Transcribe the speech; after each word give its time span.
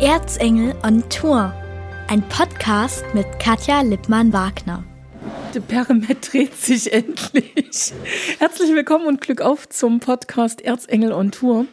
Erzengel 0.00 0.74
on 0.82 1.06
Tour. 1.10 1.54
Ein 2.08 2.26
Podcast 2.30 3.04
mit 3.12 3.26
Katja 3.38 3.82
Lippmann-Wagner. 3.82 4.82
Der 5.52 5.60
Perimet 5.60 6.32
dreht 6.32 6.56
sich 6.56 6.90
endlich. 6.90 7.92
Herzlich 8.38 8.72
willkommen 8.72 9.04
und 9.04 9.20
Glück 9.20 9.42
auf 9.42 9.68
zum 9.68 10.00
Podcast 10.00 10.62
Erzengel 10.62 11.12
on 11.12 11.30
Tour. 11.30 11.66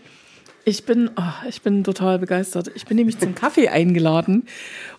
Ich 0.67 0.83
bin, 0.83 1.09
oh, 1.15 1.47
ich 1.47 1.61
bin 1.61 1.85
total 1.85 2.19
begeistert. 2.19 2.69
Ich 2.75 2.85
bin 2.85 2.97
nämlich 2.97 3.17
zum 3.17 3.33
Kaffee 3.35 3.69
eingeladen 3.69 4.43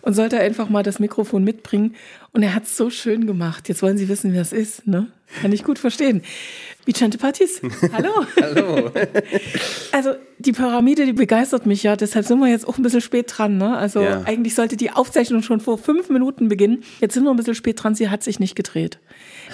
und 0.01 0.15
sollte 0.15 0.39
einfach 0.39 0.67
mal 0.67 0.81
das 0.81 0.97
Mikrofon 0.97 1.43
mitbringen. 1.43 1.95
Und 2.33 2.41
er 2.41 2.55
hat 2.55 2.63
es 2.63 2.75
so 2.75 2.89
schön 2.89 3.27
gemacht. 3.27 3.69
Jetzt 3.69 3.83
wollen 3.83 3.95
Sie 3.95 4.09
wissen, 4.09 4.33
wer 4.33 4.41
es 4.41 4.51
ist, 4.51 4.87
ne? 4.87 5.05
Kann 5.43 5.51
ich 5.51 5.63
gut 5.63 5.77
verstehen. 5.77 6.23
Vicente 6.85 7.19
Patis, 7.19 7.61
hallo. 7.93 8.25
hallo. 8.41 8.89
Also 9.91 10.13
die 10.39 10.53
Pyramide, 10.53 11.05
die 11.05 11.13
begeistert 11.13 11.67
mich 11.67 11.83
ja. 11.83 11.95
Deshalb 11.95 12.25
sind 12.25 12.39
wir 12.39 12.47
jetzt 12.47 12.67
auch 12.67 12.77
ein 12.79 12.83
bisschen 12.83 13.01
spät 13.01 13.31
dran. 13.37 13.59
Ne? 13.59 13.77
Also 13.77 14.01
Ja. 14.01 14.23
eigentlich 14.25 14.55
sollte 14.55 14.75
die 14.75 14.89
Aufzeichnung 14.89 15.43
schon 15.43 15.59
vor 15.59 15.77
fünf 15.77 16.09
Minuten 16.09 16.49
beginnen. 16.49 16.83
Jetzt 16.99 17.13
sind 17.13 17.25
wir 17.25 17.29
ein 17.29 17.35
bisschen 17.37 17.53
spät 17.53 17.83
dran. 17.83 17.93
Sie 17.93 18.09
hat 18.09 18.23
sich 18.23 18.39
nicht 18.39 18.55
gedreht. 18.55 18.97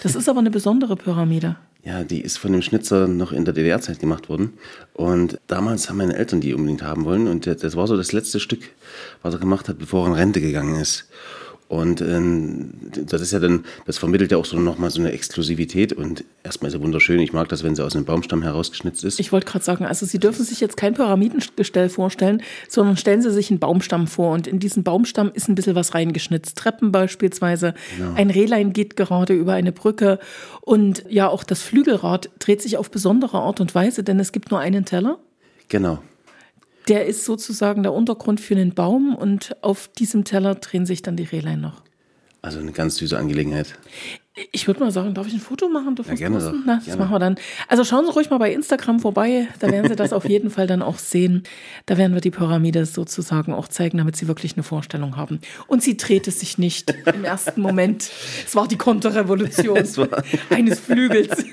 Das 0.02 0.16
ist 0.16 0.30
aber 0.30 0.40
eine 0.40 0.52
besondere 0.52 0.95
Pyramide. 0.95 1.58
Ja, 1.85 2.03
die 2.03 2.21
ist 2.21 2.39
von 2.39 2.52
dem 2.52 2.63
Schnitzer 2.63 3.07
noch 3.07 3.31
in 3.31 3.45
der 3.45 3.53
DDR-Zeit 3.53 3.99
gemacht 3.99 4.27
worden. 4.27 4.53
Und 4.94 5.39
damals 5.45 5.88
haben 5.88 5.98
meine 5.98 6.16
Eltern 6.16 6.41
die 6.41 6.55
unbedingt 6.55 6.81
haben 6.81 7.05
wollen. 7.05 7.27
Und 7.27 7.45
das- 7.45 7.75
war 7.75 7.85
so 7.88 7.95
das 7.95 8.11
letzte 8.11 8.39
Stück, 8.39 8.71
was 9.21 9.35
er 9.35 9.39
gemacht 9.39 9.70
hat, 9.70 9.77
bevor 9.77 10.05
er 10.05 10.08
in 10.08 10.13
Rente 10.13 10.41
gegangen 10.41 10.75
ist. 10.81 11.08
Und 11.68 12.00
ähm, 12.02 12.72
das 13.08 13.22
ist 13.22 13.34
ja 13.34 13.40
dann, 13.40 13.66
das 13.88 13.98
vermittelt 13.98 14.32
ja 14.32 14.38
auch 14.38 14.46
so 14.46 14.58
nochmal 14.58 14.92
so 14.92 15.00
eine 15.00 15.12
Exklusivität. 15.12 15.94
Und 15.94 16.23
erstmal 16.44 16.68
ist 16.68 16.78
sie 16.78 16.82
wunderschön. 16.82 17.20
Ich 17.20 17.34
mag 17.34 17.50
das, 17.50 17.64
wenn 17.64 17.76
sie 17.76 17.84
aus 17.84 17.96
einem 17.96 18.06
Baumstamm 18.06 18.44
herausgeschnitzt 18.44 19.04
ist. 19.04 19.20
Ich 19.20 19.32
wollte 19.32 19.48
gerade 19.48 19.66
sagen, 19.66 19.86
also 19.86 20.06
Sie 20.06 20.20
dürfen 20.20 20.46
sich 20.46 20.59
jetzt 20.59 20.78
kein 20.78 20.94
Pyramidengestell 20.94 21.90
vorstellen, 21.90 22.44
sondern 22.70 22.98
stellen 22.98 23.22
Sie 23.23 23.32
sich 23.32 23.50
einen 23.50 23.59
Baumstamm 23.59 24.06
vor. 24.06 24.34
Und 24.34 24.46
in 24.46 24.59
diesen 24.59 24.84
Baumstamm 24.84 25.31
ist 25.34 25.50
ein 25.50 25.56
bisschen 25.56 25.76
was 25.76 25.95
reingeschnitzt. 25.95 26.58
Treppen 26.58 26.92
beispielsweise. 26.92 27.73
Ein 28.16 28.30
Rehlein 28.30 28.72
geht 28.72 28.95
gerade 28.95 29.34
über 29.34 29.54
eine 29.54 29.72
Brücke. 29.72 30.20
Und 30.61 31.04
ja, 31.09 31.28
auch 31.30 31.44
das 31.44 31.64
Flügelrad 31.64 32.30
dreht 32.39 32.61
sich 32.61 32.78
auf 32.78 32.92
besondere 32.92 33.39
Art 33.39 33.59
und 33.59 33.73
Weise, 33.73 34.04
denn 34.04 34.20
es 34.20 34.32
gibt 34.32 34.52
nur 34.52 34.59
einen 34.59 34.86
Teller. 34.86 35.17
genau. 35.67 36.00
Der 36.88 37.05
ist 37.05 37.25
sozusagen 37.25 37.83
der 37.83 37.94
Untergrund 37.94 38.39
für 38.39 38.55
den 38.55 38.73
Baum 38.73 39.16
und 39.16 39.55
auf 39.64 39.88
diesem 39.88 40.23
Teller 40.23 40.55
drehen 40.55 40.86
sich 40.86 41.02
dann 41.02 41.17
die 41.17 41.23
Rehlein 41.23 41.61
noch. 41.61 41.81
Also 42.42 42.59
eine 42.59 42.73
ganz 42.73 42.97
süße 42.97 43.17
Angelegenheit. 43.17 43.75
Ich 44.52 44.67
würde 44.67 44.81
mal 44.81 44.91
sagen, 44.91 45.14
darf 45.14 45.28
ich 45.28 45.33
ein 45.33 45.39
Foto 45.39 45.69
machen? 45.69 45.95
Dürfen 45.95 46.11
Ja, 46.11 46.16
gerne 46.16 46.39
doch. 46.39 46.53
Na, 46.66 46.75
das 46.75 46.86
Gerne. 46.86 47.02
machen 47.02 47.14
wir 47.14 47.19
dann. 47.19 47.36
Also 47.69 47.86
schauen 47.86 48.05
Sie 48.05 48.11
ruhig 48.11 48.30
mal 48.30 48.38
bei 48.38 48.52
Instagram 48.52 49.00
vorbei, 49.00 49.47
da 49.59 49.72
werden 49.72 49.88
Sie 49.88 49.95
das 49.95 50.11
auf 50.11 50.27
jeden 50.27 50.50
Fall 50.50 50.67
dann 50.67 50.81
auch 50.81 50.97
sehen. 50.97 51.44
Da 51.86 51.97
werden 51.97 52.14
wir 52.14 52.19
die 52.19 52.31
Pyramide 52.31 52.86
sozusagen 52.86 53.53
auch 53.53 53.69
zeigen, 53.69 53.97
damit 53.97 54.17
Sie 54.17 54.27
wirklich 54.27 54.55
eine 54.55 54.64
Vorstellung 54.64 55.16
haben. 55.16 55.39
Und 55.67 55.83
sie 55.83 55.95
drehte 55.95 56.31
sich 56.31 56.58
nicht 56.58 56.94
im 57.05 57.23
ersten 57.23 57.61
Moment. 57.61 58.09
Es 58.45 58.55
war 58.55 58.67
die 58.67 58.75
Konterrevolution 58.75 59.77
Es 59.77 59.97
eines 60.49 60.80
Flügels. 60.80 61.45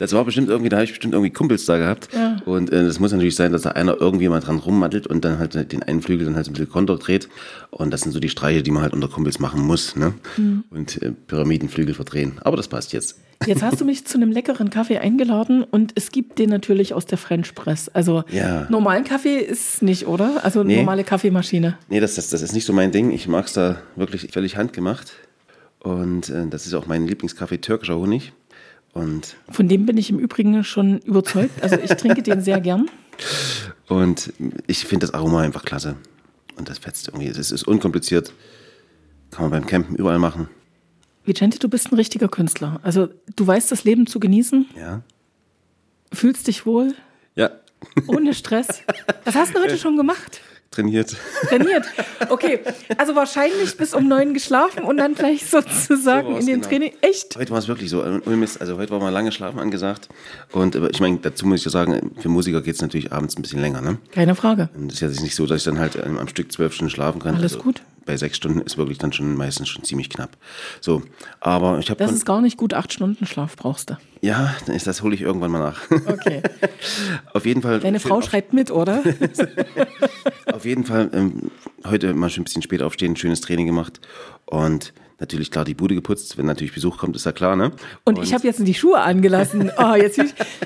Das 0.00 0.12
war 0.12 0.24
bestimmt 0.24 0.48
irgendwie, 0.48 0.70
da 0.70 0.78
habe 0.78 0.84
ich 0.84 0.90
bestimmt 0.90 1.14
irgendwie 1.14 1.32
Kumpels 1.32 1.66
da 1.66 1.78
gehabt. 1.78 2.08
Und 2.46 2.72
äh, 2.72 2.84
das 2.84 2.98
muss 2.98 3.12
natürlich 3.12 3.36
sein, 3.36 3.52
dass 3.52 3.62
da 3.62 3.70
einer 3.70 4.00
irgendwie 4.00 4.28
mal 4.28 4.40
dran 4.40 4.58
rummattelt 4.58 5.06
und 5.06 5.24
dann 5.24 5.38
halt 5.38 5.70
den 5.70 5.82
einen 5.84 6.02
Flügel 6.02 6.26
dann 6.26 6.34
halt 6.34 6.46
so 6.46 6.50
ein 6.50 6.54
bisschen 6.54 6.70
konter 6.70 6.96
dreht. 6.96 7.28
Und 7.70 7.92
das 7.92 8.00
sind 8.00 8.12
so 8.12 8.18
die 8.18 8.28
Streiche, 8.28 8.62
die 8.62 8.70
man 8.72 8.82
halt 8.82 8.92
unter 8.92 9.08
Kumpels 9.08 9.38
machen 9.38 9.62
muss. 9.62 9.94
Ne? 9.94 10.14
Und 10.70 11.00
äh, 11.00 11.12
Pyramidenflügel 11.12 11.94
verdrehen. 11.94 12.23
Aber 12.42 12.56
das 12.56 12.68
passt 12.68 12.92
jetzt. 12.92 13.18
Jetzt 13.46 13.62
hast 13.62 13.80
du 13.80 13.84
mich 13.84 14.06
zu 14.06 14.16
einem 14.16 14.30
leckeren 14.30 14.70
Kaffee 14.70 14.98
eingeladen 14.98 15.64
und 15.64 15.92
es 15.96 16.10
gibt 16.12 16.38
den 16.38 16.48
natürlich 16.50 16.94
aus 16.94 17.04
der 17.04 17.18
French 17.18 17.54
Press. 17.54 17.88
Also 17.90 18.24
Ja. 18.30 18.66
normalen 18.70 19.04
Kaffee 19.04 19.38
ist 19.38 19.82
nicht, 19.82 20.06
oder? 20.06 20.44
Also 20.44 20.62
Nee. 20.62 20.76
normale 20.78 21.04
Kaffeemaschine. 21.04 21.76
Nee, 21.88 22.00
das, 22.00 22.14
das, 22.14 22.30
das 22.30 22.40
ist 22.42 22.52
nicht 22.52 22.64
so 22.64 22.72
mein 22.72 22.90
Ding. 22.92 23.10
Ich 23.10 23.28
mag 23.28 23.46
es 23.46 23.52
da 23.52 23.82
wirklich 23.96 24.28
völlig 24.32 24.56
handgemacht. 24.56 25.12
Und 25.80 26.30
äh, 26.30 26.46
das 26.48 26.66
ist 26.66 26.72
auch 26.74 26.86
mein 26.86 27.06
Lieblingskaffee, 27.06 27.58
türkischer 27.58 27.98
Honig. 27.98 28.32
Und, 28.94 29.36
Von 29.50 29.68
dem 29.68 29.84
bin 29.86 29.96
ich 29.98 30.08
im 30.08 30.18
Übrigen 30.20 30.62
schon 30.64 30.98
überzeugt. 31.00 31.62
Also 31.62 31.76
ich 31.76 31.90
trinke 31.90 32.22
den 32.22 32.40
sehr 32.40 32.60
gern. 32.60 32.88
und 33.88 34.32
ich 34.66 34.84
finde 34.86 35.06
das 35.06 35.14
Aroma 35.14 35.40
einfach 35.40 35.64
klasse. 35.64 35.96
Und 36.56 36.70
das 36.70 36.78
fetzt 36.78 37.08
irgendwie. 37.08 37.26
Es 37.26 37.50
ist 37.50 37.66
unkompliziert. 37.66 38.32
Kann 39.32 39.42
man 39.42 39.50
beim 39.50 39.66
Campen 39.66 39.96
überall 39.96 40.20
machen. 40.20 40.48
Vicente, 41.24 41.58
du 41.58 41.68
bist 41.68 41.90
ein 41.92 41.96
richtiger 41.96 42.28
Künstler. 42.28 42.80
Also 42.82 43.08
du 43.36 43.46
weißt 43.46 43.70
das 43.72 43.84
Leben 43.84 44.06
zu 44.06 44.20
genießen, 44.20 44.66
Ja. 44.78 45.02
fühlst 46.12 46.46
dich 46.48 46.66
wohl, 46.66 46.94
Ja. 47.34 47.50
ohne 48.06 48.34
Stress. 48.34 48.82
Was 49.24 49.34
hast 49.34 49.54
du 49.54 49.60
heute 49.60 49.78
schon 49.78 49.96
gemacht? 49.96 50.40
Trainiert. 50.70 51.14
Trainiert. 51.48 51.84
Okay, 52.30 52.58
also 52.98 53.14
wahrscheinlich 53.14 53.76
bis 53.76 53.94
um 53.94 54.08
neun 54.08 54.34
geschlafen 54.34 54.82
und 54.82 54.96
dann 54.96 55.14
gleich 55.14 55.46
sozusagen 55.48 56.32
So 56.32 56.38
in 56.40 56.46
den 56.46 56.54
genau. 56.56 56.68
Training. 56.68 56.92
Echt? 57.00 57.36
Heute 57.36 57.52
war 57.52 57.58
es 57.60 57.68
wirklich 57.68 57.90
so. 57.90 58.02
Mist. 58.26 58.60
Also 58.60 58.76
heute 58.76 58.90
war 58.90 58.98
mal 58.98 59.10
lange 59.10 59.30
Schlafen 59.30 59.60
angesagt. 59.60 60.08
Und 60.50 60.74
aber 60.74 60.90
ich 60.90 60.98
meine, 60.98 61.18
dazu 61.18 61.46
muss 61.46 61.60
ich 61.60 61.64
ja 61.66 61.70
sagen, 61.70 62.10
für 62.20 62.28
Musiker 62.28 62.60
geht 62.60 62.74
es 62.74 62.82
natürlich 62.82 63.12
abends 63.12 63.36
ein 63.36 63.42
bisschen 63.42 63.60
länger. 63.60 63.82
Ne? 63.82 63.98
Keine 64.10 64.34
Frage. 64.34 64.68
Und 64.74 64.90
es 64.90 65.00
ist 65.00 65.16
ja 65.16 65.22
nicht 65.22 65.36
so, 65.36 65.46
dass 65.46 65.58
ich 65.58 65.64
dann 65.64 65.78
halt 65.78 65.94
ähm, 65.94 66.18
am 66.18 66.26
Stück 66.26 66.50
zwölf 66.50 66.74
Stunden 66.74 66.90
schlafen 66.90 67.20
kann. 67.22 67.36
Alles 67.36 67.52
also 67.52 67.62
gut. 67.64 67.82
Bei 68.06 68.16
sechs 68.16 68.36
Stunden 68.36 68.60
ist 68.60 68.76
wirklich 68.76 68.98
dann 68.98 69.12
schon 69.12 69.34
meistens 69.36 69.68
schon 69.68 69.84
ziemlich 69.84 70.10
knapp. 70.10 70.36
So, 70.80 71.02
aber 71.40 71.78
ich 71.78 71.90
habe 71.90 71.98
Das 71.98 72.12
ist 72.12 72.26
gar 72.26 72.40
nicht 72.40 72.56
gut. 72.56 72.74
Acht 72.74 72.92
Stunden 72.92 73.26
Schlaf 73.26 73.56
brauchst 73.56 73.90
du. 73.90 73.96
ja, 74.20 74.54
dann 74.66 74.74
ist 74.76 74.86
das 74.86 75.02
hole 75.02 75.14
ich 75.14 75.22
irgendwann 75.22 75.50
mal 75.50 75.60
nach. 75.60 75.80
Okay. 75.90 76.42
auf 77.32 77.46
jeden 77.46 77.62
Fall. 77.62 77.80
Deine 77.80 78.00
Frau 78.00 78.20
schreibt 78.22 78.52
mit, 78.52 78.70
oder? 78.70 79.02
auf 80.52 80.64
jeden 80.64 80.84
Fall 80.84 81.10
ähm, 81.12 81.50
heute 81.86 82.14
mal 82.14 82.30
schon 82.30 82.42
ein 82.42 82.44
bisschen 82.44 82.62
spät 82.62 82.82
aufstehen, 82.82 83.16
schönes 83.16 83.40
Training 83.40 83.66
gemacht 83.66 84.00
und 84.46 84.92
natürlich 85.20 85.50
klar 85.50 85.64
die 85.64 85.74
Bude 85.74 85.94
geputzt. 85.94 86.36
Wenn 86.36 86.46
natürlich 86.46 86.74
Besuch 86.74 86.98
kommt, 86.98 87.16
ist 87.16 87.24
ja 87.24 87.32
klar, 87.32 87.56
ne? 87.56 87.72
Und 88.04 88.18
ich 88.22 88.34
habe 88.34 88.46
jetzt 88.46 88.66
die 88.66 88.74
Schuhe 88.74 89.00
angelassen. 89.00 89.70
Oh, 89.78 89.94
jetzt 89.94 90.20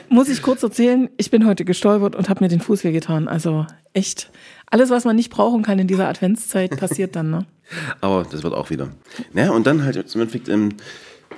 muss 0.09 0.29
ich 0.29 0.43
kurz 0.43 0.63
erzählen, 0.63 1.09
ich 1.17 1.31
bin 1.31 1.47
heute 1.47 1.65
gestolpert 1.65 2.17
und 2.17 2.29
habe 2.29 2.43
mir 2.45 2.49
den 2.49 2.61
Fuß 2.61 2.83
wehgetan. 2.85 3.29
Also 3.29 3.67
echt, 3.93 4.31
alles, 4.71 4.91
was 4.91 5.05
man 5.05 5.17
nicht 5.17 5.31
brauchen 5.31 5.63
kann 5.63 5.79
in 5.79 5.87
dieser 5.87 6.09
Adventszeit, 6.09 6.77
passiert 6.79 7.17
dann. 7.17 7.31
Ne? 7.31 7.47
Aber 8.01 8.25
das 8.31 8.43
wird 8.43 8.55
auch 8.55 8.71
wieder. 8.71 8.91
Naja, 9.33 9.51
und 9.51 9.67
dann 9.67 9.85
halt 9.85 10.09
zum 10.09 10.21
Endeffekt, 10.21 10.49
ähm, 10.49 10.75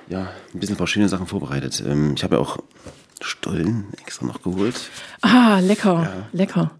ja, 0.08 0.28
ein 0.54 0.60
bisschen 0.60 0.86
schöne 0.86 1.08
Sachen 1.08 1.26
vorbereitet. 1.26 1.82
Ähm, 1.86 2.14
ich 2.16 2.24
habe 2.24 2.36
ja 2.36 2.40
auch 2.40 2.58
Stollen 3.22 3.84
extra 4.00 4.24
noch 4.24 4.42
geholt. 4.42 4.74
Ah, 5.20 5.58
lecker, 5.60 6.26
lecker. 6.32 6.70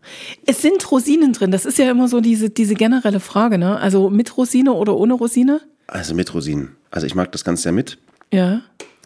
Es 0.47 0.63
sind 0.63 0.91
Rosinen 0.91 1.35
drin. 1.35 1.51
Das 1.51 1.67
ist 1.67 1.79
ja 1.79 1.91
immer 1.91 2.09
so 2.09 2.21
diese, 2.21 2.49
diese 2.49 2.75
generelle 2.75 3.21
Frage. 3.21 3.59
Ne? 3.59 3.79
Also 3.79 4.09
mit 4.09 4.37
Rosine 4.37 4.73
oder 4.73 4.97
ohne 4.97 5.15
Rosine? 5.15 5.61
Also 5.87 6.15
mit 6.15 6.33
Rosinen. 6.33 6.77
Also 6.91 7.07
ich 7.07 7.15
mag 7.15 7.31
das 7.33 7.45
Ganze 7.45 7.65
sehr 7.65 7.73
mit. 7.73 7.99
Ja. 8.33 8.63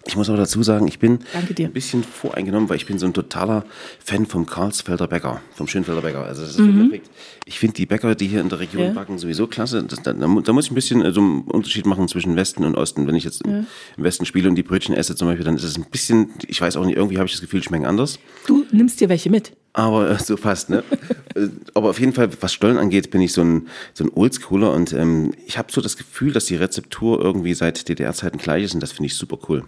Ich 0.07 0.17
muss 0.17 0.29
aber 0.29 0.39
dazu 0.39 0.63
sagen, 0.63 0.87
ich 0.87 0.99
bin 0.99 1.21
ein 1.33 1.73
bisschen 1.73 2.05
voreingenommen, 2.05 2.69
weil 2.69 2.77
ich 2.77 2.87
bin 2.87 2.99
so 2.99 3.07
ein 3.07 3.15
totaler 3.15 3.65
Fan 4.05 4.27
vom 4.27 4.45
Karlsfelder 4.47 5.07
Bäcker, 5.07 5.41
vom 5.55 5.67
Schönfelder 5.67 6.03
Bäcker. 6.03 6.25
Also 6.25 6.43
das 6.43 6.57
ist 6.57 6.57
perfekt. 6.57 7.11
Ich 7.47 7.59
finde 7.59 7.75
die 7.75 7.85
Bäcker, 7.85 8.15
die 8.15 8.27
hier 8.27 8.41
in 8.41 8.49
der 8.49 8.59
Region. 8.59 8.83
Ja. 8.85 8.91
backen, 8.93 9.19
sowieso 9.19 9.47
klasse. 9.47 9.83
Das, 9.85 10.01
da, 10.03 10.13
da 10.15 10.27
mu- 10.27 10.41
da 10.41 10.53
muss 10.55 10.65
ich 10.67 10.71
ein 10.71 10.75
bisschen 10.75 11.03
äh, 11.03 11.13
so 11.13 11.21
einen 11.21 11.43
Unterschied 11.43 11.85
machen 11.85 12.09
zwischen 12.09 12.37
Westen 12.37 12.65
und 12.65 12.75
Osten. 12.75 13.07
Wenn 13.07 13.15
ich 13.15 13.25
jetzt 13.25 13.43
im 13.45 13.67
im 13.97 14.05
Westen 14.05 14.25
spiele 14.25 14.49
und 14.49 14.55
die 14.55 14.63
Brötchen 14.63 14.95
esse 14.95 15.15
zum 15.15 15.29
Beispiel, 15.29 15.45
dann 15.45 15.57
ist 15.57 15.63
es 15.65 15.77
ein 15.77 15.85
bisschen, 15.91 16.31
ich 16.47 16.61
weiß 16.61 16.77
auch 16.77 16.87
nicht, 16.87 16.97
irgendwie 16.97 17.19
habe 17.19 17.27
ich 17.27 17.33
das 17.33 17.41
Gefühl, 17.43 17.61
die 17.61 17.67
schmecken 17.67 17.85
anders. 17.87 18.19
Du 18.47 18.65
nimmst 18.73 19.01
dir 19.01 19.09
welche 19.11 19.29
mit. 19.31 19.53
Aber 19.75 20.11
äh, 20.11 20.19
so 20.19 20.37
fast, 20.37 20.71
ne? 20.71 20.83
Äh, 21.37 21.49
Aber 21.75 21.91
auf 21.91 21.99
jeden 21.99 22.13
Fall, 22.13 22.29
was 22.41 22.53
Stollen 22.53 22.79
angeht, 22.79 23.11
bin 23.11 23.21
ich 23.21 23.33
so 23.33 23.43
ein, 23.43 23.67
so 23.93 24.05
ein 24.05 24.11
Oldschooler 24.15 24.73
und 24.73 24.93
ähm, 24.93 25.35
ich 25.49 25.59
habe 25.59 25.73
so 25.73 25.81
das 25.81 25.97
Gefühl, 25.97 26.31
dass 26.33 26.45
die 26.45 26.55
Rezeptur 26.55 27.21
irgendwie 27.21 27.55
seit 27.55 27.89
DDR-Zeiten 27.89 28.39
gleich 28.39 28.63
ist 28.63 28.75
und 28.75 28.81
das 28.81 28.93
finde 28.93 29.07
ich 29.07 29.17
super 29.17 29.37
cool. 29.49 29.65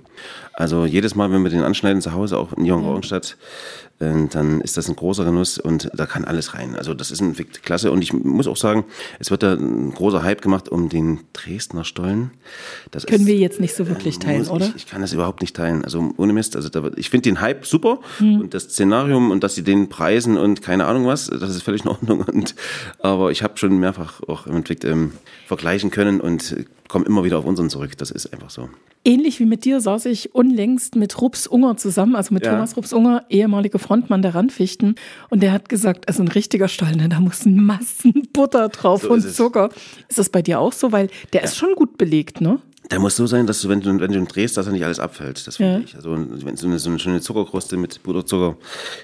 Also 0.53 0.85
jedes 0.87 1.17
Mal, 1.17 1.33
wenn 1.33 1.43
wir 1.43 1.51
den 1.51 1.65
anschneiden 1.65 2.01
zu 2.03 2.13
Hause, 2.13 2.39
auch 2.39 2.53
in 2.53 2.65
Jungen-Augenstadt, 2.65 3.37
äh, 3.37 3.86
dann 3.99 4.61
ist 4.61 4.77
das 4.77 4.89
ein 4.89 4.97
großer 4.97 5.25
Genuss 5.25 5.59
und 5.59 5.91
da 5.95 6.07
kann 6.07 6.25
alles 6.25 6.55
rein. 6.55 6.77
Also 6.77 6.93
das 6.93 7.11
ist 7.11 7.21
ein 7.21 7.39
wirklich 7.39 7.63
klasse 7.63 7.91
und 7.91 8.03
ich 8.03 8.13
muss 8.13 8.47
auch 8.47 8.57
sagen, 8.57 8.85
es 9.19 9.31
wird 9.31 9.43
da 9.43 9.55
ein 9.55 9.93
großer 9.93 10.23
Hype 10.23 10.43
gemacht 10.43 10.69
um 10.69 10.89
den 10.89 11.21
Dresdner 11.33 11.85
Stollen. 11.85 12.31
Das 12.91 13.07
Können 13.07 13.23
ist, 13.23 13.27
wir 13.27 13.37
jetzt 13.37 13.61
nicht 13.61 13.75
so 13.75 13.89
wirklich 13.89 14.19
teilen, 14.19 14.41
muss 14.41 14.51
oder? 14.51 14.67
Ich, 14.67 14.77
ich 14.77 14.87
kann 14.87 15.01
das 15.01 15.13
überhaupt 15.13 15.41
nicht 15.41 15.57
teilen. 15.57 15.85
Also 15.85 16.13
ohne 16.17 16.33
Mist. 16.33 16.57
Also 16.57 16.69
da, 16.69 16.91
ich 16.97 17.11
finde 17.11 17.23
den 17.31 17.41
Hype 17.41 17.65
super 17.67 18.01
Hm. 18.19 18.41
und 18.41 18.55
das 18.55 18.65
Szenarium 18.65 19.31
und 19.31 19.43
dass 19.43 19.55
sie 19.55 19.63
den 19.63 19.89
preisen 19.89 20.37
und 20.37 20.63
keine 20.63 20.87
Ahnung 20.87 21.07
was, 21.07 21.27
das 21.27 21.51
ist 21.51 21.63
völlig 21.63 21.83
in 21.85 21.89
Ordnung. 21.89 22.21
Und, 22.37 22.55
aber 22.99 23.31
ich 23.31 23.43
habe 23.43 23.57
schon 23.57 23.79
mehrfach 23.79 24.21
auch 24.27 24.47
im 24.47 24.57
Endeffekt 24.57 24.85
ähm, 24.85 25.13
vergleichen 25.47 25.91
können 25.91 26.21
und 26.21 26.53
äh, 26.53 26.65
komme 26.89 27.05
immer 27.07 27.25
wieder 27.25 27.39
auf 27.39 27.45
unseren 27.45 27.71
zurück. 27.71 27.97
Das 27.97 28.11
ist 28.11 28.33
einfach 28.33 28.51
so. 28.51 28.69
Ähnlich 29.07 29.39
wie 29.39 29.45
mit 29.45 29.65
dir 29.65 29.81
saß 29.81 30.07
ich 30.07 30.35
unlängst 30.35 30.97
mit 30.97 31.21
Rups 31.23 31.47
Unger 31.47 31.77
zusammen, 31.77 32.17
also 32.17 32.35
mit 32.35 32.45
Ja. 32.45 32.53
Thomas 32.53 32.77
Rups 32.77 32.93
Unger, 32.93 33.25
ehemaliger 33.31 33.79
Frontmann 33.79 34.21
der 34.21 34.35
Randfichten. 34.35 34.97
Und 35.31 35.45
der 35.45 35.53
hat 35.53 35.69
gesagt, 35.69 36.09
also 36.09 36.25
ein 36.25 36.29
richtiger 36.29 36.67
Stall, 36.67 36.97
ne, 36.97 37.09
da 37.09 37.21
muss 37.21 37.47
Massen 37.47 38.27
Butter 38.33 38.69
drauf 38.69 39.03
So 39.03 39.11
und 39.11 39.25
ist. 39.25 39.37
Zucker. 39.37 39.71
Ist 40.09 40.19
das 40.19 40.29
bei 40.29 40.43
dir 40.43 40.59
auch 40.59 40.73
so? 40.73 40.91
Weil 40.91 41.09
der 41.33 41.45
ist 41.45 41.57
schon 41.57 41.77
gut 41.77 41.99
belegt, 41.99 42.41
ne? 42.41 42.59
Der 42.91 43.01
muss 43.01 43.17
so 43.17 43.27
sein, 43.27 43.47
dass 43.49 43.61
du, 43.63 43.69
wenn 43.69 43.81
du, 43.81 43.99
wenn 43.99 44.13
du 44.13 44.19
ihn 44.19 44.27
drehst, 44.29 44.57
dass 44.57 44.67
er 44.67 44.73
nicht 44.73 44.85
alles 44.85 45.01
abfällt. 45.01 45.45
Das 45.47 45.57
finde 45.57 45.73
Ja. 45.73 45.79
ich. 45.81 45.97
Also, 45.97 46.13
wenn 46.13 46.57
so 46.57 46.67
eine, 46.69 46.79
so 46.79 46.89
eine 46.89 46.99
schöne 47.01 47.21
Zuckerkruste 47.21 47.77
mit 47.77 48.01
Puderzucker 48.03 48.57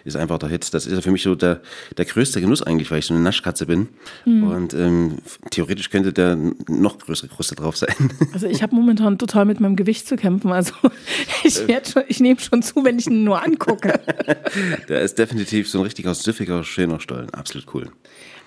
ist 0.05 0.17
einfach 0.17 0.38
der 0.38 0.49
Hit. 0.50 0.73
Das 0.73 0.87
ist 0.87 0.93
ja 0.94 1.00
für 1.00 1.11
mich 1.11 1.23
so 1.23 1.34
der, 1.34 1.61
der 1.96 2.05
größte 2.05 2.40
Genuss 2.40 2.62
eigentlich, 2.62 2.90
weil 2.93 3.00
ich 3.00 3.06
so 3.06 3.14
eine 3.14 3.23
Naschkatze 3.23 3.67
bin. 3.67 3.88
Hm. 4.25 4.44
Und 4.44 4.75
ähm, 4.75 5.19
theoretisch 5.50 5.90
könnte 5.90 6.12
der 6.12 6.38
noch 6.69 6.99
größere 6.99 7.29
Kruste 7.29 7.55
drauf 7.55 7.76
sein. 7.76 7.94
Also 8.32 8.46
ich 8.46 8.62
habe 8.62 8.75
momentan 8.75 9.19
total 9.19 9.44
mit 9.44 9.61
meinem 9.61 9.76
Gewicht 9.76 10.08
zu 10.08 10.17
kämpfen. 10.17 10.52
Also 10.52 10.73
ich, 11.44 11.55
schon, 11.56 12.02
ich 12.08 12.20
nehme 12.20 12.40
schon 12.40 12.62
zu, 12.62 12.84
wenn 12.84 12.99
ich 12.99 13.06
ihn 13.08 13.25
nur 13.25 13.43
angucke. 13.43 14.00
der 14.88 15.02
ist 15.02 15.19
definitiv 15.19 15.69
so 15.69 15.79
ein 15.79 15.84
richtiger 15.84 16.14
süffiger, 16.14 16.64
schöner 16.64 16.99
Stollen. 17.00 17.31
Absolut 17.34 17.67
cool. 17.75 17.90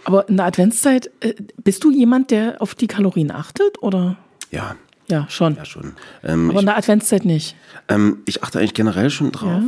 Aber 0.05 0.27
in 0.29 0.37
der 0.37 0.45
Adventszeit, 0.47 1.11
äh, 1.19 1.33
bist 1.63 1.83
du 1.83 1.91
jemand, 1.91 2.31
der 2.31 2.61
auf 2.61 2.73
die 2.75 2.87
Kalorien 2.87 3.31
achtet? 3.31 3.81
Oder? 3.83 4.17
Ja, 4.51 4.75
Ja, 5.07 5.27
schon. 5.29 5.55
ja 5.55 5.65
schon. 5.65 5.93
Ähm, 6.23 6.49
Aber 6.49 6.59
in 6.59 6.65
der 6.65 6.77
Adventszeit 6.77 7.25
nicht. 7.25 7.55
Ähm, 7.87 8.19
ich 8.25 8.43
achte 8.43 8.59
eigentlich 8.59 8.73
generell 8.73 9.09
schon 9.09 9.31
drauf. 9.31 9.63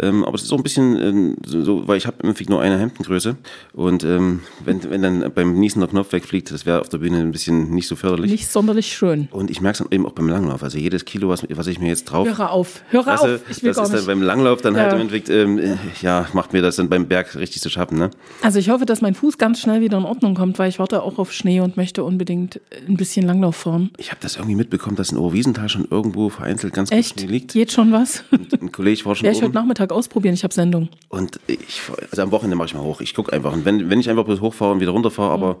Ähm, 0.00 0.24
aber 0.24 0.34
es 0.34 0.42
ist 0.42 0.48
so 0.48 0.56
ein 0.56 0.62
bisschen 0.62 0.96
ähm, 1.00 1.36
so, 1.46 1.86
weil 1.86 1.96
ich 1.96 2.06
habe 2.06 2.16
im 2.20 2.28
Endeffekt 2.28 2.50
nur 2.50 2.60
eine 2.60 2.78
Hemdengröße. 2.78 3.36
Und 3.72 4.04
ähm, 4.04 4.40
wenn, 4.64 4.82
wenn 4.90 5.02
dann 5.02 5.32
beim 5.34 5.58
Niesen 5.58 5.80
der 5.80 5.88
Knopf 5.88 6.12
wegfliegt, 6.12 6.50
das 6.50 6.66
wäre 6.66 6.80
auf 6.80 6.88
der 6.88 6.98
Bühne 6.98 7.18
ein 7.18 7.32
bisschen 7.32 7.70
nicht 7.70 7.88
so 7.88 7.96
förderlich. 7.96 8.30
Nicht 8.30 8.48
sonderlich 8.48 8.92
schön. 8.92 9.28
Und 9.30 9.50
ich 9.50 9.60
merke 9.60 9.74
es 9.74 9.78
dann 9.78 9.88
eben 9.94 10.06
auch 10.06 10.12
beim 10.12 10.28
Langlauf. 10.28 10.62
Also 10.62 10.78
jedes 10.78 11.04
Kilo, 11.04 11.28
was, 11.28 11.44
was 11.48 11.66
ich 11.66 11.78
mir 11.80 11.88
jetzt 11.88 12.04
drauf 12.04 12.26
Höre 12.28 12.50
auf. 12.50 12.82
Höre 12.90 13.04
lasse, 13.06 13.34
auf. 13.36 13.40
Ich 13.50 13.62
will 13.62 13.70
das 13.70 13.76
gar 13.76 13.84
ist 13.84 13.90
dann 13.90 13.98
nicht. 14.00 14.06
beim 14.06 14.22
Langlauf 14.22 14.60
dann 14.62 14.76
halt 14.76 14.88
Ja. 14.88 14.94
im 14.94 15.00
Endeffekt, 15.02 15.28
ähm, 15.28 15.58
äh, 15.58 15.76
ja, 16.02 16.26
macht 16.32 16.52
mir 16.52 16.62
das 16.62 16.76
dann 16.76 16.88
beim 16.88 17.06
Berg 17.06 17.36
richtig 17.36 17.60
zu 17.62 17.68
schaffen. 17.70 17.98
Ne? 17.98 18.10
Also 18.42 18.58
ich 18.58 18.70
hoffe, 18.70 18.86
dass 18.86 19.00
mein 19.02 19.14
Fuß 19.14 19.38
ganz 19.38 19.60
schnell 19.60 19.80
wieder 19.80 19.98
in 19.98 20.04
Ordnung 20.04 20.34
kommt, 20.34 20.58
weil 20.58 20.68
ich 20.68 20.78
warte 20.78 21.02
auch 21.02 21.18
auf 21.18 21.32
Schnee 21.32 21.60
und 21.60 21.76
möchte 21.76 22.04
unbedingt 22.04 22.60
ein 22.88 22.96
bisschen 22.96 23.26
Langlauf 23.26 23.56
fahren. 23.56 23.90
Ich 23.98 24.10
habe 24.10 24.20
das 24.22 24.36
irgendwie 24.36 24.54
mitbekommen, 24.56 24.96
dass 24.96 25.10
in 25.12 25.18
Oberwiesenthal 25.18 25.68
schon 25.68 25.86
irgendwo 25.90 26.28
vereinzelt 26.30 26.72
ganz 26.74 26.90
gut 26.90 26.98
Echt? 26.98 27.20
Schnee 27.20 27.28
liegt. 27.30 27.52
Geht 27.52 27.72
schon 27.72 27.92
was? 27.92 28.24
Ein 28.60 28.72
Kollege 28.72 29.04
war 29.04 29.14
schon 29.14 29.24
Werde 29.24 29.36
ich 29.36 29.42
heute 29.42 29.50
oben. 29.50 29.54
Nachmittag 29.90 29.98
ausprobieren. 29.98 30.34
Ich 30.34 30.44
habe 30.44 30.54
Sendung. 30.54 30.88
Und 31.08 31.40
ich, 31.46 31.82
also 32.10 32.22
am 32.22 32.30
Wochenende 32.30 32.56
mache 32.56 32.68
ich 32.68 32.74
mal 32.74 32.82
hoch. 32.82 33.00
Ich 33.00 33.14
gucke 33.14 33.32
einfach. 33.32 33.52
Und 33.52 33.64
wenn, 33.64 33.90
wenn 33.90 34.00
ich 34.00 34.08
einfach 34.08 34.24
bloß 34.24 34.40
hochfahre 34.40 34.72
und 34.72 34.80
wieder 34.80 34.92
runterfahre, 34.92 35.32
aber 35.32 35.60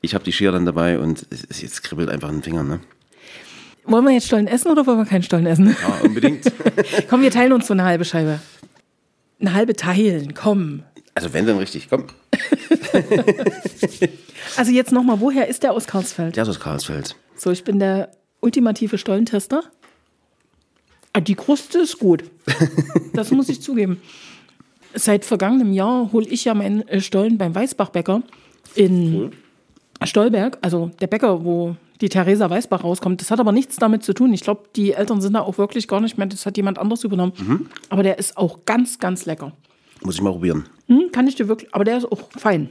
ich 0.00 0.14
habe 0.14 0.24
die 0.24 0.32
Skier 0.32 0.52
dann 0.52 0.66
dabei 0.66 0.98
und 0.98 1.26
es, 1.30 1.46
es 1.48 1.62
jetzt 1.62 1.82
kribbelt 1.82 2.08
einfach 2.08 2.28
in 2.28 2.36
den 2.36 2.42
Fingern. 2.42 2.68
Ne? 2.68 2.80
Wollen 3.84 4.04
wir 4.04 4.12
jetzt 4.12 4.26
Stollen 4.26 4.46
essen 4.46 4.70
oder 4.70 4.86
wollen 4.86 4.98
wir 4.98 5.06
keinen 5.06 5.22
Stollen 5.22 5.46
essen? 5.46 5.76
Ja, 5.80 6.00
unbedingt. 6.04 6.52
komm, 7.08 7.22
wir 7.22 7.30
teilen 7.30 7.52
uns 7.52 7.66
so 7.66 7.72
eine 7.72 7.84
halbe 7.84 8.04
Scheibe. 8.04 8.40
Eine 9.40 9.54
halbe 9.54 9.74
teilen, 9.74 10.34
komm. 10.34 10.82
also 11.14 11.32
wenn 11.32 11.46
dann 11.46 11.58
richtig, 11.58 11.88
komm. 11.88 12.04
Also 14.56 14.72
jetzt 14.72 14.90
nochmal, 14.90 15.20
woher 15.20 15.46
ist 15.46 15.62
der 15.62 15.72
aus 15.72 15.86
Karlsfeld? 15.86 16.34
Der 16.36 16.42
ist 16.42 16.48
aus 16.48 16.58
Karlsfeld. 16.60 17.14
So, 17.36 17.50
ich 17.50 17.62
bin 17.62 17.78
der 17.78 18.10
ultimative 18.40 18.98
Stollentester. 18.98 19.62
Ah, 21.12 21.20
Die 21.20 21.34
Kruste 21.34 21.78
ist 21.78 21.98
gut. 21.98 22.24
Das 23.12 23.32
muss 23.32 23.48
ich 23.48 23.60
zugeben. 23.60 24.00
Seit 24.94 25.24
vergangenem 25.24 25.72
Jahr 25.72 26.10
hole 26.12 26.26
ich 26.28 26.44
ja 26.44 26.54
meinen 26.54 26.86
äh, 26.88 27.00
Stollen 27.00 27.38
beim 27.38 27.54
Weißbach-Bäcker 27.54 28.22
in 28.76 29.32
Stolberg, 30.04 30.58
also 30.62 30.90
der 31.00 31.08
Bäcker, 31.08 31.44
wo 31.44 31.76
die 32.00 32.08
Theresa 32.08 32.48
Weißbach 32.48 32.84
rauskommt. 32.84 33.20
Das 33.20 33.30
hat 33.30 33.40
aber 33.40 33.52
nichts 33.52 33.76
damit 33.76 34.02
zu 34.04 34.14
tun. 34.14 34.32
Ich 34.32 34.42
glaube, 34.42 34.62
die 34.76 34.92
Eltern 34.92 35.20
sind 35.20 35.34
da 35.34 35.40
auch 35.40 35.58
wirklich 35.58 35.86
gar 35.88 36.00
nicht 36.00 36.16
mehr. 36.16 36.26
Das 36.28 36.46
hat 36.46 36.56
jemand 36.56 36.78
anders 36.78 37.04
übernommen. 37.04 37.68
Aber 37.88 38.02
der 38.02 38.18
ist 38.18 38.36
auch 38.36 38.60
ganz, 38.64 38.98
ganz 38.98 39.26
lecker. 39.26 39.52
Muss 40.02 40.14
ich 40.14 40.22
mal 40.22 40.30
probieren. 40.30 40.64
Hm, 40.86 41.10
kann 41.12 41.26
ich 41.26 41.34
dir 41.34 41.48
wirklich, 41.48 41.74
aber 41.74 41.84
der 41.84 41.98
ist 41.98 42.10
auch 42.10 42.30
fein. 42.38 42.70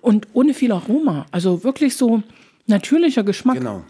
Und 0.00 0.26
ohne 0.34 0.54
viel 0.54 0.72
Aroma. 0.72 1.26
Also 1.30 1.64
wirklich 1.64 1.96
so 1.96 2.22
natürlicher 2.66 3.22
Geschmack. 3.22 3.56
Genau. 3.58 3.82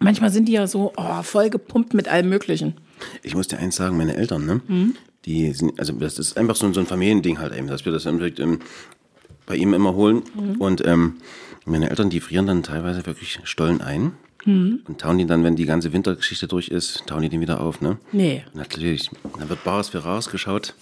Manchmal 0.00 0.30
sind 0.30 0.48
die 0.48 0.52
ja 0.52 0.66
so 0.66 0.92
oh, 0.96 1.22
voll 1.22 1.50
gepumpt 1.50 1.92
mit 1.92 2.08
allem 2.08 2.28
Möglichen. 2.28 2.74
Ich 3.22 3.34
muss 3.34 3.48
dir 3.48 3.58
eins 3.58 3.76
sagen, 3.76 3.96
meine 3.96 4.16
Eltern, 4.16 4.46
ne? 4.46 4.60
Mhm. 4.66 4.96
Die 5.24 5.52
sind, 5.52 5.78
also 5.78 5.92
das 5.94 6.18
ist 6.18 6.36
einfach 6.36 6.56
so, 6.56 6.72
so 6.72 6.80
ein 6.80 6.86
Familiending 6.86 7.38
halt 7.38 7.54
eben, 7.54 7.66
dass 7.66 7.84
wir 7.84 7.92
das 7.92 8.06
im 8.06 8.20
ähm, 8.20 8.60
bei 9.46 9.56
ihm 9.56 9.74
immer 9.74 9.94
holen. 9.94 10.22
Mhm. 10.34 10.60
Und 10.60 10.86
ähm, 10.86 11.16
meine 11.64 11.90
Eltern, 11.90 12.10
die 12.10 12.20
frieren 12.20 12.46
dann 12.46 12.62
teilweise 12.62 13.04
wirklich 13.06 13.40
Stollen 13.44 13.80
ein. 13.80 14.12
Mhm. 14.44 14.80
Und 14.86 15.00
tauen 15.00 15.18
die 15.18 15.26
dann, 15.26 15.42
wenn 15.42 15.56
die 15.56 15.66
ganze 15.66 15.92
Wintergeschichte 15.92 16.46
durch 16.46 16.68
ist, 16.68 17.06
tauen 17.06 17.22
die 17.22 17.28
den 17.28 17.40
wieder 17.40 17.60
auf, 17.60 17.80
ne? 17.80 17.98
Nee. 18.12 18.44
Natürlich, 18.54 19.10
dann 19.38 19.48
wird 19.48 19.64
Bares 19.64 19.88
für 19.88 20.04
Rares 20.04 20.30
geschaut 20.30 20.74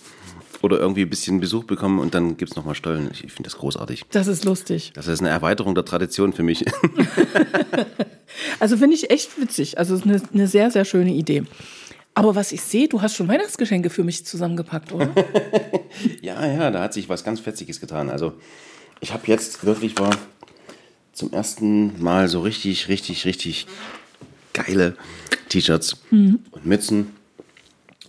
oder 0.63 0.79
irgendwie 0.79 1.03
ein 1.03 1.11
bisschen 1.11 1.41
Besuch 1.41 1.65
bekommen 1.65 1.99
und 1.99 2.15
dann 2.15 2.37
gibt's 2.37 2.55
noch 2.55 2.63
nochmal 2.63 2.75
Stollen. 2.75 3.09
Ich, 3.13 3.21
finde 3.21 3.45
das 3.45 3.57
großartig. 3.57 4.05
Das 4.11 4.27
ist 4.27 4.45
lustig. 4.45 4.93
Das 4.95 5.07
ist 5.07 5.21
eine 5.21 5.31
Erweiterung 5.31 5.75
der 5.75 5.85
Tradition 5.85 6.33
für 6.33 6.43
mich. 6.43 6.65
Also 8.59 8.77
finde 8.77 8.97
ich 8.97 9.11
echt 9.11 9.41
witzig. 9.41 9.79
Also 9.79 9.95
es 9.95 10.01
ist 10.01 10.07
eine, 10.07 10.21
eine 10.33 10.47
sehr, 10.47 10.71
sehr 10.71 10.85
schöne 10.85 11.13
Idee. 11.13 11.45
Aber 12.17 12.35
was 12.35 12.51
ich 12.51 12.63
sehe, 12.63 12.89
du 12.89 13.03
hast 13.03 13.15
schon 13.15 13.29
Weihnachtsgeschenke 13.29 13.91
für 13.91 14.03
mich 14.03 14.25
zusammengepackt, 14.25 14.91
oder? 14.91 15.11
ja, 16.23 16.47
ja, 16.47 16.71
da 16.71 16.81
hat 16.83 16.95
sich 16.95 17.11
was 17.11 17.23
ganz 17.25 17.41
Fetziges 17.41 17.79
getan. 17.79 18.09
Also 18.09 18.33
ich 19.01 19.13
habe 19.13 19.25
jetzt 19.27 19.65
wirklich 19.67 19.99
war 19.99 20.17
zum 21.13 21.31
ersten 21.33 22.03
Mal 22.03 22.29
so 22.29 22.41
richtig, 22.41 22.89
richtig, 22.89 23.27
richtig 23.27 23.67
geile 24.55 24.97
T-Shirts 25.51 25.99
Mhm. 26.11 26.41
und 26.53 26.65
Mützen. 26.65 27.09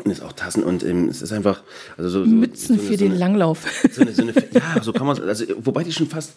Und 0.03 0.11
jetzt 0.11 0.21
auch 0.21 0.31
Tassen 0.31 0.63
und 0.63 0.83
ähm, 0.83 1.09
es 1.09 1.21
ist 1.23 1.31
einfach 1.33 1.63
also 1.97 2.09
so, 2.09 2.23
so 2.23 2.29
Mützen 2.29 2.67
so 2.77 2.81
eine- 2.81 2.83
für 2.83 2.97
so 2.97 3.03
den 3.03 3.11
eine- 3.11 3.19
Langlauf. 3.19 3.65
So 3.91 4.01
eine, 4.03 4.11
ja, 4.53 4.81
so 4.83 4.93
kann 4.93 5.07
man 5.07 5.19
also 5.21 5.43
wobei 5.57 5.83
die 5.83 5.91
schon 5.91 6.07
fast, 6.07 6.33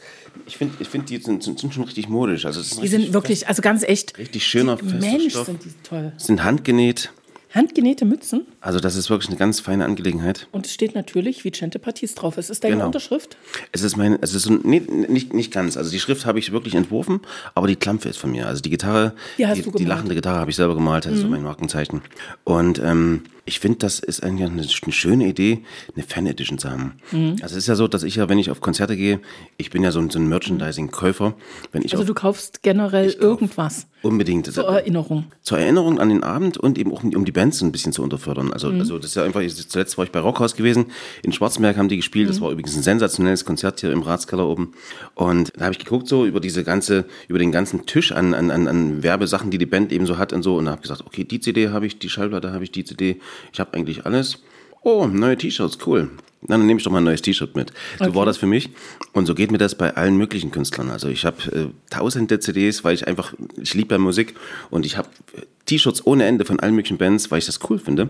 ich 0.46 0.56
finde, 0.56 0.74
ich 0.80 0.88
finde 0.88 1.06
die 1.08 1.18
sind, 1.18 1.42
sind 1.42 1.60
schon 1.72 1.84
richtig 1.84 2.08
modisch. 2.08 2.46
Also 2.46 2.60
es 2.62 2.70
Die 2.80 2.88
sind 2.88 3.12
wirklich, 3.12 3.46
also 3.48 3.60
ganz 3.62 3.82
echt. 3.84 4.16
Richtig 4.18 4.44
schöner, 4.46 4.76
die, 4.76 4.88
fester 4.88 4.98
Mensch, 4.98 5.32
Stoff. 5.34 5.46
sind 5.46 5.64
die 5.64 5.70
toll. 5.84 6.12
sind 6.16 6.42
handgenäht. 6.42 7.12
Handgenähte 7.52 8.04
Mützen. 8.04 8.46
Also 8.60 8.78
das 8.78 8.94
ist 8.96 9.10
wirklich 9.10 9.28
eine 9.28 9.36
ganz 9.38 9.60
feine 9.60 9.84
Angelegenheit. 9.84 10.46
Und 10.52 10.66
es 10.66 10.72
steht 10.72 10.94
natürlich 10.94 11.44
Vicente 11.44 11.78
Patis 11.78 12.14
drauf. 12.14 12.38
Es 12.38 12.48
ist 12.50 12.62
deine 12.62 12.74
Genau. 12.76 12.86
Unterschrift. 12.86 13.36
Es 13.72 13.82
ist 13.82 13.96
mein, 13.96 14.18
es 14.20 14.34
ist 14.34 14.44
so, 14.44 14.52
nee, 14.62 14.80
nicht, 14.80 15.34
nicht 15.34 15.52
ganz. 15.52 15.76
Also 15.76 15.90
die 15.90 15.98
Schrift 16.00 16.26
habe 16.26 16.38
ich 16.38 16.52
wirklich 16.52 16.74
entworfen, 16.74 17.20
aber 17.54 17.66
die 17.66 17.76
Klampfe 17.76 18.08
ist 18.08 18.18
von 18.18 18.30
mir. 18.30 18.46
Also 18.46 18.62
die 18.62 18.70
Gitarre, 18.70 19.14
Die 19.38 19.44
die, 19.54 19.62
die. 19.62 19.82
Mhm. 19.82 19.88
lachende 19.88 20.14
Gitarre 20.14 20.38
habe 20.38 20.50
ich 20.50 20.56
selber 20.56 20.74
gemalt, 20.74 21.06
das 21.06 21.14
ist 21.14 21.20
so 21.22 21.28
mein 21.28 21.42
Markenzeichen. 21.42 22.02
Und 22.44 22.78
ähm, 22.78 23.22
ich 23.46 23.58
finde, 23.58 23.78
das 23.78 23.98
ist 23.98 24.22
eigentlich 24.22 24.48
eine, 24.48 24.62
eine 24.62 24.92
schöne 24.92 25.26
Idee, 25.26 25.64
eine 25.96 26.04
Fan-Edition 26.04 26.58
zu 26.58 26.70
haben. 26.70 26.94
Mhm. 27.10 27.32
Also 27.42 27.56
es 27.56 27.64
ist 27.64 27.66
ja 27.66 27.74
so, 27.74 27.88
dass 27.88 28.04
ich 28.04 28.14
ja, 28.14 28.28
wenn 28.28 28.38
ich 28.38 28.50
auf 28.50 28.60
Konzerte 28.60 28.96
gehe, 28.96 29.20
ich 29.56 29.70
bin 29.70 29.82
ja 29.82 29.90
so 29.90 29.98
ein, 29.98 30.08
so 30.10 30.20
ein 30.20 30.28
Merchandising-Käufer. 30.28 31.34
Wenn 31.72 31.82
ich 31.82 31.92
Also 31.92 32.02
auf, 32.02 32.06
du 32.06 32.14
kaufst 32.14 32.62
generell 32.62 33.10
irgendwas 33.10 33.86
unbedingt 34.02 34.52
zur 34.52 34.64
Erinnerung. 34.68 35.24
zur 35.42 35.58
Erinnerung 35.58 35.98
an 35.98 36.08
den 36.08 36.22
Abend 36.22 36.56
und 36.56 36.78
eben 36.78 36.92
auch 36.92 37.02
um 37.02 37.24
die 37.24 37.32
Bands 37.32 37.60
ein 37.62 37.72
bisschen 37.72 37.92
zu 37.92 38.02
unterfördern. 38.02 38.52
Also, 38.52 38.68
Mhm. 38.70 38.80
also 38.80 38.96
das 38.98 39.06
ist 39.10 39.14
ja 39.16 39.24
einfach, 39.24 39.42
zuletzt 39.46 39.98
war 39.98 40.04
ich 40.04 40.10
bei 40.12 40.20
Rockhaus 40.20 40.54
gewesen, 40.56 40.86
in 41.22 41.32
Schwarzberg 41.32 41.76
haben 41.76 41.88
die 41.88 41.96
gespielt, 41.96 42.26
Mhm. 42.26 42.32
das 42.32 42.40
war 42.40 42.50
übrigens 42.50 42.76
ein 42.76 42.82
sensationelles 42.82 43.44
Konzert 43.44 43.80
hier 43.80 43.92
im 43.92 44.02
Ratskeller 44.02 44.46
oben. 44.46 44.72
Und 45.14 45.52
da 45.56 45.64
habe 45.64 45.72
ich 45.72 45.78
geguckt 45.78 46.08
so 46.08 46.24
über 46.26 46.40
diese 46.40 46.64
ganze, 46.64 47.04
über 47.28 47.38
den 47.38 47.52
ganzen 47.52 47.86
Tisch 47.86 48.12
an, 48.12 48.34
an, 48.34 48.50
an, 48.50 48.68
an 48.68 49.02
Werbesachen, 49.02 49.50
die 49.50 49.58
die 49.58 49.66
Band 49.66 49.92
eben 49.92 50.06
so 50.06 50.18
hat 50.18 50.32
und 50.32 50.42
so 50.42 50.56
und 50.56 50.68
habe 50.68 50.80
gesagt, 50.82 51.02
okay, 51.06 51.24
die 51.24 51.40
CD 51.40 51.68
habe 51.70 51.86
ich, 51.86 51.98
die 51.98 52.08
Schallplatte 52.08 52.52
habe 52.52 52.64
ich, 52.64 52.70
die 52.72 52.84
CD, 52.84 53.20
ich 53.52 53.60
habe 53.60 53.74
eigentlich 53.74 54.06
alles. 54.06 54.38
Oh, 54.82 55.06
neue 55.06 55.36
T-Shirts, 55.36 55.78
cool. 55.86 56.10
Na, 56.42 56.56
dann 56.56 56.66
nehme 56.66 56.78
ich 56.78 56.84
doch 56.84 56.90
mal 56.90 56.98
ein 56.98 57.04
neues 57.04 57.20
T-Shirt 57.20 57.54
mit. 57.54 57.70
So 57.98 58.06
Okay. 58.06 58.14
war 58.14 58.24
das 58.24 58.38
für 58.38 58.46
mich. 58.46 58.70
Und 59.12 59.26
so 59.26 59.34
geht 59.34 59.50
mir 59.50 59.58
das 59.58 59.74
bei 59.74 59.94
allen 59.94 60.16
möglichen 60.16 60.50
Künstlern. 60.50 60.88
Also 60.90 61.08
ich 61.08 61.26
habe 61.26 61.36
äh, 61.52 61.66
tausende 61.90 62.40
CDs, 62.40 62.82
weil 62.82 62.94
ich 62.94 63.06
einfach, 63.06 63.34
ich 63.60 63.74
liebe 63.74 63.94
ja 63.94 63.98
Musik 63.98 64.34
und 64.70 64.86
ich 64.86 64.96
habe 64.96 65.08
äh, 65.36 65.42
T-Shirts 65.66 66.06
ohne 66.06 66.24
Ende 66.24 66.46
von 66.46 66.58
allen 66.58 66.74
möglichen 66.74 66.96
Bands, 66.96 67.30
weil 67.30 67.40
ich 67.40 67.46
das 67.46 67.60
cool 67.68 67.78
finde. 67.78 68.04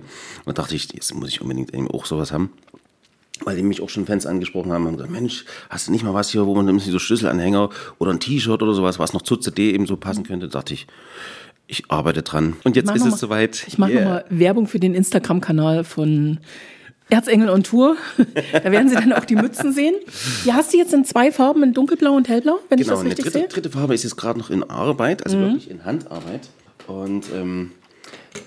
Und 0.45 0.59
da 0.59 0.63
dachte 0.63 0.77
ich, 0.77 0.93
jetzt 0.93 1.13
muss 1.15 1.29
ich 1.29 1.41
unbedingt 1.41 1.75
eben 1.75 1.89
auch 1.91 2.07
sowas 2.07 2.31
haben. 2.31 2.51
Weil 3.45 3.57
die 3.57 3.63
mich 3.63 3.81
auch 3.81 3.89
schon 3.89 4.07
Fans 4.07 4.27
angesprochen 4.27 4.71
haben 4.71 4.87
und 4.87 4.93
gesagt, 4.97 5.11
Mensch, 5.11 5.47
hast 5.71 5.89
du 5.89 5.93
nicht 5.93 6.05
mal 6.05 6.13
was 6.15 6.31
hier, 6.31 6.47
wo 6.47 6.55
man 6.55 6.69
ein 6.69 6.77
bisschen 6.77 6.93
so 6.93 6.99
Schlüsselanhänger 6.99 7.71
oder 7.99 8.13
ein 8.13 8.21
T-Shirt 8.21 8.63
oder 8.63 8.75
sowas, 8.75 8.99
was 8.99 9.13
noch 9.15 9.23
zur 9.23 9.41
CD 9.41 9.73
eben 9.73 9.87
so 9.87 9.97
passen 9.97 10.25
könnte, 10.25 10.47
da 10.49 10.59
dachte 10.59 10.75
ich, 10.75 10.87
ich 11.71 11.85
arbeite 11.91 12.23
dran. 12.23 12.57
Und 12.65 12.77
jetzt 12.77 12.91
ist 12.91 13.05
es 13.05 13.11
mal- 13.13 13.17
soweit. 13.17 13.65
Ich 13.67 13.79
mache 13.79 13.93
Yeah. 13.93 14.01
nochmal 14.03 14.25
Werbung 14.31 14.67
für 14.67 14.81
den 14.81 14.95
Instagram-Kanal 14.95 15.85
von 15.85 16.39
Erzengel 17.09 17.49
on 17.49 17.63
Tour. 17.63 17.97
Da 18.53 18.71
werden 18.71 18.89
Sie 18.89 18.95
dann 18.95 19.13
auch 19.13 19.25
die 19.25 19.35
Mützen 19.37 19.73
sehen. 19.73 19.95
Die 20.45 20.53
hast 20.53 20.73
du 20.73 20.77
jetzt 20.79 20.93
in 20.95 21.05
zwei 21.05 21.33
Farben, 21.33 21.63
in 21.63 21.73
dunkelblau 21.75 22.13
und 22.15 22.29
hellblau, 22.29 22.59
wenn 22.69 22.79
ich 22.79 22.85
Genau, 22.85 22.95
das 22.97 23.01
eine 23.01 23.09
richtig 23.11 23.25
dritte, 23.27 23.39
sehe. 23.39 23.49
dritte 23.49 23.71
Farbe 23.71 23.95
ist 23.95 24.03
jetzt 24.05 24.17
gerade 24.17 24.39
noch 24.39 24.51
in 24.51 24.63
Arbeit, 24.65 25.25
also 25.25 25.39
wirklich 25.39 25.71
in 25.71 25.85
Handarbeit. 25.85 26.49
Und 26.87 27.27
ähm, 27.35 27.73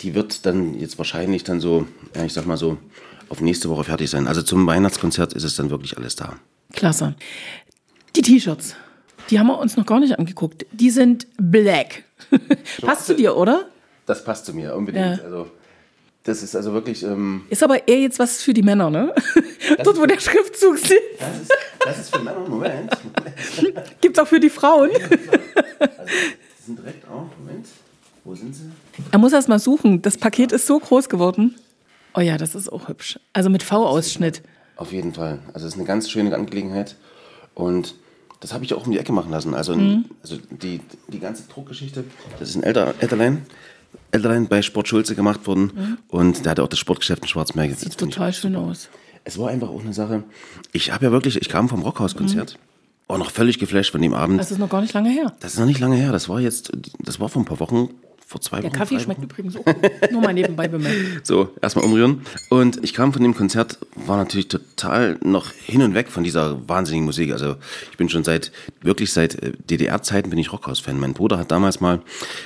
die 0.01 0.13
wird 0.15 0.45
dann 0.45 0.79
jetzt 0.79 0.97
wahrscheinlich 0.97 1.43
dann 1.43 1.59
so, 1.59 1.87
ja, 2.15 2.23
ich 2.23 2.33
sag 2.33 2.45
mal 2.45 2.57
so, 2.57 2.77
auf 3.29 3.41
nächste 3.41 3.69
Woche 3.69 3.83
fertig 3.85 4.09
sein. 4.09 4.27
Also 4.27 4.41
zum 4.41 4.65
Weihnachtskonzert 4.67 5.33
ist 5.33 5.43
es 5.43 5.55
dann 5.55 5.69
wirklich 5.69 5.97
alles 5.97 6.15
da. 6.15 6.35
Klasse. 6.71 7.15
Die 8.15 8.21
T-Shirts, 8.21 8.75
die 9.29 9.39
haben 9.39 9.47
wir 9.47 9.57
uns 9.57 9.77
noch 9.77 9.85
gar 9.85 9.99
nicht 9.99 10.17
angeguckt. 10.17 10.65
Die 10.71 10.89
sind 10.89 11.27
black. 11.37 12.03
Passt 12.81 13.05
zu 13.05 13.15
dir, 13.15 13.35
oder? 13.35 13.67
Das 14.05 14.23
passt 14.23 14.45
zu 14.45 14.53
mir 14.53 14.75
unbedingt. 14.75 15.17
Ja. 15.17 15.23
Also 15.23 15.47
das 16.23 16.43
ist 16.43 16.55
also 16.55 16.73
wirklich, 16.73 17.03
ähm, 17.03 17.43
Ist 17.49 17.63
aber 17.63 17.87
eher 17.87 17.99
jetzt 17.99 18.19
was 18.19 18.41
für 18.41 18.53
die 18.53 18.63
Männer, 18.63 18.89
ne? 18.89 19.13
Dort, 19.83 19.99
wo 19.99 20.05
der 20.05 20.19
Schriftzug 20.19 20.77
sitzt, 20.77 20.93
das, 21.19 21.41
ist, 21.41 21.51
das 21.85 21.99
ist 21.99 22.15
für 22.15 22.21
Männer, 22.21 22.39
Moment. 22.47 22.91
gibt's 24.01 24.19
auch 24.19 24.27
für 24.27 24.39
die 24.39 24.49
Frauen. 24.49 24.89
Die 24.91 26.65
sind 26.65 26.79
direkt 26.79 27.05
auch, 27.09 27.27
Moment. 27.39 27.67
Wo 28.23 28.35
sind 28.35 28.55
sie? 28.55 28.71
Er 29.11 29.19
muss 29.19 29.33
erst 29.33 29.49
mal 29.49 29.59
suchen. 29.59 30.01
Das 30.01 30.17
Paket 30.17 30.53
ist 30.53 30.65
so 30.65 30.79
groß 30.79 31.09
geworden. 31.09 31.55
Oh 32.15 32.21
ja, 32.21 32.37
das 32.37 32.55
ist 32.55 32.71
auch 32.71 32.87
hübsch. 32.87 33.19
Also 33.33 33.49
mit 33.49 33.63
V-Ausschnitt. 33.63 34.41
Auf 34.77 34.93
jeden 34.93 35.13
Fall. 35.13 35.39
Also 35.53 35.67
es 35.67 35.73
ist 35.73 35.79
eine 35.79 35.87
ganz 35.87 36.09
schöne 36.09 36.33
Angelegenheit. 36.33 36.95
Und 37.53 37.95
das 38.43 38.53
habe 38.53 38.65
ich 38.65 38.73
auch 38.73 38.85
um 38.85 38.91
die 38.91 38.99
Ecke 38.99 39.13
machen 39.13 39.31
lassen. 39.31 39.53
Also, 39.53 39.73
mhm. 39.73 40.03
also 40.21 40.37
die, 40.49 40.81
die 41.07 41.19
ganze 41.19 41.43
Druckgeschichte, 41.47 42.03
das 42.39 42.49
ist 42.49 42.55
ein 42.57 42.63
älter, 42.63 42.93
Älterlein. 42.99 43.45
Älterlein 44.11 44.49
bei 44.49 44.61
Sport 44.61 44.89
Schulze 44.89 45.15
gemacht 45.15 45.47
worden. 45.47 45.71
Mhm. 45.73 45.97
Und 46.09 46.43
der 46.43 46.51
hatte 46.51 46.63
auch 46.63 46.67
das 46.67 46.77
Sportgeschäft 46.77 47.21
in 47.21 47.29
Schwarzmeer. 47.29 47.73
Sieht 47.73 47.97
total 47.97 48.33
schön 48.33 48.57
aus. 48.57 48.89
Es 49.23 49.39
war 49.39 49.47
einfach 49.47 49.69
auch 49.69 49.79
eine 49.79 49.93
Sache. 49.93 50.23
Ich 50.73 50.91
habe 50.91 51.05
ja 51.05 51.11
wirklich, 51.13 51.37
ich 51.37 51.47
kam 51.47 51.69
vom 51.69 51.83
Rockhauskonzert. 51.83 52.55
Mhm. 52.55 53.07
War 53.07 53.17
noch 53.17 53.31
völlig 53.31 53.59
geflasht 53.59 53.93
von 53.93 54.01
dem 54.01 54.13
Abend. 54.13 54.41
Das 54.41 54.51
ist 54.51 54.57
noch 54.57 54.69
gar 54.69 54.81
nicht 54.81 54.93
lange 54.93 55.09
her. 55.09 55.33
Das 55.39 55.53
ist 55.53 55.59
noch 55.59 55.65
nicht 55.65 55.79
lange 55.79 55.95
her. 55.95 56.11
Das 56.11 56.27
war 56.27 56.41
jetzt, 56.41 56.73
das 56.99 57.21
war 57.21 57.29
vor 57.29 57.41
ein 57.41 57.45
paar 57.45 57.61
Wochen 57.61 57.91
vor 58.33 58.41
zwei 58.41 58.61
Der 58.61 58.71
Wochen. 58.71 58.77
Kaffee 58.79 58.99
schmeckt 58.99 59.21
Wochen. 59.21 59.29
übrigens 59.29 59.55
auch. 59.57 60.11
Nur 60.11 60.21
mal 60.21 60.33
nebenbei 60.33 60.67
bemerkt. 60.67 60.97
So, 61.23 61.49
erstmal 61.61 61.85
umrühren. 61.85 62.21
Und 62.49 62.83
ich 62.83 62.93
kam 62.93 63.13
von 63.13 63.21
dem 63.21 63.35
Konzert, 63.35 63.77
war 63.95 64.17
natürlich 64.17 64.47
total 64.47 65.17
noch 65.23 65.51
hin 65.51 65.83
und 65.83 65.93
weg 65.93 66.09
von 66.09 66.23
dieser 66.23 66.67
wahnsinnigen 66.67 67.05
Musik. 67.05 67.31
Also 67.31 67.55
ich 67.91 67.97
bin 67.97 68.09
schon 68.09 68.23
seit, 68.23 68.51
wirklich 68.81 69.13
seit 69.13 69.35
äh, 69.41 69.51
DDR-Zeiten 69.69 70.29
bin 70.31 70.39
ich 70.39 70.51
Rockhaus-Fan. 70.51 70.99
Mein 70.99 71.13
Bruder 71.13 71.37
hat 71.37 71.51
damals 71.51 71.79
mal, 71.79 72.01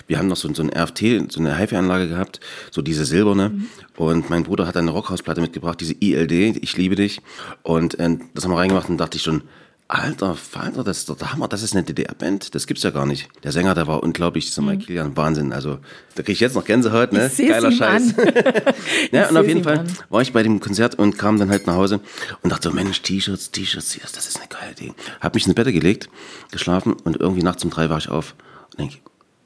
wir 0.08 0.17
haben 0.20 0.27
noch 0.27 0.36
so, 0.36 0.53
so 0.53 0.62
ein 0.62 0.70
RFT, 0.70 1.32
so 1.32 1.39
eine 1.39 1.58
HiFi-Anlage 1.58 2.10
gehabt, 2.10 2.41
so 2.70 2.82
diese 2.82 3.06
silberne. 3.06 3.50
Mhm. 3.50 3.67
Und 3.96 4.29
mein 4.29 4.44
Bruder 4.44 4.67
hat 4.67 4.75
eine 4.75 4.91
Rockhausplatte 4.91 5.39
mitgebracht, 5.41 5.79
diese 5.79 5.96
ILD, 6.00 6.58
Ich 6.62 6.75
liebe 6.75 6.96
dich. 6.96 7.22
Und 7.63 7.98
äh, 8.00 8.17
das 8.34 8.44
haben 8.44 8.51
wir 8.51 8.58
reingemacht 8.58 8.89
und 8.89 8.98
dachte 8.98 9.15
ich 9.17 9.24
schon, 9.24 9.41
Alter 9.89 10.36
Falter, 10.36 10.84
das 10.84 10.98
ist 11.00 11.10
doch 11.10 11.17
der 11.17 11.32
Hammer, 11.32 11.48
das 11.48 11.63
ist 11.63 11.74
eine 11.74 11.84
DDR-Band, 11.84 12.56
das 12.56 12.67
gibt's 12.67 12.84
ja 12.84 12.89
gar 12.89 13.06
nicht. 13.06 13.29
Der 13.44 13.53
Sänger, 13.53 13.74
der 13.74 13.88
war 13.88 14.03
unglaublich, 14.03 14.46
dieser 14.46 14.62
mhm. 14.62 14.79
Kilian, 14.79 15.15
Wahnsinn. 15.15 15.53
Also, 15.53 15.79
da 16.15 16.24
krieg 16.24 16.34
ich 16.34 16.41
jetzt 16.41 16.56
noch 16.56 16.65
Gänsehaut, 16.65 17.13
ne? 17.13 17.32
Geiler 17.38 17.72
Scheiß. 17.72 18.13
ja, 19.12 19.29
und 19.29 19.38
auf 19.38 19.48
jeden 19.48 19.63
Fall 19.63 19.79
an. 19.79 19.88
war 20.10 20.22
ich 20.22 20.34
bei 20.34 20.44
dem 20.44 20.60
Konzert 20.60 20.96
und 20.96 21.17
kam 21.17 21.39
dann 21.39 21.50
halt 21.50 21.67
nach 21.67 21.75
Hause 21.75 22.01
und 22.41 22.51
dachte 22.51 22.70
so, 22.70 22.75
Mensch, 22.75 23.01
T-Shirts, 23.01 23.51
T-Shirts, 23.51 23.98
das 24.13 24.27
ist 24.27 24.38
eine 24.38 24.50
geile 24.50 24.74
Idee. 24.74 24.94
Hab 25.22 25.36
mich 25.36 25.46
ins 25.46 25.56
Bett 25.56 25.67
gelegt, 25.67 26.10
geschlafen 26.51 26.91
und 26.91 27.22
irgendwie 27.22 27.44
nachts 27.44 27.63
um 27.63 27.70
drei 27.70 27.89
war 27.89 27.98
ich 27.98 28.10
auf 28.10 28.36
und 28.72 28.79
denke, 28.79 28.98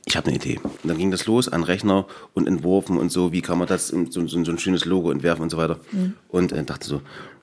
ich 0.05 0.17
habe 0.17 0.27
eine 0.27 0.38
Idee. 0.38 0.60
Und 0.63 0.89
dann 0.89 0.98
ging 0.98 1.12
das 1.12 1.27
los 1.27 1.50
an 1.50 1.63
Rechner 1.63 2.07
und 2.33 2.48
entworfen 2.48 2.98
und 2.98 3.12
so, 3.12 3.31
wie 3.31 3.41
kann 3.41 3.60
man 3.60 3.67
das, 3.67 3.89
so, 3.89 4.05
so, 4.10 4.27
so 4.27 4.51
ein 4.51 4.57
schönes 4.57 4.86
Logo 4.86 5.12
entwerfen 5.12 5.43
und 5.43 5.51
so 5.51 5.57
weiter. 5.57 5.79
Mhm. 5.91 6.15
Und 6.29 6.51
äh, 6.51 6.63
dachte 6.63 6.88
so, 6.88 7.01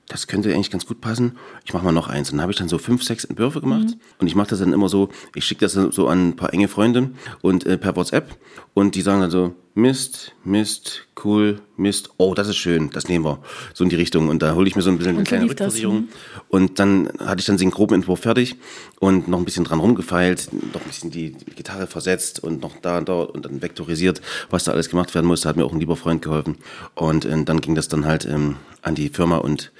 das 0.09 0.25
könnte 0.25 0.51
eigentlich 0.53 0.71
ganz 0.71 0.87
gut 0.87 1.01
passen. 1.01 1.37
Ich 1.63 1.73
mache 1.73 1.85
mal 1.85 1.91
noch 1.91 2.07
eins. 2.07 2.31
Und 2.31 2.37
dann 2.37 2.41
habe 2.41 2.51
ich 2.51 2.57
dann 2.57 2.67
so 2.67 2.79
fünf, 2.79 3.03
sechs 3.03 3.23
Entwürfe 3.23 3.61
gemacht. 3.61 3.85
Mhm. 3.85 3.99
Und 4.17 4.27
ich 4.27 4.35
mache 4.35 4.49
das 4.49 4.59
dann 4.59 4.73
immer 4.73 4.89
so, 4.89 5.09
ich 5.35 5.45
schicke 5.45 5.61
das 5.61 5.73
so 5.73 6.07
an 6.07 6.29
ein 6.29 6.35
paar 6.35 6.51
enge 6.51 6.67
Freunde 6.67 7.11
und 7.41 7.65
äh, 7.65 7.77
per 7.77 7.95
WhatsApp. 7.95 8.35
Und 8.73 8.95
die 8.95 9.01
sagen 9.01 9.21
dann 9.21 9.29
so, 9.29 9.53
Mist, 9.75 10.33
Mist, 10.43 11.07
cool, 11.23 11.61
Mist, 11.77 12.09
oh, 12.17 12.33
das 12.33 12.47
ist 12.47 12.57
schön, 12.57 12.89
das 12.89 13.07
nehmen 13.07 13.23
wir. 13.23 13.39
So 13.75 13.83
in 13.83 13.91
die 13.91 13.95
Richtung. 13.95 14.29
Und 14.29 14.41
da 14.41 14.55
hole 14.55 14.67
ich 14.67 14.75
mir 14.75 14.81
so 14.81 14.89
ein 14.89 14.97
bisschen 14.97 15.15
eine 15.15 15.25
kleine 15.25 15.47
Rückversicherung. 15.47 16.09
Und 16.49 16.79
dann 16.79 17.09
hatte 17.19 17.41
ich 17.41 17.45
dann 17.45 17.57
den 17.57 17.69
groben 17.69 17.93
Entwurf 17.93 18.21
fertig 18.21 18.55
und 18.99 19.27
noch 19.27 19.37
ein 19.37 19.45
bisschen 19.45 19.63
dran 19.63 19.79
rumgefeilt, 19.79 20.49
noch 20.73 20.81
ein 20.81 20.87
bisschen 20.87 21.11
die 21.11 21.33
Gitarre 21.55 21.85
versetzt 21.85 22.43
und 22.43 22.61
noch 22.61 22.77
da 22.81 22.97
und 22.97 23.09
dort 23.09 23.35
und 23.35 23.45
dann 23.45 23.61
vektorisiert, 23.61 24.21
was 24.49 24.63
da 24.63 24.71
alles 24.71 24.89
gemacht 24.89 25.13
werden 25.13 25.27
musste. 25.27 25.47
Hat 25.47 25.55
mir 25.55 25.65
auch 25.65 25.73
ein 25.73 25.79
lieber 25.79 25.95
Freund 25.95 26.23
geholfen. 26.23 26.57
Und 26.95 27.25
äh, 27.25 27.43
dann 27.43 27.61
ging 27.61 27.75
das 27.75 27.89
dann 27.89 28.05
halt 28.05 28.25
ähm, 28.25 28.55
an 28.81 28.95
die 28.95 29.09
Firma 29.09 29.37
und 29.37 29.71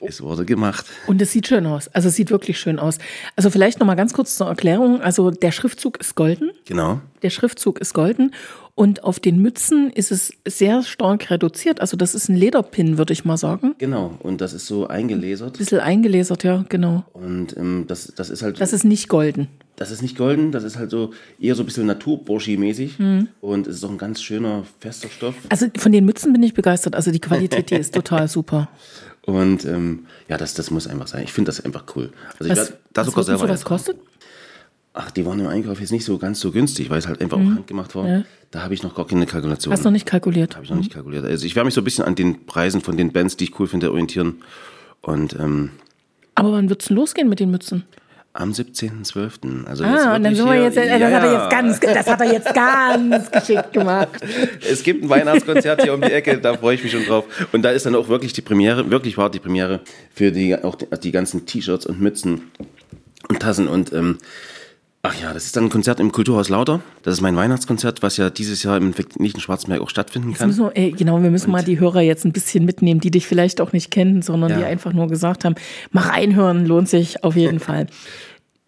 es 0.00 0.22
wurde 0.22 0.44
gemacht. 0.44 0.86
Und 1.06 1.20
es 1.22 1.32
sieht 1.32 1.46
schön 1.46 1.66
aus. 1.66 1.88
Also 1.88 2.08
es 2.08 2.16
sieht 2.16 2.30
wirklich 2.30 2.58
schön 2.58 2.78
aus. 2.78 2.98
Also 3.36 3.50
vielleicht 3.50 3.80
noch 3.80 3.86
mal 3.86 3.94
ganz 3.94 4.12
kurz 4.12 4.36
zur 4.36 4.48
Erklärung. 4.48 5.00
Also 5.00 5.30
der 5.30 5.52
Schriftzug 5.52 5.98
ist 5.98 6.14
golden. 6.14 6.50
Genau. 6.66 7.00
Der 7.22 7.30
Schriftzug 7.30 7.78
ist 7.80 7.94
golden. 7.94 8.34
Und 8.78 9.02
auf 9.02 9.18
den 9.18 9.42
Mützen 9.42 9.90
ist 9.90 10.12
es 10.12 10.32
sehr 10.46 10.84
stark 10.84 11.32
reduziert. 11.32 11.80
Also 11.80 11.96
das 11.96 12.14
ist 12.14 12.28
ein 12.28 12.36
Lederpin, 12.36 12.96
würde 12.96 13.12
ich 13.12 13.24
mal 13.24 13.36
sagen. 13.36 13.74
Genau. 13.78 14.16
Und 14.20 14.40
das 14.40 14.52
ist 14.52 14.66
so 14.66 14.86
eingelasert. 14.86 15.56
Ein 15.56 15.58
bisschen 15.58 15.80
eingelasert, 15.80 16.44
ja, 16.44 16.64
genau. 16.68 17.04
Und 17.12 17.56
ähm, 17.56 17.86
das, 17.88 18.12
das 18.14 18.30
ist 18.30 18.44
halt. 18.44 18.60
Das 18.60 18.72
ist 18.72 18.84
nicht 18.84 19.08
golden. 19.08 19.48
Das 19.74 19.90
ist 19.90 20.00
nicht 20.00 20.16
golden, 20.16 20.52
das 20.52 20.62
ist 20.62 20.78
halt 20.78 20.90
so 20.90 21.12
eher 21.40 21.56
so 21.56 21.64
ein 21.64 21.66
bisschen 21.66 21.90
Naturburschi-mäßig. 21.90 23.00
Mhm. 23.00 23.26
Und 23.40 23.66
es 23.66 23.78
ist 23.78 23.84
auch 23.84 23.90
ein 23.90 23.98
ganz 23.98 24.22
schöner, 24.22 24.62
fester 24.78 25.08
Stoff. 25.08 25.34
Also 25.48 25.66
von 25.76 25.90
den 25.90 26.04
Mützen 26.04 26.32
bin 26.32 26.44
ich 26.44 26.54
begeistert. 26.54 26.94
Also 26.94 27.10
die 27.10 27.20
Qualität, 27.20 27.70
die 27.72 27.74
ist 27.74 27.92
total 27.94 28.28
super. 28.28 28.68
Und 29.22 29.64
ähm, 29.64 30.06
ja, 30.28 30.36
das, 30.36 30.54
das 30.54 30.70
muss 30.70 30.86
einfach 30.86 31.08
sein. 31.08 31.24
Ich 31.24 31.32
finde 31.32 31.48
das 31.48 31.64
einfach 31.64 31.84
cool. 31.96 32.12
Also 32.38 32.48
was, 32.48 32.68
ich 32.68 32.74
da 32.92 33.04
sogar 33.04 33.24
selber. 33.24 33.48
Was 33.48 33.64
kostet? 33.64 33.96
Ach, 35.00 35.12
die 35.12 35.24
waren 35.24 35.38
im 35.38 35.46
Einkauf 35.46 35.78
jetzt 35.78 35.92
nicht 35.92 36.04
so 36.04 36.18
ganz 36.18 36.40
so 36.40 36.50
günstig, 36.50 36.90
weil 36.90 36.98
es 36.98 37.06
halt 37.06 37.20
einfach 37.20 37.38
mhm. 37.38 37.52
auch 37.52 37.56
handgemacht 37.56 37.94
war. 37.94 38.08
Ja. 38.08 38.22
Da 38.50 38.62
habe 38.64 38.74
ich 38.74 38.82
noch 38.82 38.96
gar 38.96 39.06
keine 39.06 39.26
Kalkulation. 39.26 39.72
Hast 39.72 39.84
du 39.84 39.88
noch 39.88 39.92
nicht 39.92 40.06
kalkuliert? 40.06 40.56
Habe 40.56 40.64
ich 40.64 40.70
noch 40.70 40.76
mhm. 40.76 40.80
nicht 40.80 40.92
kalkuliert. 40.92 41.24
Also 41.24 41.46
ich 41.46 41.54
werde 41.54 41.66
mich 41.66 41.74
so 41.74 41.80
ein 41.80 41.84
bisschen 41.84 42.04
an 42.04 42.16
den 42.16 42.46
Preisen 42.46 42.80
von 42.80 42.96
den 42.96 43.12
Bands, 43.12 43.36
die 43.36 43.44
ich 43.44 43.60
cool 43.60 43.68
finde, 43.68 43.92
orientieren. 43.92 44.42
Und 45.00 45.34
ähm, 45.38 45.70
aber 46.34 46.50
wann 46.50 46.68
wird 46.68 46.82
es 46.82 46.90
losgehen 46.90 47.28
mit 47.28 47.38
den 47.38 47.52
Mützen? 47.52 47.84
Am 48.32 48.50
17.12. 48.50 49.66
Also 49.66 49.84
ah, 49.84 50.16
und 50.16 50.24
dann 50.24 50.34
sind 50.34 50.46
wir 50.46 50.62
jetzt, 50.62 50.76
äh, 50.76 50.98
das, 50.98 51.12
hat 51.12 51.22
er 51.22 51.32
jetzt 51.32 51.50
ganz, 51.50 51.80
das 51.80 52.06
hat 52.06 52.20
er 52.20 52.32
jetzt 52.32 52.54
ganz 52.54 53.30
geschickt 53.32 53.72
gemacht. 53.72 54.08
Es 54.68 54.82
gibt 54.82 55.04
ein 55.04 55.08
Weihnachtskonzert 55.08 55.82
hier 55.82 55.94
um 55.94 56.00
die 56.00 56.12
Ecke, 56.12 56.38
da 56.38 56.54
freue 56.54 56.74
ich 56.74 56.82
mich 56.82 56.90
schon 56.90 57.04
drauf. 57.04 57.24
Und 57.52 57.62
da 57.62 57.70
ist 57.70 57.86
dann 57.86 57.94
auch 57.94 58.08
wirklich 58.08 58.32
die 58.32 58.42
Premiere, 58.42 58.90
wirklich 58.90 59.16
war 59.16 59.30
die 59.30 59.38
Premiere 59.38 59.80
für 60.12 60.32
die, 60.32 60.56
auch 60.56 60.74
die, 60.74 60.86
die 61.02 61.12
ganzen 61.12 61.46
T-Shirts 61.46 61.86
und 61.86 62.00
Mützen 62.00 62.42
und 63.28 63.40
Tassen 63.40 63.68
und 63.68 63.92
ähm, 63.92 64.18
Ach 65.08 65.14
ja, 65.22 65.32
das 65.32 65.46
ist 65.46 65.56
dann 65.56 65.64
ein 65.64 65.70
Konzert 65.70 66.00
im 66.00 66.12
Kulturhaus 66.12 66.50
Lauter. 66.50 66.82
Das 67.02 67.14
ist 67.14 67.22
mein 67.22 67.34
Weihnachtskonzert, 67.34 68.02
was 68.02 68.18
ja 68.18 68.28
dieses 68.28 68.62
Jahr 68.62 68.76
im 68.76 68.92
nicht 69.16 69.36
in 69.36 69.40
Schwarzmeer 69.40 69.80
auch 69.80 69.88
stattfinden 69.88 70.34
kann. 70.34 70.54
Wir, 70.54 70.72
ey, 70.74 70.90
genau, 70.90 71.22
wir 71.22 71.30
müssen 71.30 71.46
und 71.46 71.52
mal 71.52 71.64
die 71.64 71.80
Hörer 71.80 72.02
jetzt 72.02 72.26
ein 72.26 72.32
bisschen 72.32 72.66
mitnehmen, 72.66 73.00
die 73.00 73.10
dich 73.10 73.26
vielleicht 73.26 73.62
auch 73.62 73.72
nicht 73.72 73.90
kennen, 73.90 74.20
sondern 74.20 74.50
ja. 74.50 74.58
die 74.58 74.64
einfach 74.64 74.92
nur 74.92 75.08
gesagt 75.08 75.46
haben, 75.46 75.54
mach 75.92 76.10
einhören, 76.10 76.66
lohnt 76.66 76.90
sich 76.90 77.24
auf 77.24 77.36
jeden 77.36 77.58
Fall. 77.68 77.86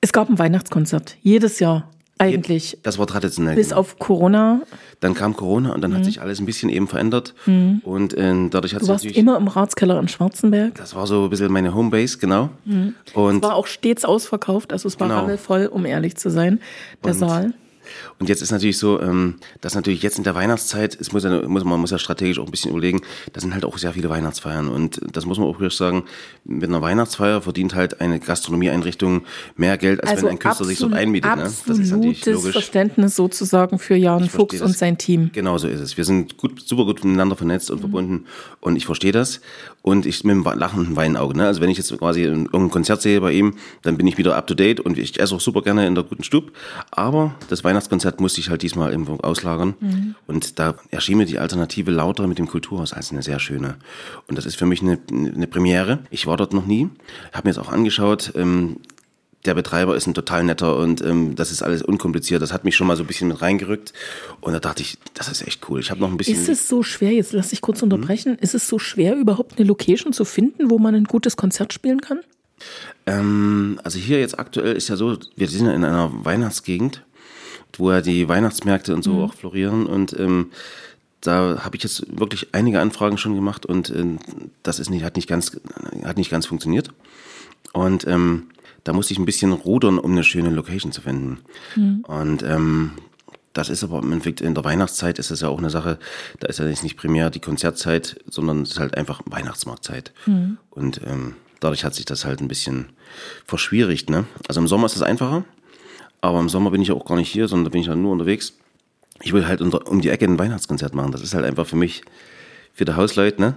Es 0.00 0.14
gab 0.14 0.30
ein 0.30 0.38
Weihnachtskonzert, 0.38 1.16
jedes 1.20 1.61
Jahr 1.61 1.90
eigentlich. 2.20 2.78
Das 2.82 2.98
war 2.98 3.06
traditionell. 3.06 3.56
Bis 3.56 3.68
genau. 3.68 3.80
auf 3.80 3.98
Corona. 3.98 4.62
Dann 5.00 5.14
kam 5.14 5.34
Corona 5.34 5.72
und 5.72 5.80
dann 5.80 5.92
mhm. 5.92 5.96
hat 5.96 6.04
sich 6.04 6.20
alles 6.20 6.40
ein 6.40 6.46
bisschen 6.46 6.68
eben 6.68 6.86
verändert. 6.86 7.34
Mhm. 7.46 7.80
Und 7.84 8.14
äh, 8.14 8.34
dadurch 8.50 8.74
hat 8.74 8.82
Du 8.82 8.88
warst 8.88 9.04
immer 9.04 9.36
im 9.36 9.48
Ratskeller 9.48 9.98
in 9.98 10.08
Schwarzenberg. 10.08 10.74
Das 10.74 10.94
war 10.94 11.06
so 11.06 11.24
ein 11.24 11.30
bisschen 11.30 11.52
meine 11.52 11.74
Homebase, 11.74 12.18
genau. 12.18 12.50
Mhm. 12.64 12.94
Und 13.14 13.36
es 13.36 13.42
war 13.42 13.54
auch 13.54 13.66
stets 13.66 14.04
ausverkauft, 14.04 14.72
also 14.72 14.88
es 14.88 15.00
war 15.00 15.08
genau. 15.08 15.36
voll, 15.36 15.66
um 15.66 15.86
ehrlich 15.86 16.16
zu 16.16 16.30
sein, 16.30 16.60
der 17.02 17.12
und 17.12 17.18
Saal. 17.18 17.54
Und 18.18 18.28
jetzt 18.28 18.42
ist 18.42 18.50
natürlich 18.50 18.78
so, 18.78 19.00
ähm, 19.00 19.37
dass 19.61 19.75
natürlich 19.75 20.02
jetzt 20.02 20.18
in 20.18 20.25
der 20.25 20.35
Weihnachtszeit, 20.35 20.97
es 21.00 21.12
muss, 21.12 21.25
ja, 21.25 21.49
muss, 21.49 21.64
man 21.64 21.80
muss 21.80 21.90
ja 21.90 21.99
strategisch 21.99 22.38
auch 22.38 22.47
ein 22.47 22.50
bisschen 22.50 22.70
überlegen, 22.70 23.00
da 23.32 23.40
sind 23.40 23.54
halt 23.54 23.64
auch 23.64 23.78
sehr 23.78 23.92
viele 23.92 24.11
Weihnachtsfeiern. 24.11 24.68
Und 24.68 25.00
das 25.12 25.26
muss 25.26 25.38
man 25.38 25.49
auch 25.49 25.61
wirklich 25.61 25.76
sagen, 25.76 26.04
mit 26.44 26.68
einer 26.68 26.82
Weihnachtsfeier 26.82 27.42
verdient 27.42 27.75
halt 27.75 28.00
eine 28.00 28.20
Gastronomieeinrichtung 28.20 29.23
mehr 29.56 29.78
Geld, 29.78 30.02
als 30.02 30.11
also 30.11 30.26
wenn 30.26 30.32
ein 30.32 30.38
Künstler 30.38 30.66
sich 30.66 30.78
dort 30.78 30.94
einmietet. 30.94 31.37
Ne? 31.37 31.42
Das 31.42 31.66
ist 31.68 31.90
natürlich 31.90 32.25
logisch. 32.26 32.52
Verständnis 32.52 33.16
sozusagen 33.16 33.78
für 33.78 33.94
Jan 33.94 34.28
Fuchs 34.28 34.61
und 34.61 34.76
sein 34.76 34.99
Team. 34.99 35.30
Genau 35.32 35.59
so 35.59 35.68
ist 35.68 35.80
es. 35.80 35.97
Wir 35.97 36.04
sind 36.04 36.37
gut, 36.37 36.61
super 36.61 36.85
gut 36.85 37.04
miteinander 37.04 37.37
vernetzt 37.37 37.70
und 37.70 37.78
mhm. 37.78 37.80
verbunden 37.80 38.26
und 38.61 38.76
ich 38.76 38.87
verstehe 38.87 39.12
das. 39.12 39.40
Und 39.82 40.04
ich 40.04 40.25
mit 40.25 40.34
dem 40.34 40.44
lachenden 40.44 40.94
Weinauge. 40.96 41.37
Ne? 41.37 41.46
Also 41.46 41.60
wenn 41.62 41.70
ich 41.70 41.78
jetzt 41.78 41.96
quasi 41.99 42.22
irgendein 42.22 42.70
Konzert 42.70 43.00
sehe 43.00 43.20
bei 43.20 43.32
ihm, 43.32 43.54
dann 43.82 43.96
bin 43.96 44.06
ich 44.06 44.18
wieder 44.18 44.37
up 44.37 44.46
to 44.46 44.54
date 44.54 44.78
und 44.78 44.99
ich 44.99 45.18
esse 45.18 45.34
auch 45.34 45.40
super 45.40 45.62
gerne 45.62 45.87
in 45.87 45.94
der 45.94 46.04
guten 46.04 46.22
Stub. 46.22 46.52
Aber 46.90 47.34
das 47.49 47.64
Weihnachtskonzert 47.64 48.20
musste 48.20 48.40
ich 48.40 48.50
halt 48.50 48.62
diesmal 48.62 48.90
irgendwo 48.90 49.14
auslagern. 49.16 49.75
Mhm. 49.80 50.14
Und 50.26 50.58
da 50.58 50.75
erschien 50.90 51.16
mir 51.16 51.25
die 51.25 51.38
Alternative 51.38 51.90
lauter 51.90 52.26
mit 52.26 52.38
dem 52.38 52.46
Kulturhaus 52.46 52.92
als 52.92 53.10
eine 53.10 53.22
sehr 53.22 53.38
schöne. 53.38 53.76
Und 54.28 54.37
das 54.37 54.44
ist 54.44 54.56
für 54.56 54.66
mich 54.66 54.82
eine, 54.82 54.99
eine 55.10 55.46
Premiere. 55.46 56.00
Ich 56.10 56.26
war 56.26 56.37
dort 56.37 56.52
noch 56.52 56.66
nie, 56.66 56.90
habe 57.32 57.49
mir 57.49 57.54
jetzt 57.54 57.58
auch 57.58 57.72
angeschaut. 57.72 58.32
Ähm, 58.37 58.76
der 59.47 59.54
Betreiber 59.54 59.97
ist 59.97 60.06
ein 60.06 60.14
total 60.14 60.44
netter 60.44 60.76
und 60.76 61.00
ähm, 61.00 61.35
das 61.35 61.50
ist 61.50 61.62
alles 61.62 61.82
unkompliziert. 61.82 62.42
Das 62.42 62.52
hat 62.52 62.64
mich 62.64 62.76
schon 62.76 62.87
mal 62.87 62.97
so 62.97 63.04
ein 63.04 63.06
bisschen 63.06 63.28
mit 63.28 63.40
reingerückt. 63.40 63.94
Und 64.40 64.52
da 64.52 64.61
dachte 64.61 64.82
ich, 64.82 64.99
das 65.14 65.28
ist 65.28 65.47
echt 65.47 65.68
cool. 65.68 65.80
Ich 65.80 65.90
habe 65.90 66.00
noch 66.00 66.11
ein 66.11 66.16
bisschen. 66.18 66.38
Ist 66.38 66.49
es 66.49 66.68
so 66.68 66.82
schwer, 66.82 67.12
jetzt 67.12 67.32
lass 67.32 67.52
ich 67.52 67.62
kurz 67.62 67.82
unterbrechen, 67.82 68.32
mhm. 68.32 68.38
ist 68.40 68.54
es 68.54 68.68
so 68.68 68.78
schwer, 68.78 69.16
überhaupt 69.16 69.59
eine 69.59 69.66
Location 69.66 70.12
zu 70.12 70.25
finden, 70.25 70.70
wo 70.70 70.78
man 70.78 70.94
ein 70.94 71.04
gutes 71.04 71.37
Konzert 71.37 71.73
spielen 71.73 72.02
kann? 72.02 72.20
Ähm, 73.06 73.80
also 73.82 73.99
hier 73.99 74.20
jetzt 74.20 74.38
aktuell 74.38 74.76
ist 74.76 74.88
ja 74.88 74.97
so, 74.97 75.16
wir 75.37 75.49
sind 75.49 75.66
ja 75.66 75.73
in 75.73 75.85
einer 75.85 76.11
Weihnachtsgegend, 76.12 77.02
wo 77.78 77.90
ja 77.90 78.02
die 78.02 78.28
Weihnachtsmärkte 78.28 78.94
und 78.94 79.02
so 79.02 79.14
mhm. 79.14 79.23
auch 79.23 79.35
florieren. 79.35 79.87
Und 79.87 80.12
ähm, 80.18 80.50
da 81.23 81.64
habe 81.64 81.76
ich 81.76 81.82
jetzt 81.82 82.18
wirklich 82.18 82.49
einige 82.52 82.80
Anfragen 82.80 83.16
schon 83.16 83.35
gemacht 83.35 83.64
und 83.64 83.88
äh, 83.88 84.04
das 84.62 84.78
ist 84.80 84.90
nicht, 84.90 85.02
hat 85.02 85.16
nicht 85.16 85.28
ganz, 85.28 85.59
hat 86.04 86.18
nicht 86.18 86.30
ganz 86.30 86.44
funktioniert. 86.44 86.90
Und 87.73 88.06
ähm, 88.06 88.49
da 88.84 88.92
musste 88.92 89.12
ich 89.12 89.18
ein 89.18 89.26
bisschen 89.26 89.52
rudern, 89.52 89.99
um 89.99 90.12
eine 90.12 90.25
schöne 90.25 90.50
Location 90.50 90.92
zu 90.92 91.00
finden. 91.02 91.38
Mhm. 91.76 92.04
Und 92.06 92.42
ähm, 92.42 92.92
das 93.52 93.68
ist 93.68 93.82
aber 93.82 93.99
im 93.99 94.12
Endeffekt 94.12 94.40
in 94.40 94.54
der 94.54 94.64
Weihnachtszeit 94.64 95.18
ist 95.18 95.30
es 95.30 95.40
ja 95.40 95.49
auch 95.49 95.58
eine 95.58 95.70
Sache, 95.70 95.99
da 96.38 96.49
ist 96.49 96.58
ja 96.58 96.66
jetzt 96.66 96.82
nicht 96.82 96.96
primär 96.96 97.30
die 97.30 97.40
Konzertzeit, 97.40 98.16
sondern 98.28 98.62
es 98.62 98.72
ist 98.72 98.80
halt 98.80 98.96
einfach 98.96 99.22
Weihnachtsmarktzeit. 99.26 100.12
Mhm. 100.26 100.58
Und 100.70 101.00
ähm, 101.04 101.34
dadurch 101.58 101.84
hat 101.84 101.94
sich 101.94 102.04
das 102.04 102.25
halt 102.25 102.40
ein 102.40 102.49
bisschen 102.49 102.87
verschwierigt. 103.44 104.08
Ne? 104.08 104.25
Also 104.49 104.60
im 104.60 104.68
Sommer 104.68 104.87
ist 104.87 104.96
es 104.96 105.02
einfacher, 105.02 105.44
aber 106.20 106.38
im 106.40 106.49
Sommer 106.49 106.70
bin 106.70 106.82
ich 106.82 106.92
auch 106.92 107.04
gar 107.04 107.16
nicht 107.16 107.30
hier, 107.30 107.49
sondern 107.49 107.64
da 107.64 107.70
bin 107.70 107.80
ich 107.80 107.88
halt 107.88 107.99
nur 107.99 108.12
unterwegs. 108.12 108.54
ich 109.22 109.32
will 109.32 109.46
halt 109.46 109.60
unter, 109.60 109.87
um 109.88 110.00
die 110.00 110.10
Ecke 110.10 110.26
ein 110.26 110.38
Weihnachtskonzert 110.38 110.94
machen. 110.94 111.12
Das 111.12 111.22
ist 111.22 111.34
halt 111.34 111.44
einfach 111.44 111.66
für 111.66 111.76
mich, 111.76 112.02
für 112.80 112.87
die 112.87 112.94
Hausleute, 112.94 113.42
ne? 113.42 113.54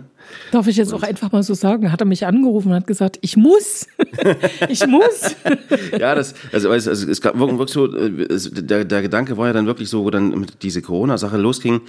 Darf 0.51 0.67
ich 0.67 0.75
jetzt 0.75 0.93
auch 0.93 1.01
einfach 1.01 1.31
mal 1.31 1.43
so 1.43 1.53
sagen? 1.53 1.93
Hat 1.93 2.01
er 2.01 2.05
mich 2.05 2.25
angerufen 2.25 2.71
und 2.71 2.75
hat 2.75 2.87
gesagt, 2.87 3.19
ich 3.21 3.37
muss. 3.37 3.87
ich 4.67 4.85
muss. 4.85 5.37
ja, 5.97 6.13
das, 6.13 6.33
also, 6.51 6.69
also 6.69 6.91
es 6.91 7.21
gab 7.21 7.39
wirklich 7.39 7.69
so, 7.69 7.89
äh, 7.95 8.23
es, 8.23 8.51
der, 8.51 8.83
der 8.83 9.01
Gedanke 9.01 9.37
war 9.37 9.47
ja 9.47 9.53
dann 9.53 9.65
wirklich 9.65 9.89
so, 9.89 10.03
wo 10.03 10.09
dann 10.09 10.45
diese 10.61 10.81
Corona-Sache 10.81 11.37
losging, 11.37 11.79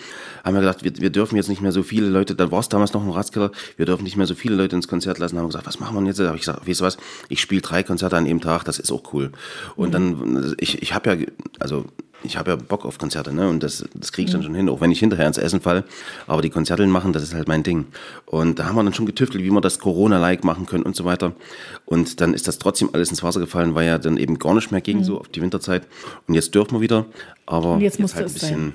haben 0.44 0.54
wir 0.54 0.60
gedacht, 0.60 0.84
wir, 0.84 0.92
wir 0.96 1.10
dürfen 1.10 1.34
jetzt 1.34 1.48
nicht 1.48 1.60
mehr 1.60 1.72
so 1.72 1.82
viele 1.82 2.06
Leute, 2.06 2.36
da 2.36 2.52
war 2.52 2.60
es 2.60 2.68
damals 2.68 2.92
noch 2.92 3.02
ein 3.02 3.10
Ratskeller, 3.10 3.50
wir 3.76 3.86
dürfen 3.86 4.04
nicht 4.04 4.16
mehr 4.16 4.28
so 4.28 4.36
viele 4.36 4.54
Leute 4.54 4.76
ins 4.76 4.86
Konzert 4.86 5.18
lassen, 5.18 5.36
haben 5.36 5.46
gesagt, 5.46 5.66
was 5.66 5.80
machen 5.80 5.98
wir 5.98 6.06
jetzt? 6.06 6.20
Da 6.20 6.26
habe 6.26 6.36
ich 6.36 6.42
gesagt, 6.42 6.68
weißt 6.68 6.82
du 6.82 6.84
was, 6.84 6.98
ich 7.28 7.40
spiele 7.40 7.62
drei 7.62 7.82
Konzerte 7.82 8.16
an 8.16 8.26
einem 8.26 8.40
Tag, 8.40 8.62
das 8.62 8.78
ist 8.78 8.92
auch 8.92 9.12
cool. 9.12 9.32
Und 9.74 9.88
mhm. 9.88 9.92
dann, 9.92 10.54
ich, 10.60 10.80
ich 10.82 10.94
habe 10.94 11.10
ja, 11.10 11.26
also 11.58 11.86
ich 12.24 12.36
habe 12.36 12.50
ja 12.50 12.56
Bock 12.56 12.84
auf 12.84 12.98
Konzerte, 12.98 13.32
ne? 13.32 13.48
Und 13.48 13.62
das, 13.62 13.84
das 13.94 14.12
kriege 14.12 14.26
ich 14.26 14.32
dann 14.32 14.42
schon 14.42 14.54
hin, 14.54 14.68
auch 14.68 14.80
wenn 14.80 14.90
ich 14.90 14.98
hinterher 14.98 15.26
ins 15.26 15.38
Essen 15.38 15.60
fall. 15.60 15.84
Aber 16.26 16.42
die 16.42 16.50
Konzerte 16.50 16.86
machen, 16.86 17.12
das 17.12 17.22
ist 17.22 17.34
halt 17.34 17.48
mein 17.48 17.62
Ding. 17.62 17.86
Und 18.26 18.58
da 18.58 18.66
haben 18.66 18.76
wir 18.76 18.82
dann 18.82 18.94
schon 18.94 19.06
getüftelt, 19.06 19.44
wie 19.44 19.50
wir 19.50 19.60
das 19.60 19.78
Corona-like 19.78 20.44
machen 20.44 20.66
können 20.66 20.84
und 20.84 20.96
so 20.96 21.04
weiter. 21.04 21.32
Und 21.84 22.20
dann 22.20 22.34
ist 22.34 22.48
das 22.48 22.58
trotzdem 22.58 22.90
alles 22.92 23.10
ins 23.10 23.22
Wasser 23.22 23.40
gefallen, 23.40 23.74
weil 23.74 23.86
ja 23.86 23.98
dann 23.98 24.16
eben 24.16 24.38
gar 24.38 24.54
nicht 24.54 24.70
mehr 24.72 24.80
ging, 24.80 24.98
mhm. 24.98 25.04
so 25.04 25.20
auf 25.20 25.28
die 25.28 25.42
Winterzeit. 25.42 25.86
Und 26.26 26.34
jetzt 26.34 26.54
dürfen 26.54 26.74
wir 26.74 26.80
wieder. 26.80 27.06
Aber 27.46 27.74
und 27.74 27.80
jetzt, 27.80 27.98
jetzt 27.98 28.14
halt 28.14 28.26
ein 28.26 28.32
bisschen. 28.32 28.48
Sein. 28.48 28.72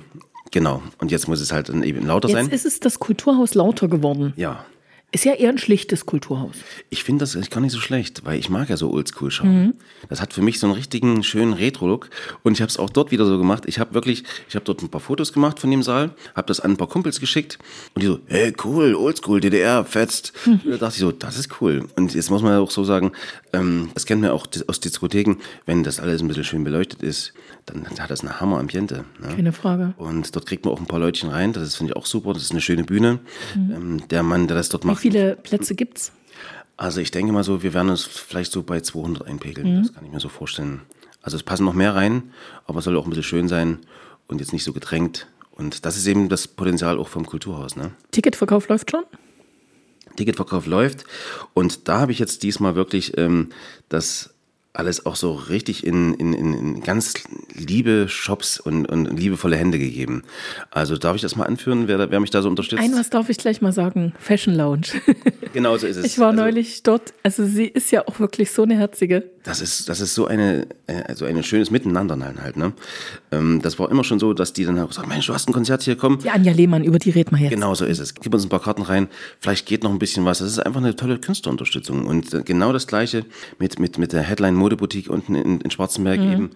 Genau. 0.52 0.82
Und 0.98 1.10
jetzt 1.10 1.28
muss 1.28 1.40
es 1.40 1.52
halt 1.52 1.68
dann 1.68 1.82
eben 1.82 2.06
lauter 2.06 2.28
jetzt 2.28 2.36
sein. 2.36 2.46
Jetzt 2.46 2.64
ist 2.64 2.72
es 2.72 2.80
das 2.80 2.98
Kulturhaus 2.98 3.54
lauter 3.54 3.88
geworden. 3.88 4.32
Ja. 4.36 4.64
Ist 5.12 5.24
ja 5.24 5.32
eher 5.32 5.48
ein 5.48 5.58
schlichtes 5.58 6.06
Kulturhaus. 6.06 6.54
Ich 6.88 7.02
finde 7.02 7.24
das 7.24 7.50
gar 7.50 7.60
nicht 7.60 7.72
so 7.72 7.80
schlecht, 7.80 8.24
weil 8.24 8.38
ich 8.38 8.48
mag 8.48 8.70
ja 8.70 8.76
so 8.76 8.92
Oldschool 8.92 9.32
schauen. 9.32 9.64
Mhm. 9.64 9.74
Das 10.08 10.20
hat 10.20 10.32
für 10.32 10.40
mich 10.40 10.60
so 10.60 10.68
einen 10.68 10.76
richtigen 10.76 11.24
schönen 11.24 11.52
Retro-Look 11.52 12.10
und 12.44 12.52
ich 12.52 12.60
habe 12.60 12.70
es 12.70 12.78
auch 12.78 12.90
dort 12.90 13.10
wieder 13.10 13.26
so 13.26 13.36
gemacht. 13.36 13.64
Ich 13.66 13.80
habe 13.80 13.92
wirklich, 13.92 14.22
ich 14.48 14.54
habe 14.54 14.64
dort 14.64 14.82
ein 14.82 14.88
paar 14.88 15.00
Fotos 15.00 15.32
gemacht 15.32 15.58
von 15.58 15.70
dem 15.70 15.82
Saal, 15.82 16.14
habe 16.36 16.46
das 16.46 16.60
an 16.60 16.72
ein 16.72 16.76
paar 16.76 16.88
Kumpels 16.88 17.18
geschickt 17.18 17.58
und 17.94 18.02
die 18.02 18.06
so, 18.06 18.20
hey 18.26 18.52
cool, 18.64 18.94
Oldschool, 18.94 19.40
DDR, 19.40 19.84
fetzt. 19.84 20.32
Mhm. 20.46 20.60
Da 20.64 20.76
dachte 20.76 20.94
ich 20.94 21.00
so, 21.00 21.10
das 21.10 21.36
ist 21.36 21.60
cool. 21.60 21.88
Und 21.96 22.14
jetzt 22.14 22.30
muss 22.30 22.42
man 22.42 22.52
ja 22.52 22.60
auch 22.60 22.70
so 22.70 22.84
sagen, 22.84 23.10
ähm, 23.52 23.90
das 23.94 24.06
kennen 24.06 24.22
wir 24.22 24.32
auch 24.32 24.46
aus 24.68 24.78
Diskotheken, 24.78 25.38
wenn 25.66 25.82
das 25.82 25.98
alles 25.98 26.22
ein 26.22 26.28
bisschen 26.28 26.44
schön 26.44 26.62
beleuchtet 26.62 27.02
ist, 27.02 27.32
dann 27.66 27.86
hat 27.86 28.10
das 28.10 28.20
eine 28.20 28.40
Hammer-Ambiente. 28.40 29.04
Ne? 29.20 29.36
Keine 29.36 29.52
Frage. 29.52 29.94
Und 29.96 30.34
dort 30.34 30.46
kriegt 30.46 30.64
man 30.64 30.74
auch 30.74 30.80
ein 30.80 30.86
paar 30.86 30.98
Leutchen 30.98 31.30
rein, 31.30 31.52
das 31.52 31.76
finde 31.76 31.92
ich 31.92 31.96
auch 31.96 32.06
super, 32.06 32.32
das 32.32 32.42
ist 32.42 32.52
eine 32.52 32.60
schöne 32.60 32.84
Bühne. 32.84 33.20
Mhm. 33.54 33.70
Ähm, 33.72 34.08
der 34.08 34.22
Mann, 34.22 34.48
der 34.48 34.56
das 34.56 34.68
dort 34.68 34.84
macht, 34.84 34.98
wie 34.98 35.10
viele 35.10 35.36
Plätze 35.36 35.74
gibt's? 35.74 36.12
Also 36.76 37.00
ich 37.00 37.10
denke 37.10 37.32
mal 37.32 37.44
so, 37.44 37.62
wir 37.62 37.74
werden 37.74 37.90
uns 37.90 38.04
vielleicht 38.04 38.52
so 38.52 38.62
bei 38.62 38.80
200 38.80 39.26
einpegeln. 39.26 39.76
Mhm. 39.76 39.82
Das 39.82 39.94
kann 39.94 40.04
ich 40.04 40.10
mir 40.10 40.20
so 40.20 40.28
vorstellen. 40.28 40.80
Also 41.22 41.36
es 41.36 41.42
passen 41.42 41.64
noch 41.64 41.74
mehr 41.74 41.94
rein, 41.94 42.32
aber 42.64 42.78
es 42.78 42.86
soll 42.86 42.96
auch 42.96 43.04
ein 43.04 43.10
bisschen 43.10 43.22
schön 43.22 43.48
sein 43.48 43.80
und 44.28 44.40
jetzt 44.40 44.52
nicht 44.52 44.64
so 44.64 44.72
gedrängt. 44.72 45.26
Und 45.50 45.84
das 45.84 45.98
ist 45.98 46.06
eben 46.06 46.30
das 46.30 46.48
Potenzial 46.48 46.98
auch 46.98 47.08
vom 47.08 47.26
Kulturhaus. 47.26 47.76
Ne? 47.76 47.90
Ticketverkauf 48.12 48.68
läuft 48.68 48.90
schon? 48.90 49.04
Ticketverkauf 50.16 50.66
läuft. 50.66 51.04
Und 51.52 51.88
da 51.88 52.00
habe 52.00 52.12
ich 52.12 52.18
jetzt 52.18 52.42
diesmal 52.42 52.74
wirklich 52.74 53.16
ähm, 53.18 53.50
das 53.90 54.32
alles 54.72 55.04
auch 55.04 55.16
so 55.16 55.32
richtig 55.32 55.84
in, 55.84 56.14
in, 56.14 56.32
in 56.32 56.80
ganz 56.80 57.14
liebe 57.54 58.08
Shops 58.08 58.60
und, 58.60 58.86
und 58.86 59.18
liebevolle 59.18 59.56
Hände 59.56 59.78
gegeben. 59.78 60.22
Also 60.70 60.96
darf 60.96 61.16
ich 61.16 61.22
das 61.22 61.36
mal 61.36 61.44
anführen, 61.44 61.88
wer, 61.88 62.10
wer 62.10 62.20
mich 62.20 62.30
da 62.30 62.40
so 62.42 62.48
unterstützt? 62.48 62.82
Ein 62.82 62.94
was 62.94 63.10
darf 63.10 63.28
ich 63.28 63.38
gleich 63.38 63.60
mal 63.60 63.72
sagen, 63.72 64.14
Fashion 64.18 64.54
Lounge. 64.54 64.86
Genau 65.52 65.76
so 65.76 65.86
ist 65.86 65.96
es. 65.96 66.04
Ich 66.04 66.18
war 66.18 66.28
also, 66.28 66.42
neulich 66.42 66.82
dort, 66.82 67.12
also 67.22 67.44
sie 67.44 67.66
ist 67.66 67.90
ja 67.90 68.06
auch 68.06 68.20
wirklich 68.20 68.50
so 68.50 68.62
eine 68.62 68.76
herzige. 68.76 69.24
Das 69.42 69.60
ist, 69.60 69.88
das 69.88 70.00
ist 70.00 70.14
so 70.14 70.26
eine, 70.26 70.66
also 71.06 71.24
ein 71.24 71.42
schönes 71.42 71.70
Miteinander 71.70 72.18
halt, 72.42 72.56
ne? 72.56 72.72
Ähm, 73.32 73.60
das 73.62 73.78
war 73.78 73.90
immer 73.90 74.04
schon 74.04 74.18
so, 74.18 74.32
dass 74.34 74.52
die 74.52 74.64
dann 74.64 74.76
sagen, 74.92 75.08
Mensch, 75.08 75.26
du 75.26 75.34
hast 75.34 75.48
ein 75.48 75.52
Konzert 75.52 75.82
hier, 75.82 75.96
komm. 75.96 76.18
Die 76.18 76.30
Anja 76.30 76.52
Lehmann, 76.52 76.84
über 76.84 76.98
die 76.98 77.10
reden 77.10 77.32
wir 77.32 77.42
jetzt. 77.42 77.50
Genau 77.50 77.74
so 77.74 77.84
ist 77.84 77.98
es. 77.98 78.14
Gib 78.14 78.34
uns 78.34 78.44
ein 78.44 78.48
paar 78.48 78.60
Karten 78.60 78.82
rein, 78.82 79.08
vielleicht 79.40 79.66
geht 79.66 79.82
noch 79.82 79.90
ein 79.90 79.98
bisschen 79.98 80.24
was. 80.24 80.40
Das 80.40 80.48
ist 80.48 80.58
einfach 80.58 80.80
eine 80.80 80.94
tolle 80.94 81.18
Künstlerunterstützung. 81.18 82.06
Und 82.06 82.34
äh, 82.34 82.42
genau 82.42 82.72
das 82.72 82.86
Gleiche 82.86 83.24
mit, 83.58 83.78
mit, 83.78 83.98
mit 83.98 84.12
der 84.12 84.22
Headline 84.22 84.54
Modeboutique 84.54 85.08
unten 85.08 85.34
in, 85.34 85.60
in 85.60 85.70
Schwarzenberg 85.70 86.20
mhm. 86.20 86.32
eben. 86.32 86.50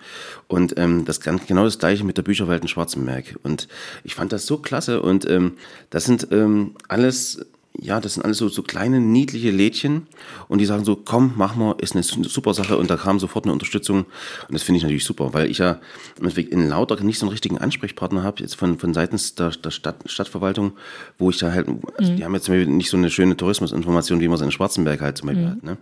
Und 0.47 0.79
ähm, 0.79 1.05
das 1.05 1.21
genau 1.21 1.65
das 1.65 1.79
Gleiche 1.79 2.05
mit 2.05 2.17
der 2.17 2.23
Bücherwelt 2.23 2.63
in 2.63 2.69
Schwarzenberg. 2.69 3.37
Und 3.43 3.69
ich 4.05 4.15
fand 4.15 4.33
das 4.33 4.47
so 4.47 4.59
klasse. 4.59 5.01
Und 5.01 5.29
ähm, 5.29 5.53
das 5.91 6.05
sind 6.05 6.29
ähm, 6.31 6.75
alles 6.89 7.47
ja, 7.81 8.01
das 8.01 8.15
sind 8.15 8.25
alles 8.25 8.39
so, 8.39 8.49
so 8.49 8.63
kleine, 8.63 9.01
niedliche 9.01 9.51
Lädchen 9.51 10.07
und 10.49 10.61
die 10.61 10.65
sagen 10.65 10.85
so, 10.85 10.97
komm, 10.97 11.33
mach 11.37 11.57
mal, 11.57 11.75
ist 11.79 11.95
eine 11.95 12.05
super 12.05 12.55
Sache 12.55 12.79
und 12.79 12.89
da 12.89 12.97
kam 12.97 13.19
sofort 13.19 13.45
eine 13.45 13.53
Unterstützung 13.53 14.05
und 14.49 14.53
das 14.53 14.63
finde 14.63 14.79
ich 14.79 14.85
natürlich 14.85 15.05
super, 15.05 15.35
weil 15.35 15.51
ich 15.51 15.59
ja 15.59 15.81
in 16.21 16.69
Lauter 16.69 17.03
nicht 17.03 17.19
so 17.19 17.27
einen 17.27 17.33
richtigen 17.33 17.59
Ansprechpartner 17.59 18.23
habe, 18.23 18.43
jetzt 18.43 18.55
von, 18.55 18.79
von 18.79 18.95
seitens 18.95 19.35
der, 19.35 19.51
der 19.51 19.71
Stadt, 19.71 19.97
Stadtverwaltung, 20.07 20.73
wo 21.19 21.31
ich 21.31 21.39
da 21.39 21.53
halt, 21.53 21.67
also 21.99 22.13
mhm. 22.13 22.17
die 22.17 22.25
haben 22.25 22.35
jetzt 22.35 22.49
nicht 22.49 22.91
so 22.91 22.97
eine 22.97 23.11
schöne 23.11 23.37
Tourismusinformation, 23.37 24.21
wie 24.21 24.29
man 24.29 24.37
es 24.37 24.43
in 24.43 24.53
Schwarzenberg 24.53 25.01
halt 25.01 25.19
zum 25.19 25.27
Beispiel 25.27 25.47
mhm. 25.47 25.51
hat, 25.51 25.63
ne? 25.65 25.77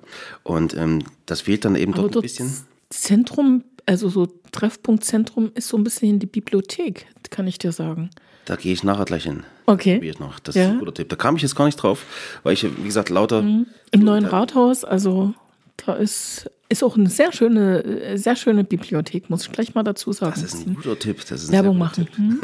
Und 0.45 0.75
ähm, 0.75 1.01
das 1.27 1.43
fehlt 1.43 1.65
dann 1.65 1.77
eben 1.77 1.93
dort, 1.93 2.15
dort 2.15 2.17
ein 2.17 2.23
bisschen. 2.23 2.53
Zentrum, 2.89 3.65
also 3.87 4.09
so 4.09 4.29
Treffpunktzentrum 4.51 5.53
ist 5.55 5.69
so 5.69 5.77
ein 5.77 5.85
bisschen 5.85 6.19
die 6.19 6.27
Bibliothek, 6.27 7.07
kann 7.31 7.47
ich 7.47 7.59
dir 7.59 7.73
sagen. 7.73 8.11
Da 8.45 8.57
gehe 8.57 8.73
ich 8.73 8.83
nachher 8.83 9.05
gleich 9.05 9.25
hin. 9.25 9.45
Okay. 9.67 10.01
Ich 10.03 10.19
noch. 10.19 10.41
Das 10.41 10.55
ja. 10.55 10.65
ist 10.65 10.69
ein 10.71 10.79
guter 10.79 10.95
Tipp. 10.95 11.09
Da 11.09 11.17
kam 11.17 11.37
ich 11.37 11.43
jetzt 11.43 11.55
gar 11.55 11.67
nicht 11.67 11.77
drauf, 11.77 12.05
weil 12.43 12.55
ich, 12.55 12.65
wie 12.65 12.85
gesagt, 12.85 13.09
lauter. 13.09 13.43
Mhm. 13.43 13.67
Im 13.93 14.01
neuen 14.01 14.25
Rathaus, 14.25 14.85
also 14.85 15.35
da 15.77 15.95
ist 15.95 16.51
ist 16.73 16.83
auch 16.83 16.97
eine 16.97 17.09
sehr 17.09 17.33
schöne, 17.33 18.17
sehr 18.17 18.35
schöne 18.35 18.65
Bibliothek, 18.65 19.31
muss 19.31 19.47
ich 19.47 19.53
gleich 19.53 19.75
mal 19.75 19.83
dazu 19.83 20.13
sagen. 20.13 20.33
Das 20.41 20.55
ist 20.55 20.67
ein 20.67 20.75
guter 20.75 20.99
Tipp. 20.99 21.19
Das 21.29 21.45
ist 21.45 21.53
Werbung 21.53 21.79
machen. 21.79 22.09
Hm? 22.17 22.41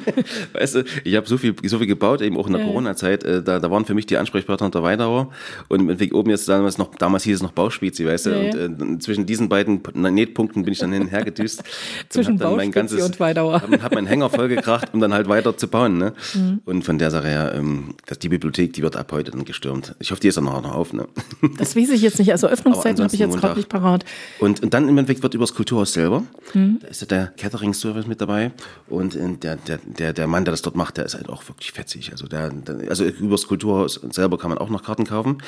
weißt 0.52 0.76
du, 0.76 0.84
ich 1.04 1.16
habe 1.16 1.26
so 1.26 1.38
viel, 1.38 1.54
so 1.64 1.78
viel 1.78 1.86
gebaut, 1.86 2.20
eben 2.20 2.36
auch 2.36 2.46
in 2.46 2.52
der 2.52 2.62
ja, 2.62 2.68
Corona-Zeit. 2.68 3.24
Äh, 3.24 3.42
da, 3.42 3.58
da 3.58 3.70
waren 3.70 3.84
für 3.84 3.94
mich 3.94 4.06
die 4.06 4.16
Ansprechpartner 4.16 4.70
der 4.70 4.82
Weidauer 4.82 5.30
und 5.68 5.86
mit 5.86 6.12
oben 6.12 6.30
jetzt 6.30 6.48
damals 6.48 6.78
noch, 6.78 6.94
damals 6.96 7.24
hieß 7.24 7.36
es 7.36 7.42
noch 7.42 7.52
Bauspizi, 7.52 8.06
weißt 8.06 8.26
du. 8.26 8.30
Ja, 8.30 8.66
und 8.66 8.82
äh, 8.82 8.98
zwischen 8.98 9.26
diesen 9.26 9.48
beiden 9.48 9.82
Nähtpunkten 9.94 10.62
bin 10.64 10.72
ich 10.72 10.78
dann 10.78 10.92
hin 10.92 11.02
und 11.04 11.08
her 11.08 11.24
gedüst. 11.24 11.64
zwischen 12.08 12.38
Bauspizi 12.38 13.00
und 13.02 13.18
Weidauer. 13.18 13.62
Habe 13.62 13.82
hab 13.82 13.94
meinen 13.94 14.06
Hänger 14.06 14.30
vollgekracht, 14.30 14.92
um 14.92 15.00
dann 15.00 15.14
halt 15.14 15.28
weiter 15.28 15.56
zu 15.56 15.68
bauen. 15.68 15.98
Ne? 15.98 16.12
Mhm. 16.34 16.60
Und 16.64 16.84
von 16.84 16.98
der 16.98 17.10
Sache 17.10 17.28
her, 17.28 17.54
ähm, 17.54 17.94
dass 18.06 18.18
die 18.18 18.28
Bibliothek, 18.28 18.74
die 18.74 18.82
wird 18.82 18.96
ab 18.96 19.10
heute 19.12 19.30
dann 19.30 19.44
gestürmt. 19.44 19.94
Ich 19.98 20.10
hoffe, 20.10 20.20
die 20.20 20.28
ist 20.28 20.36
dann 20.36 20.44
nachher 20.44 20.62
noch 20.62 20.74
auf. 20.74 20.92
Ne? 20.92 21.08
Das 21.58 21.76
weiß 21.76 21.90
ich 21.90 22.02
jetzt 22.02 22.18
nicht. 22.18 22.32
Also 22.32 22.46
Öffnungszeiten 22.50 23.02
habe 23.02 23.14
ich 23.14 23.20
jetzt 23.20 23.38
gerade 23.38 23.56
nicht 23.56 23.69
parat. 23.70 24.04
Und, 24.38 24.62
und 24.62 24.74
dann 24.74 24.88
im 24.88 24.98
Endeffekt 24.98 25.22
wird 25.22 25.32
über 25.32 25.44
das 25.44 25.54
Kulturhaus 25.54 25.94
selber, 25.94 26.22
mhm. 26.52 26.78
da 26.82 26.88
ist 26.88 27.00
ja 27.00 27.06
der 27.06 27.26
Catering-Service 27.28 28.06
mit 28.06 28.20
dabei 28.20 28.52
und 28.88 29.16
äh, 29.16 29.36
der, 29.36 29.56
der, 29.56 29.78
der, 29.84 30.12
der 30.12 30.26
Mann, 30.26 30.44
der 30.44 30.52
das 30.52 30.60
dort 30.60 30.76
macht, 30.76 30.98
der 30.98 31.06
ist 31.06 31.14
halt 31.14 31.30
auch 31.30 31.48
wirklich 31.48 31.72
fetzig. 31.72 32.12
Also, 32.12 32.26
der, 32.26 32.50
der, 32.50 32.90
also 32.90 33.04
über 33.04 33.32
das 33.32 33.46
Kulturhaus 33.46 33.94
selber 34.10 34.36
kann 34.36 34.50
man 34.50 34.58
auch 34.58 34.68
noch 34.68 34.82
Karten 34.82 35.06
kaufen. 35.06 35.38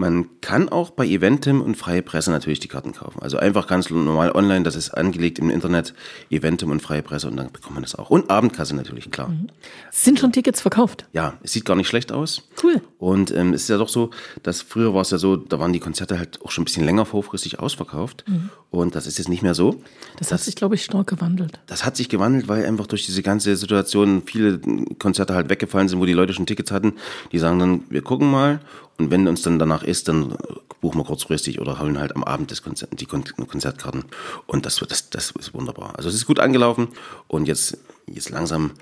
Man 0.00 0.40
kann 0.40 0.70
auch 0.70 0.88
bei 0.88 1.04
Eventim 1.04 1.60
und 1.60 1.74
Freie 1.74 2.00
Presse 2.00 2.30
natürlich 2.30 2.58
die 2.58 2.68
Karten 2.68 2.92
kaufen. 2.92 3.20
Also 3.20 3.36
einfach 3.36 3.66
ganz 3.66 3.90
normal 3.90 4.32
online, 4.32 4.62
das 4.62 4.74
ist 4.74 4.92
angelegt 4.92 5.38
im 5.38 5.50
Internet, 5.50 5.92
Eventim 6.30 6.70
und 6.70 6.80
Freie 6.80 7.02
Presse 7.02 7.28
und 7.28 7.36
dann 7.36 7.52
bekommt 7.52 7.74
man 7.74 7.82
das 7.82 7.94
auch. 7.94 8.08
Und 8.08 8.30
Abendkasse 8.30 8.74
natürlich, 8.74 9.10
klar. 9.10 9.28
Mhm. 9.28 9.48
Sind 9.90 10.18
schon 10.18 10.32
Tickets 10.32 10.62
verkauft? 10.62 11.04
Ja, 11.12 11.34
es 11.42 11.52
sieht 11.52 11.66
gar 11.66 11.76
nicht 11.76 11.86
schlecht 11.86 12.12
aus. 12.12 12.48
Cool. 12.62 12.80
Und 12.96 13.30
ähm, 13.30 13.52
es 13.52 13.64
ist 13.64 13.68
ja 13.68 13.76
doch 13.76 13.90
so, 13.90 14.08
dass 14.42 14.62
früher 14.62 14.94
war 14.94 15.02
es 15.02 15.10
ja 15.10 15.18
so, 15.18 15.36
da 15.36 15.58
waren 15.58 15.74
die 15.74 15.80
Konzerte 15.80 16.18
halt 16.18 16.40
auch 16.42 16.50
schon 16.50 16.62
ein 16.62 16.64
bisschen 16.64 16.86
länger 16.86 17.04
vorfristig 17.04 17.58
ausverkauft. 17.58 18.24
Mhm. 18.26 18.48
Und 18.70 18.94
das 18.94 19.06
ist 19.06 19.18
jetzt 19.18 19.28
nicht 19.28 19.42
mehr 19.42 19.54
so. 19.54 19.82
Das, 20.16 20.28
das 20.28 20.32
hat 20.32 20.40
sich, 20.40 20.56
glaube 20.56 20.76
ich, 20.76 20.84
stark 20.84 21.08
gewandelt. 21.08 21.60
Das 21.66 21.84
hat 21.84 21.98
sich 21.98 22.08
gewandelt, 22.08 22.48
weil 22.48 22.64
einfach 22.64 22.86
durch 22.86 23.04
diese 23.04 23.22
ganze 23.22 23.54
Situation 23.54 24.22
viele 24.24 24.60
Konzerte 24.98 25.34
halt 25.34 25.50
weggefallen 25.50 25.88
sind, 25.88 26.00
wo 26.00 26.06
die 26.06 26.14
Leute 26.14 26.32
schon 26.32 26.46
Tickets 26.46 26.70
hatten. 26.70 26.94
Die 27.32 27.38
sagen 27.38 27.58
dann, 27.58 27.82
wir 27.90 28.00
gucken 28.00 28.30
mal 28.30 28.60
und 29.00 29.10
wenn 29.10 29.26
uns 29.26 29.40
dann 29.40 29.58
danach 29.58 29.82
ist, 29.82 30.08
dann 30.08 30.36
buchen 30.82 31.00
wir 31.00 31.04
kurzfristig 31.04 31.58
oder 31.58 31.80
holen 31.80 31.98
halt 31.98 32.14
am 32.14 32.22
Abend 32.22 32.50
das 32.50 32.62
Konzert, 32.62 33.00
die 33.00 33.06
Konzertkarten. 33.06 34.04
Und 34.46 34.66
das, 34.66 34.76
das, 34.76 35.08
das 35.08 35.30
ist 35.30 35.54
wunderbar. 35.54 35.94
Also 35.96 36.10
es 36.10 36.14
ist 36.14 36.26
gut 36.26 36.38
angelaufen 36.38 36.88
und 37.26 37.48
jetzt, 37.48 37.78
jetzt 38.06 38.28
langsam 38.28 38.72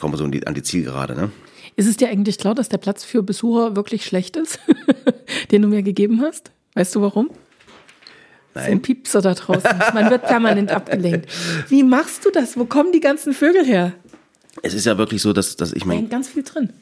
kommen 0.00 0.14
wir 0.14 0.18
so 0.18 0.24
an 0.24 0.32
die, 0.32 0.46
an 0.46 0.54
die 0.54 0.62
Zielgerade. 0.62 1.14
Ne? 1.14 1.30
Ist 1.76 1.86
es 1.86 1.98
dir 1.98 2.08
eigentlich 2.08 2.38
klar, 2.38 2.54
dass 2.54 2.70
der 2.70 2.78
Platz 2.78 3.04
für 3.04 3.22
Besucher 3.22 3.76
wirklich 3.76 4.06
schlecht 4.06 4.36
ist, 4.36 4.58
den 5.50 5.60
du 5.60 5.68
mir 5.68 5.82
gegeben 5.82 6.22
hast? 6.22 6.50
Weißt 6.72 6.94
du 6.94 7.02
warum? 7.02 7.28
Nein. 8.54 8.64
So 8.64 8.70
ein 8.70 8.80
Piepser 8.80 9.20
da 9.20 9.34
draußen. 9.34 9.70
Man 9.92 10.08
wird 10.08 10.22
permanent 10.22 10.70
abgelenkt. 10.70 11.30
Wie 11.68 11.82
machst 11.82 12.24
du 12.24 12.30
das? 12.30 12.56
Wo 12.56 12.64
kommen 12.64 12.90
die 12.92 13.00
ganzen 13.00 13.34
Vögel 13.34 13.66
her? 13.66 13.92
Es 14.62 14.72
ist 14.72 14.86
ja 14.86 14.96
wirklich 14.96 15.20
so, 15.20 15.34
dass, 15.34 15.56
dass 15.56 15.74
ich 15.74 15.84
mein. 15.84 15.96
Da 15.96 16.00
hängt 16.00 16.10
ganz 16.10 16.28
viel 16.28 16.42
drin. 16.42 16.72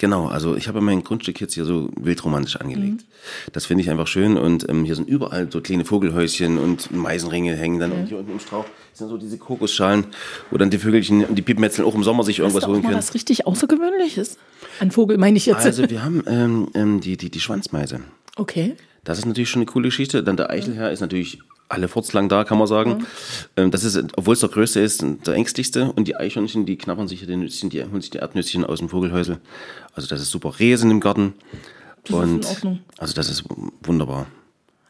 Genau, 0.00 0.28
also 0.28 0.56
ich 0.56 0.66
habe 0.66 0.80
mein 0.80 1.04
Grundstück 1.04 1.42
jetzt 1.42 1.52
hier 1.52 1.66
so 1.66 1.90
wildromantisch 1.94 2.56
angelegt. 2.56 3.02
Mhm. 3.02 3.52
Das 3.52 3.66
finde 3.66 3.82
ich 3.84 3.90
einfach 3.90 4.06
schön 4.06 4.38
und 4.38 4.66
ähm, 4.66 4.86
hier 4.86 4.94
sind 4.94 5.06
überall 5.06 5.52
so 5.52 5.60
kleine 5.60 5.84
Vogelhäuschen 5.84 6.56
und 6.56 6.90
Meisenringe 6.90 7.54
hängen 7.54 7.78
dann 7.78 7.90
mhm. 7.90 7.96
und 7.98 8.06
hier 8.06 8.18
unten 8.18 8.32
im 8.32 8.40
Strauch 8.40 8.64
sind 8.94 9.10
so 9.10 9.18
diese 9.18 9.36
Kokosschalen, 9.36 10.06
wo 10.50 10.56
dann 10.56 10.70
die 10.70 10.78
Vögelchen 10.78 11.26
und 11.26 11.34
die 11.36 11.42
Piepmetzeln 11.42 11.86
auch 11.86 11.94
im 11.94 12.02
Sommer 12.02 12.24
sich 12.24 12.38
irgendwas 12.38 12.66
holen 12.66 12.80
können. 12.80 12.94
Was 12.94 13.12
richtig 13.12 13.46
außergewöhnlich 13.46 14.16
ist. 14.16 14.38
Ein 14.80 14.90
Vogel 14.90 15.18
meine 15.18 15.36
ich 15.36 15.44
jetzt. 15.44 15.66
Also 15.66 15.90
wir 15.90 16.02
haben 16.02 16.22
ähm, 16.26 16.68
ähm, 16.72 17.00
die, 17.02 17.18
die, 17.18 17.30
die 17.30 17.40
Schwanzmeise. 17.40 18.00
Okay. 18.36 18.76
Das 19.04 19.18
ist 19.18 19.26
natürlich 19.26 19.50
schon 19.50 19.60
eine 19.60 19.66
coole 19.70 19.88
Geschichte. 19.88 20.22
Dann 20.22 20.36
der 20.36 20.50
Eichelherr 20.50 20.90
ist 20.90 21.00
natürlich 21.00 21.38
alle 21.68 21.88
furzlang 21.88 22.28
da, 22.28 22.44
kann 22.44 22.58
man 22.58 22.66
sagen. 22.66 23.06
Ähm, 23.56 23.70
das 23.70 23.84
ist, 23.84 23.96
obwohl 24.16 24.34
es 24.34 24.40
der 24.40 24.48
größte 24.48 24.80
ist, 24.80 25.04
der 25.26 25.34
ängstlichste. 25.34 25.92
Und 25.92 26.08
die 26.08 26.16
Eichhörnchen, 26.16 26.66
die 26.66 26.76
knabbern 26.76 27.08
sich 27.08 27.24
die 27.24 27.36
Nüsschen, 27.36 27.70
die 27.70 27.82
holen 27.82 28.00
sich 28.00 28.10
die 28.10 28.18
Erdnüsschen 28.18 28.64
aus 28.64 28.80
dem 28.80 28.88
Vogelhäusel. 28.88 29.38
Also 29.94 30.08
das 30.08 30.20
ist 30.20 30.30
super. 30.30 30.58
Rehe 30.58 30.76
sind 30.76 30.90
im 30.90 31.00
Garten. 31.00 31.34
Das 32.04 32.16
ist 32.16 32.22
in 32.24 32.44
Ordnung. 32.44 32.78
Also 32.98 33.14
das 33.14 33.30
ist 33.30 33.44
wunderbar. 33.82 34.26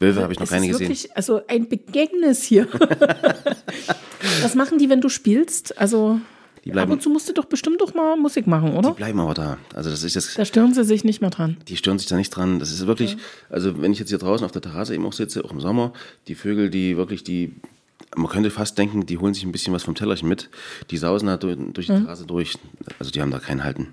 Wölfe 0.00 0.22
habe 0.22 0.32
ich 0.32 0.38
noch 0.38 0.44
Es 0.46 0.50
keine 0.50 0.66
ist 0.66 0.72
gesehen. 0.72 0.88
wirklich, 0.88 1.14
also 1.14 1.42
ein 1.46 1.68
Begängnis 1.68 2.42
hier. 2.42 2.66
Was 4.42 4.54
machen 4.54 4.78
die, 4.78 4.88
wenn 4.88 5.02
du 5.02 5.10
spielst? 5.10 5.78
Also 5.78 6.20
Die 6.64 6.70
ab 6.70 6.74
bleiben, 6.74 6.92
und 6.92 7.02
zu 7.02 7.08
musst 7.10 7.28
du 7.28 7.32
doch 7.32 7.46
bestimmt 7.46 7.80
doch 7.80 7.94
mal 7.94 8.16
Musik 8.16 8.46
machen, 8.46 8.72
die 8.72 8.76
oder? 8.78 8.90
bleiben 8.92 9.18
aber 9.20 9.34
da. 9.34 9.58
Also 9.74 9.88
das 9.90 10.02
ist 10.02 10.14
jetzt, 10.14 10.38
Da 10.38 10.44
stören 10.44 10.74
sie 10.74 10.84
sich 10.84 11.04
nicht 11.04 11.20
mehr 11.20 11.30
dran. 11.30 11.56
die 11.68 11.76
stören 11.76 11.98
sich 11.98 12.06
da 12.08 12.16
nicht 12.16 12.30
dran. 12.30 12.58
Das 12.58 12.70
ist 12.70 12.86
wirklich, 12.86 13.16
also 13.48 13.80
wenn 13.80 13.92
ich 13.92 13.98
jetzt 13.98 14.10
hier 14.10 14.18
draußen 14.18 14.44
auf 14.44 14.52
der 14.52 14.60
Terrasse 14.62 14.94
eben 14.94 15.06
auch 15.06 15.12
sitze, 15.14 15.44
auch 15.44 15.52
im 15.52 15.60
Sommer, 15.60 15.92
die 16.28 16.34
Vögel, 16.34 16.68
die 16.68 16.96
wirklich, 16.98 17.24
die, 17.24 17.54
man 18.14 18.28
könnte 18.28 18.50
fast 18.50 18.76
denken, 18.76 19.06
die 19.06 19.16
holen 19.18 19.32
sich 19.34 19.44
ein 19.44 19.52
bisschen 19.52 19.72
was 19.72 19.84
vom 19.84 19.94
Tellerchen 19.94 20.28
mit. 20.28 20.50
Die 20.90 20.96
sausen 20.98 21.28
da 21.28 21.36
durch, 21.38 21.56
durch 21.72 21.86
die 21.86 21.92
Terrasse 21.94 22.26
durch. 22.26 22.54
Also 22.98 23.10
die 23.10 23.22
haben 23.22 23.30
da 23.30 23.38
keinen 23.38 23.64
Halten. 23.64 23.88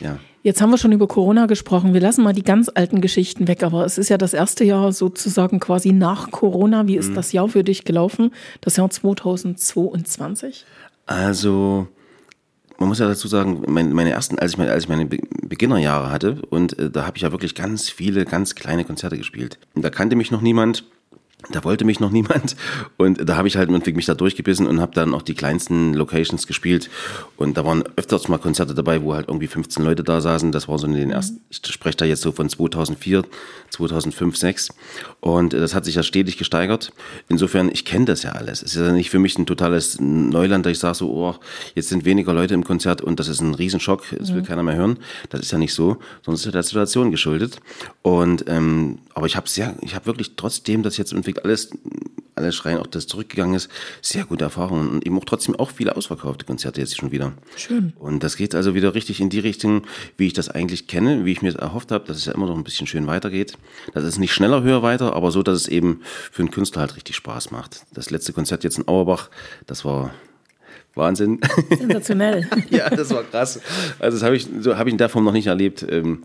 Ja. 0.00 0.18
Jetzt 0.42 0.60
haben 0.60 0.70
wir 0.70 0.78
schon 0.78 0.92
über 0.92 1.06
Corona 1.06 1.46
gesprochen. 1.46 1.94
Wir 1.94 2.00
lassen 2.00 2.22
mal 2.24 2.32
die 2.32 2.42
ganz 2.42 2.68
alten 2.74 3.00
Geschichten 3.00 3.46
weg, 3.48 3.62
aber 3.62 3.84
es 3.86 3.96
ist 3.96 4.08
ja 4.08 4.18
das 4.18 4.34
erste 4.34 4.64
Jahr 4.64 4.92
sozusagen 4.92 5.60
quasi 5.60 5.92
nach 5.92 6.30
Corona. 6.30 6.86
Wie 6.86 6.96
ist 6.96 7.10
Mhm. 7.10 7.14
das 7.14 7.32
Jahr 7.32 7.48
für 7.48 7.62
dich 7.64 7.84
gelaufen? 7.84 8.30
Das 8.60 8.76
Jahr 8.76 8.90
2022? 8.90 10.64
Also, 11.06 11.88
man 12.78 12.88
muss 12.88 12.98
ja 12.98 13.06
dazu 13.06 13.28
sagen, 13.28 13.64
meine, 13.68 14.10
ersten, 14.10 14.38
als 14.38 14.52
ich 14.52 14.58
meine, 14.58 14.72
als 14.72 14.84
ich 14.84 14.88
meine 14.88 15.06
Be- 15.06 15.20
Beginnerjahre 15.42 16.10
hatte, 16.10 16.42
und 16.50 16.78
äh, 16.78 16.90
da 16.90 17.06
habe 17.06 17.16
ich 17.16 17.22
ja 17.22 17.32
wirklich 17.32 17.54
ganz 17.54 17.88
viele, 17.88 18.24
ganz 18.24 18.54
kleine 18.54 18.84
Konzerte 18.84 19.16
gespielt. 19.18 19.58
Und 19.74 19.82
da 19.82 19.90
kannte 19.90 20.16
mich 20.16 20.30
noch 20.30 20.40
niemand. 20.40 20.84
Da 21.50 21.64
wollte 21.64 21.84
mich 21.84 22.00
noch 22.00 22.10
niemand 22.10 22.56
und 22.96 23.28
da 23.28 23.36
habe 23.36 23.48
ich 23.48 23.56
halt 23.56 23.68
irgendwie 23.70 23.92
mich 23.92 24.06
da 24.06 24.14
durchgebissen 24.14 24.66
und 24.66 24.80
habe 24.80 24.92
dann 24.94 25.14
auch 25.14 25.22
die 25.22 25.34
kleinsten 25.34 25.94
Locations 25.94 26.46
gespielt 26.46 26.90
und 27.36 27.56
da 27.56 27.64
waren 27.64 27.84
öfters 27.96 28.28
mal 28.28 28.38
Konzerte 28.38 28.74
dabei, 28.74 29.02
wo 29.02 29.14
halt 29.14 29.28
irgendwie 29.28 29.46
15 29.46 29.84
Leute 29.84 30.02
da 30.02 30.20
saßen. 30.20 30.52
Das 30.52 30.68
war 30.68 30.78
so 30.78 30.86
in 30.86 30.94
den 30.94 31.10
ersten, 31.10 31.40
ich 31.50 31.60
spreche 31.66 31.96
da 31.96 32.04
jetzt 32.04 32.22
so 32.22 32.32
von 32.32 32.48
2004, 32.48 33.24
2005, 33.70 34.36
6 34.36 34.68
und 35.20 35.52
das 35.52 35.74
hat 35.74 35.84
sich 35.84 35.94
ja 35.94 36.02
stetig 36.02 36.38
gesteigert. 36.38 36.92
Insofern, 37.28 37.70
ich 37.70 37.84
kenne 37.84 38.06
das 38.06 38.22
ja 38.22 38.32
alles. 38.32 38.62
Es 38.62 38.76
ist 38.76 38.82
ja 38.82 38.92
nicht 38.92 39.10
für 39.10 39.18
mich 39.18 39.38
ein 39.38 39.46
totales 39.46 39.98
Neuland, 40.00 40.66
dass 40.66 40.72
ich 40.72 40.78
sage 40.78 40.94
so, 40.94 41.10
oh, 41.10 41.34
jetzt 41.74 41.88
sind 41.88 42.04
weniger 42.04 42.32
Leute 42.32 42.54
im 42.54 42.64
Konzert 42.64 43.00
und 43.02 43.20
das 43.20 43.28
ist 43.28 43.40
ein 43.40 43.54
Riesenschock, 43.54 44.04
das 44.18 44.34
will 44.34 44.42
keiner 44.42 44.62
mehr 44.62 44.76
hören. 44.76 44.98
Das 45.30 45.40
ist 45.40 45.52
ja 45.52 45.58
nicht 45.58 45.74
so, 45.74 45.98
es 46.26 46.34
ist 46.34 46.46
ja 46.46 46.52
der 46.52 46.62
Situation 46.62 47.10
geschuldet. 47.10 47.60
Und 48.02 48.44
ähm, 48.48 48.98
aber 49.14 49.26
ich 49.26 49.36
habe 49.36 49.48
sehr, 49.48 49.74
ich 49.80 49.94
habe 49.94 50.06
wirklich 50.06 50.36
trotzdem, 50.36 50.82
dass 50.82 50.96
jetzt 50.96 51.12
irgendwie 51.34 51.44
alles, 51.44 51.70
alles 52.34 52.54
schreien, 52.54 52.78
auch 52.78 52.86
das 52.86 53.06
zurückgegangen 53.06 53.54
ist, 53.54 53.70
sehr 54.02 54.24
gute 54.24 54.44
Erfahrungen 54.44 54.88
und 54.88 55.06
eben 55.06 55.16
auch 55.18 55.24
trotzdem 55.24 55.54
auch 55.56 55.70
viele 55.70 55.96
ausverkaufte 55.96 56.44
Konzerte 56.44 56.80
jetzt 56.80 56.96
schon 56.96 57.12
wieder. 57.12 57.32
Schön. 57.56 57.92
Und 57.98 58.22
das 58.22 58.36
geht 58.36 58.54
also 58.54 58.74
wieder 58.74 58.94
richtig 58.94 59.20
in 59.20 59.30
die 59.30 59.38
Richtung, 59.38 59.82
wie 60.16 60.26
ich 60.26 60.32
das 60.32 60.48
eigentlich 60.48 60.86
kenne, 60.86 61.24
wie 61.24 61.32
ich 61.32 61.42
mir 61.42 61.52
das 61.52 61.60
erhofft 61.60 61.92
habe, 61.92 62.06
dass 62.06 62.16
es 62.16 62.24
ja 62.26 62.32
immer 62.32 62.46
noch 62.46 62.56
ein 62.56 62.64
bisschen 62.64 62.86
schön 62.86 63.06
weitergeht. 63.06 63.56
Dass 63.92 64.04
es 64.04 64.18
nicht 64.18 64.32
schneller, 64.32 64.62
höher 64.62 64.82
weiter, 64.82 65.14
aber 65.14 65.30
so, 65.30 65.42
dass 65.42 65.60
es 65.60 65.68
eben 65.68 66.00
für 66.04 66.42
einen 66.42 66.50
Künstler 66.50 66.80
halt 66.80 66.96
richtig 66.96 67.16
Spaß 67.16 67.50
macht. 67.50 67.84
Das 67.92 68.10
letzte 68.10 68.32
Konzert 68.32 68.64
jetzt 68.64 68.78
in 68.78 68.88
Auerbach, 68.88 69.30
das 69.66 69.84
war 69.84 70.12
Wahnsinn. 70.94 71.40
Sensationell. 71.76 72.48
ja, 72.70 72.88
das 72.90 73.10
war 73.10 73.24
krass. 73.24 73.60
Also 73.98 74.16
das 74.16 74.24
habe 74.24 74.36
ich, 74.36 74.46
so 74.60 74.76
habe 74.76 74.88
ich 74.88 74.92
in 74.94 74.98
der 74.98 75.08
Form 75.08 75.24
noch 75.24 75.32
nicht 75.32 75.46
erlebt. 75.46 75.84
Ähm, 75.88 76.22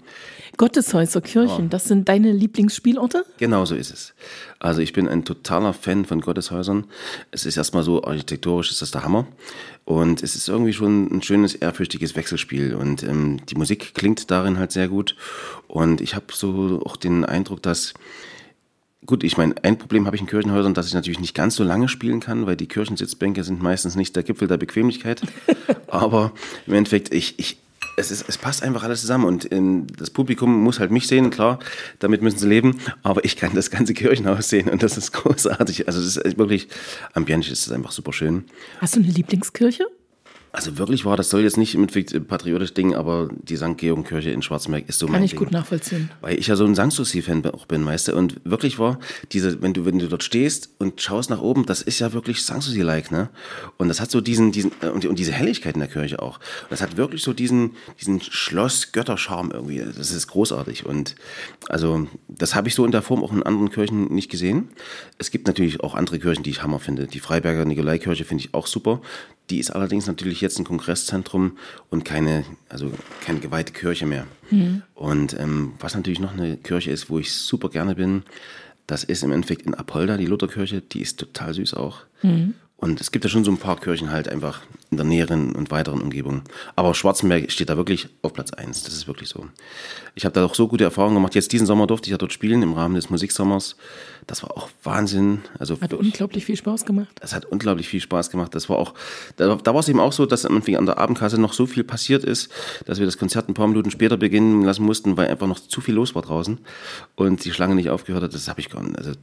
Gotteshäuser, 0.58 1.22
Kirchen, 1.22 1.70
das 1.70 1.86
sind 1.86 2.10
deine 2.10 2.34
Lieblingsspielorte? 2.34 3.24
Genau 3.38 3.64
so 3.64 3.76
ist 3.76 3.92
es. 3.92 4.14
Also 4.60 4.82
ich 4.82 4.92
bin 4.92 5.08
ein 5.08 5.24
totaler 5.24 5.72
Fan 5.72 6.04
von 6.04 6.20
Gotteshäusern. 6.20 6.84
Es 7.32 7.46
ist 7.46 7.56
erstmal 7.56 7.84
so, 7.84 8.04
architekturisch 8.04 8.70
ist 8.70 8.82
das 8.82 8.92
der 8.92 9.04
Hammer. 9.04 9.26
Und 9.86 10.22
es 10.22 10.36
ist 10.36 10.50
irgendwie 10.50 10.74
schon 10.74 11.08
ein 11.16 11.22
schönes, 11.22 11.56
ehrfürchtiges 11.56 12.18
Wechselspiel. 12.18 12.76
Und 12.76 13.04
ähm, 13.04 13.38
die 13.46 13.56
Musik 13.56 13.94
klingt 13.94 14.30
darin 14.32 14.60
halt 14.60 14.74
sehr 14.74 14.90
gut. 14.90 15.16
Und 15.70 16.02
ich 16.02 16.14
habe 16.14 16.26
so 16.34 16.82
auch 16.86 16.98
den 16.98 17.24
Eindruck, 17.24 17.64
dass 17.64 17.94
Gut, 19.06 19.24
ich 19.24 19.38
meine, 19.38 19.56
ein 19.64 19.78
Problem 19.78 20.06
habe 20.06 20.16
ich 20.16 20.22
in 20.22 20.28
Kirchenhäusern, 20.28 20.74
dass 20.74 20.88
ich 20.88 20.94
natürlich 20.94 21.22
nicht 21.22 21.34
ganz 21.34 21.56
so 21.56 21.64
lange 21.64 21.88
spielen 21.88 22.20
kann, 22.20 22.46
weil 22.46 22.58
die 22.58 22.68
Kirchensitzbänke 22.68 23.44
sind 23.44 23.62
meistens 23.62 23.96
nicht 23.96 24.16
der 24.16 24.24
Gipfel 24.24 24.48
der 24.48 24.58
Bequemlichkeit. 24.58 25.22
Aber 25.88 26.34
im 26.68 26.74
Endeffekt, 26.74 27.14
ich, 27.14 27.40
ich, 27.40 27.58
es, 27.96 28.12
ist, 28.12 28.28
es 28.28 28.38
passt 28.38 28.62
einfach 28.62 28.84
alles 28.84 29.02
zusammen 29.02 29.26
und 29.26 29.52
ähm, 29.54 29.88
das 29.98 30.10
Publikum 30.10 30.64
muss 30.64 30.80
halt 30.80 30.92
mich 30.92 31.08
sehen, 31.08 31.30
klar, 31.30 31.60
damit 32.00 32.22
müssen 32.22 32.40
sie 32.40 32.48
leben, 32.48 32.78
aber 33.04 33.26
ich 33.26 33.36
kann 33.36 33.56
das 33.56 33.72
ganze 33.72 33.94
Kirchenhaus 33.94 34.50
sehen 34.50 34.70
und 34.70 34.84
das 34.84 34.98
ist 34.98 35.12
großartig. 35.14 35.88
Also 35.88 36.00
es 36.00 36.18
ist 36.18 36.38
wirklich, 36.38 36.68
ambientisch 37.14 37.52
ist 37.52 37.68
es 37.68 37.72
einfach 37.72 37.92
super 37.92 38.14
schön. 38.14 38.46
Hast 38.80 38.96
du 38.96 39.00
eine 39.00 39.10
Lieblingskirche? 39.10 39.86
Also 40.52 40.78
wirklich 40.78 41.06
war, 41.06 41.16
das 41.16 41.30
soll 41.30 41.42
jetzt 41.42 41.58
nicht 41.58 41.76
mit 41.76 42.28
patriotisch 42.28 42.74
Ding, 42.74 42.96
aber 42.96 43.30
die 43.44 43.56
St. 43.56 43.78
Georg-Kirche 43.78 44.32
in 44.32 44.42
Schwarzmeck 44.42 44.90
ist 44.90 45.00
so 45.00 45.06
Kann 45.06 45.14
mein 45.14 45.24
ich 45.24 45.32
Ding. 45.32 45.40
gut 45.40 45.52
nachvollziehen. 45.52 46.10
Weil 46.22 46.40
ich 46.40 46.48
ja 46.48 46.56
so 46.56 46.66
ein 46.66 46.74
Sanssouci-Fan 46.74 47.46
auch 47.48 47.68
bin, 47.68 47.86
weißt 47.86 48.08
du, 48.08 48.16
und 48.16 48.42
wirklich 48.46 48.80
war, 48.80 49.00
diese, 49.32 49.62
wenn 49.62 49.74
du, 49.74 49.86
wenn 49.86 50.00
du 50.00 50.08
dort 50.08 50.24
stehst 50.24 50.72
und 50.80 51.02
schaust 51.02 51.30
nach 51.30 51.42
oben, 51.42 51.66
das 51.66 51.82
ist 51.82 52.00
ja 52.00 52.14
wirklich 52.14 52.44
Sanssouci-like, 52.44 53.12
ne? 53.12 53.30
Und 53.78 53.90
das 53.90 54.02
hat 54.02 54.10
so 54.10 54.22
diesen, 54.22 54.52
diesen, 54.52 54.72
äh, 54.82 54.88
und, 54.88 55.06
und 55.06 55.20
diese 55.20 55.32
Helligkeit 55.32 55.76
in 55.76 55.82
der 55.82 55.90
Kirche 55.90 56.20
auch. 56.20 56.38
Und 56.38 56.72
das 56.72 56.82
hat 56.82 56.98
wirklich 56.98 57.22
so 57.22 57.34
diesen, 57.34 57.76
diesen 58.00 58.20
Schloss-Götter-Charme 58.20 59.52
irgendwie. 59.52 59.84
Das 59.96 60.12
ist 60.12 60.28
großartig. 60.28 60.86
Und 60.86 61.16
also, 61.68 62.08
das 62.28 62.56
habe 62.56 62.68
ich 62.68 62.76
so 62.76 62.86
in 62.86 62.92
der 62.92 63.04
Form 63.04 63.24
auch 63.24 63.32
in 63.32 63.44
anderen 63.44 63.70
Kirchen 63.70 64.14
nicht 64.14 64.32
gesehen. 64.32 64.70
Es 65.20 65.30
gibt 65.30 65.48
natürlich 65.48 65.82
auch 65.82 65.94
andere 65.94 66.18
Kirchen, 66.18 66.44
die 66.44 66.50
ich 66.50 66.64
Hammer 66.64 66.80
finde. 66.80 67.06
Die 67.08 67.20
Freiberger 67.20 67.66
Nikolaikirche 67.66 68.26
finde 68.26 68.44
ich 68.44 68.54
auch 68.54 68.66
super. 68.66 69.02
Die 69.50 69.60
ist 69.60 69.72
allerdings 69.72 70.08
natürlich 70.08 70.42
jetzt 70.42 70.60
ein 70.60 70.66
Kongresszentrum 70.66 71.58
und 71.90 72.06
keine, 72.06 72.46
also 72.70 72.92
keine 73.26 73.40
geweihte 73.40 73.74
Kirche 73.74 74.06
mehr. 74.06 74.28
Und 74.96 75.38
ähm, 75.40 75.74
was 75.80 75.96
natürlich 75.96 76.20
noch 76.20 76.34
eine 76.34 76.58
Kirche 76.58 76.92
ist, 76.92 77.10
wo 77.10 77.20
ich 77.20 77.32
super 77.34 77.70
gerne 77.70 77.96
bin, 77.96 78.24
das 78.88 79.04
ist 79.04 79.24
im 79.24 79.32
Endeffekt 79.32 79.64
in 79.68 79.76
Apolda, 79.76 80.18
die 80.18 80.26
Lutherkirche, 80.26 80.82
die 80.82 81.02
ist 81.02 81.20
total 81.20 81.54
süß 81.54 81.74
auch. 81.76 82.02
Und 82.78 83.02
es 83.02 83.12
gibt 83.12 83.26
ja 83.26 83.30
schon 83.30 83.44
so 83.44 83.52
ein 83.52 83.58
paar 83.58 83.78
Kirchen 83.78 84.10
halt 84.10 84.30
einfach 84.30 84.62
in 84.90 84.96
der 84.96 85.06
näheren 85.06 85.54
und 85.54 85.70
weiteren 85.70 86.02
Umgebung. 86.02 86.44
Aber 86.78 86.96
Schwarzenberg 86.96 87.52
steht 87.52 87.70
da 87.70 87.76
wirklich 87.76 88.08
auf 88.22 88.34
Platz 88.34 88.54
eins. 88.54 88.84
Das 88.84 88.94
ist 88.94 89.06
wirklich 89.06 89.28
so. 89.28 89.48
Ich 90.16 90.24
habe 90.24 90.34
da 90.34 90.46
auch 90.46 90.56
so 90.56 90.68
gute 90.70 90.86
Erfahrungen 90.86 91.16
gemacht. 91.16 91.36
Jetzt 91.36 91.52
diesen 91.52 91.68
Sommer 91.68 91.88
durfte 91.88 92.08
ich 92.08 92.12
ja 92.12 92.18
dort 92.18 92.32
spielen 92.32 92.62
im 92.62 92.74
Rahmen 92.74 92.96
des 92.96 93.10
Musiksommers. 93.10 93.76
Das 94.30 94.44
war 94.44 94.56
auch 94.56 94.70
Wahnsinn. 94.84 95.40
Also 95.58 95.82
Hat 95.82 95.92
unglaublich 95.92 96.46
viel 96.46 96.56
Spaß 96.56 96.86
gemacht. 96.86 97.10
das 97.20 97.34
hat 97.34 97.46
unglaublich 97.46 97.88
viel 97.88 98.00
Spaß 98.00 98.30
gemacht. 98.30 98.54
Das 98.54 98.70
war 98.70 98.78
auch, 98.78 98.94
da, 99.38 99.56
da 99.56 99.74
war 99.74 99.80
es 99.80 99.90
eben 99.90 100.00
auch 100.00 100.14
so, 100.14 100.28
dass 100.28 100.44
irgendwie 100.44 100.78
an 100.78 100.86
der 100.86 101.00
Abendkasse 101.00 101.42
noch 101.42 101.54
so 101.54 101.66
viel 101.66 101.84
passiert 101.84 102.24
ist, 102.24 102.52
dass 102.86 103.00
wir 103.00 103.08
das 103.08 103.18
Konzert 103.18 103.50
ein 103.50 103.56
paar 103.56 103.68
Minuten 103.68 103.90
später 103.90 104.18
beginnen 104.18 104.62
lassen 104.62 104.84
mussten, 104.84 105.18
weil 105.18 105.30
einfach 105.30 105.48
noch 105.48 105.60
zu 105.60 105.82
viel 105.82 105.96
los 105.96 106.14
war 106.14 106.22
draußen 106.22 106.60
und 107.16 107.44
die 107.44 107.52
Schlange 107.52 107.74
nicht 107.74 107.90
aufgehört 107.90 108.22
hat. 108.24 108.36
Das 108.36 108.48
habe 108.48 108.60
ich 108.60 108.70
gar 108.70 108.84
nicht, 108.84 109.00
also 109.00 109.14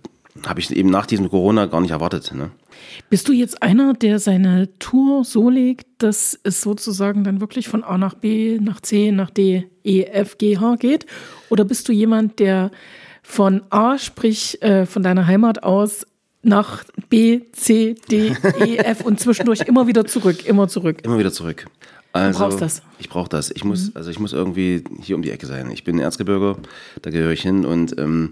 habe 0.45 0.59
ich 0.59 0.75
eben 0.75 0.91
nach 0.91 1.07
diesem 1.07 1.31
Corona 1.31 1.67
gar 1.67 1.81
nicht 1.81 1.93
erwartet. 1.93 2.35
Ne? 2.35 2.51
Bist 3.09 3.29
du 3.29 3.33
jetzt 3.33 3.63
einer, 3.63 3.95
der 3.95 4.19
seine 4.19 4.77
Tour 4.81 5.25
so 5.25 5.49
legt, 5.51 5.87
dass 5.99 6.37
es 6.43 6.61
sozusagen 6.61 7.23
dann 7.23 7.41
wirklich 7.41 7.69
von 7.69 7.85
A 7.85 7.97
nach 7.97 8.15
B, 8.15 8.59
nach 8.61 8.81
C, 8.81 9.13
nach 9.13 9.31
D, 9.31 9.69
E, 9.85 10.03
F, 10.03 10.37
G, 10.37 10.59
H 10.59 10.77
geht? 10.77 11.07
Oder 11.49 11.65
bist 11.65 11.89
du 11.89 11.93
jemand, 11.93 12.41
der 12.41 12.73
von 13.27 13.63
A, 13.71 13.99
sprich 13.99 14.63
äh, 14.63 14.87
von 14.87 15.03
deiner 15.03 15.27
Heimat 15.27 15.63
aus, 15.63 16.07
nach 16.43 16.85
B, 17.09 17.41
C, 17.53 17.97
D, 18.11 18.33
E, 18.65 18.77
F 18.79 19.01
und 19.05 19.19
zwischendurch 19.19 19.63
immer 19.63 19.87
wieder 19.89 20.05
zurück, 20.07 20.47
immer 20.47 20.69
zurück? 20.69 21.05
Immer 21.05 21.19
wieder 21.19 21.33
zurück. 21.33 21.67
Also, 22.13 22.39
brauchst 22.39 22.63
das. 22.63 22.83
Mhm. 22.83 22.89
Ich 23.01 23.09
brauche 23.09 23.29
das. 23.29 23.51
Ich 23.51 23.65
muss, 23.65 23.95
also 23.97 24.11
ich 24.11 24.19
muss 24.21 24.33
irgendwie 24.33 24.85
hier 25.03 25.17
um 25.17 25.23
die 25.23 25.31
Ecke 25.33 25.47
sein. 25.47 25.71
Ich 25.73 25.83
bin 25.85 25.99
Erzgebirger, 25.99 26.57
da 27.03 27.11
gehöre 27.11 27.33
ich 27.33 27.43
hin 27.43 27.65
und 27.67 27.99
ähm, 27.99 28.31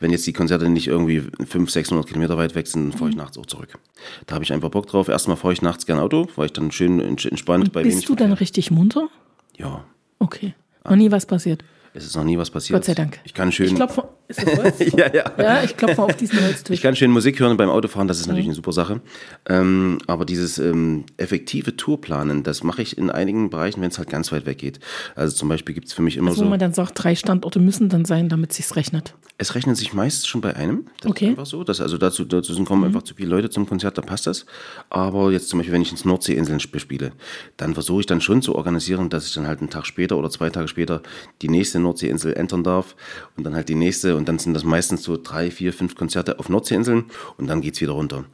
wenn 0.00 0.10
jetzt 0.10 0.26
die 0.26 0.32
Konzerte 0.32 0.68
nicht 0.68 0.88
irgendwie 0.88 1.20
500, 1.20 1.70
600 1.70 2.06
Kilometer 2.08 2.36
weit 2.36 2.56
weg 2.56 2.66
sind, 2.66 2.92
fahre 2.92 3.10
ich 3.10 3.16
Mhm. 3.16 3.22
nachts 3.22 3.38
auch 3.38 3.46
zurück. 3.46 3.78
Da 4.26 4.34
habe 4.34 4.44
ich 4.44 4.52
einfach 4.52 4.68
Bock 4.70 4.88
drauf. 4.88 5.08
Erstmal 5.08 5.36
fahre 5.36 5.52
ich 5.54 5.62
nachts 5.62 5.86
gern 5.86 6.00
Auto, 6.00 6.26
weil 6.34 6.46
ich 6.46 6.52
dann 6.52 6.72
schön 6.72 6.98
entspannt 7.00 7.72
bei 7.72 7.84
wenig 7.84 7.94
Bist 7.96 8.08
du 8.08 8.16
dann 8.16 8.32
richtig 8.32 8.70
munter? 8.72 9.08
Ja, 9.56 9.84
Okay. 10.18 10.54
Noch 10.84 10.96
nie 10.96 11.10
was 11.12 11.26
passiert. 11.26 11.62
Es 11.94 12.04
ist 12.06 12.16
noch 12.16 12.24
nie 12.24 12.38
was 12.38 12.50
passiert. 12.50 12.78
Gott 12.78 12.84
sei 12.84 12.94
Dank. 12.94 13.18
Ich 13.24 13.34
kann 13.34 13.52
schön, 13.52 13.66
Ich 13.66 13.74
klopfe. 13.74 14.08
Ist 14.28 14.42
das 14.46 14.56
Holz? 14.56 14.78
ja, 14.96 15.12
ja. 15.12 15.24
ja, 15.38 15.62
ich 15.62 15.76
klopfe 15.76 16.02
auf 16.02 16.16
diesen 16.16 16.40
Holztisch. 16.42 16.74
Ich 16.74 16.82
kann 16.82 16.96
schön 16.96 17.10
Musik 17.10 17.38
hören 17.40 17.56
beim 17.56 17.68
Autofahren, 17.68 18.08
das 18.08 18.18
ist 18.20 18.26
natürlich 18.28 18.46
eine 18.46 18.54
super 18.54 18.72
Sache. 18.72 19.00
Ähm, 19.48 19.98
aber 20.06 20.24
dieses 20.24 20.58
ähm, 20.58 21.04
effektive 21.18 21.76
Tourplanen, 21.76 22.42
das 22.42 22.62
mache 22.62 22.80
ich 22.82 22.96
in 22.96 23.10
einigen 23.10 23.50
Bereichen, 23.50 23.80
wenn 23.82 23.90
es 23.90 23.98
halt 23.98 24.08
ganz 24.08 24.32
weit 24.32 24.46
weg 24.46 24.58
geht. 24.58 24.80
Also 25.16 25.36
zum 25.36 25.48
Beispiel 25.48 25.74
gibt 25.74 25.88
es 25.88 25.92
für 25.92 26.02
mich 26.02 26.16
immer 26.16 26.30
Wo 26.30 26.34
so. 26.36 26.44
man 26.44 26.58
dann 26.58 26.72
sagt, 26.72 26.92
drei 27.02 27.14
Standorte 27.14 27.58
müssen 27.58 27.88
dann 27.88 28.04
sein, 28.04 28.28
damit 28.28 28.52
sich's 28.52 28.74
rechnet. 28.76 29.14
Es 29.38 29.54
rechnet 29.54 29.76
sich 29.76 29.92
meist 29.92 30.28
schon 30.28 30.40
bei 30.40 30.54
einem. 30.54 30.86
Das 31.00 31.10
Okay. 31.10 31.24
ist 31.26 31.30
einfach 31.30 31.46
so. 31.46 31.64
Dass, 31.64 31.80
also 31.80 31.98
dazu, 31.98 32.24
dazu 32.24 32.54
sind- 32.54 32.64
kommen 32.64 32.84
einfach 32.84 33.02
zu 33.02 33.14
viele 33.14 33.28
Leute 33.30 33.50
zum 33.50 33.66
Konzert, 33.66 33.98
da 33.98 34.02
passt 34.02 34.26
das. 34.26 34.46
Aber 34.88 35.32
jetzt 35.32 35.48
zum 35.48 35.58
Beispiel, 35.58 35.74
wenn 35.74 35.82
ich 35.82 35.90
ins 35.90 36.04
Nordseeinseln 36.04 36.58
sp- 36.62 36.78
spiele, 36.78 37.12
dann 37.56 37.74
versuche 37.74 38.00
ich 38.00 38.06
dann 38.06 38.20
schon 38.20 38.40
zu 38.40 38.54
organisieren, 38.54 39.10
dass 39.10 39.26
ich 39.26 39.34
dann 39.34 39.46
halt 39.46 39.58
einen 39.60 39.68
Tag 39.70 39.84
später 39.86 40.16
oder 40.16 40.30
zwei 40.30 40.48
Tage 40.50 40.68
später 40.68 41.02
die 41.42 41.48
nächste 41.48 41.80
Nordseeinsel 41.82 42.34
entern 42.34 42.64
darf 42.64 42.96
und 43.36 43.44
dann 43.44 43.54
halt 43.54 43.68
die 43.68 43.74
nächste 43.74 44.16
und 44.16 44.28
dann 44.28 44.38
sind 44.38 44.54
das 44.54 44.64
meistens 44.64 45.02
so 45.02 45.16
drei, 45.16 45.50
vier, 45.50 45.72
fünf 45.72 45.94
Konzerte 45.94 46.38
auf 46.38 46.48
Nordseeinseln 46.48 47.04
und 47.36 47.46
dann 47.48 47.60
geht's 47.60 47.80
wieder 47.80 47.92
runter. 47.92 48.24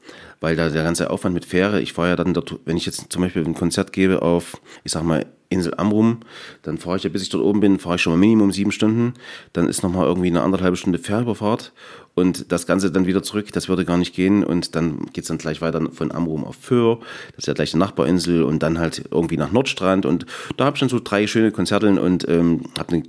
Weil 0.41 0.57
da 0.57 0.69
der 0.69 0.85
ganze 0.85 1.11
Aufwand 1.11 1.35
mit 1.35 1.45
Fähre, 1.45 1.81
ich 1.81 1.93
fahre 1.93 2.11
ja 2.11 2.17
dann 2.17 2.35
dort, 2.35 2.61
wenn 2.65 2.77
ich 2.77 2.87
jetzt 2.87 3.07
zum 3.13 3.23
Beispiel 3.23 3.45
ein 3.45 3.55
Konzert 3.55 3.93
gebe 3.93 4.23
auf, 4.23 4.61
ich 4.85 4.93
sag 4.93 5.03
mal, 5.03 5.27
Insel 5.51 5.75
Amrum, 5.77 6.19
dann 6.63 6.79
fahre 6.79 6.97
ich 6.99 7.05
ja, 7.05 7.11
bis 7.11 7.23
ich 7.23 7.31
dort 7.31 7.43
oben 7.43 7.61
bin, 7.61 7.79
fahre 7.79 7.97
ich 7.97 8.03
schon 8.03 8.13
mal 8.13 8.19
Minimum 8.19 8.53
sieben 8.53 8.73
Stunden, 8.73 9.15
dann 9.53 9.69
ist 9.69 9.83
nochmal 9.83 10.07
irgendwie 10.07 10.29
eine 10.29 10.43
anderthalbe 10.43 10.77
Stunde 10.77 10.99
Fährüberfahrt 10.99 11.73
und 12.15 12.53
das 12.53 12.67
Ganze 12.67 12.91
dann 12.91 13.07
wieder 13.07 13.23
zurück, 13.23 13.51
das 13.53 13.69
würde 13.69 13.85
gar 13.85 13.97
nicht 13.97 14.15
gehen 14.15 14.45
und 14.45 14.75
dann 14.75 15.07
geht's 15.13 15.29
dann 15.29 15.39
gleich 15.39 15.63
weiter 15.63 15.91
von 15.93 16.13
Amrum 16.13 16.45
auf 16.45 16.57
Föhr, 16.57 16.99
das 17.31 17.45
ist 17.45 17.47
ja 17.47 17.55
gleich 17.55 17.73
eine 17.73 17.83
Nachbarinsel 17.83 18.43
und 18.43 18.63
dann 18.63 18.79
halt 18.79 19.05
irgendwie 19.11 19.39
nach 19.39 19.53
Nordstrand 19.53 20.05
und 20.05 20.27
da 20.57 20.67
habe 20.67 20.77
ich 20.77 20.81
dann 20.81 20.91
so 20.91 21.01
drei 21.03 21.27
schöne 21.27 21.51
Konzerte 21.51 21.89
und 22.01 22.29
ähm, 22.29 22.65
habe 22.79 22.93
eine 22.93 23.03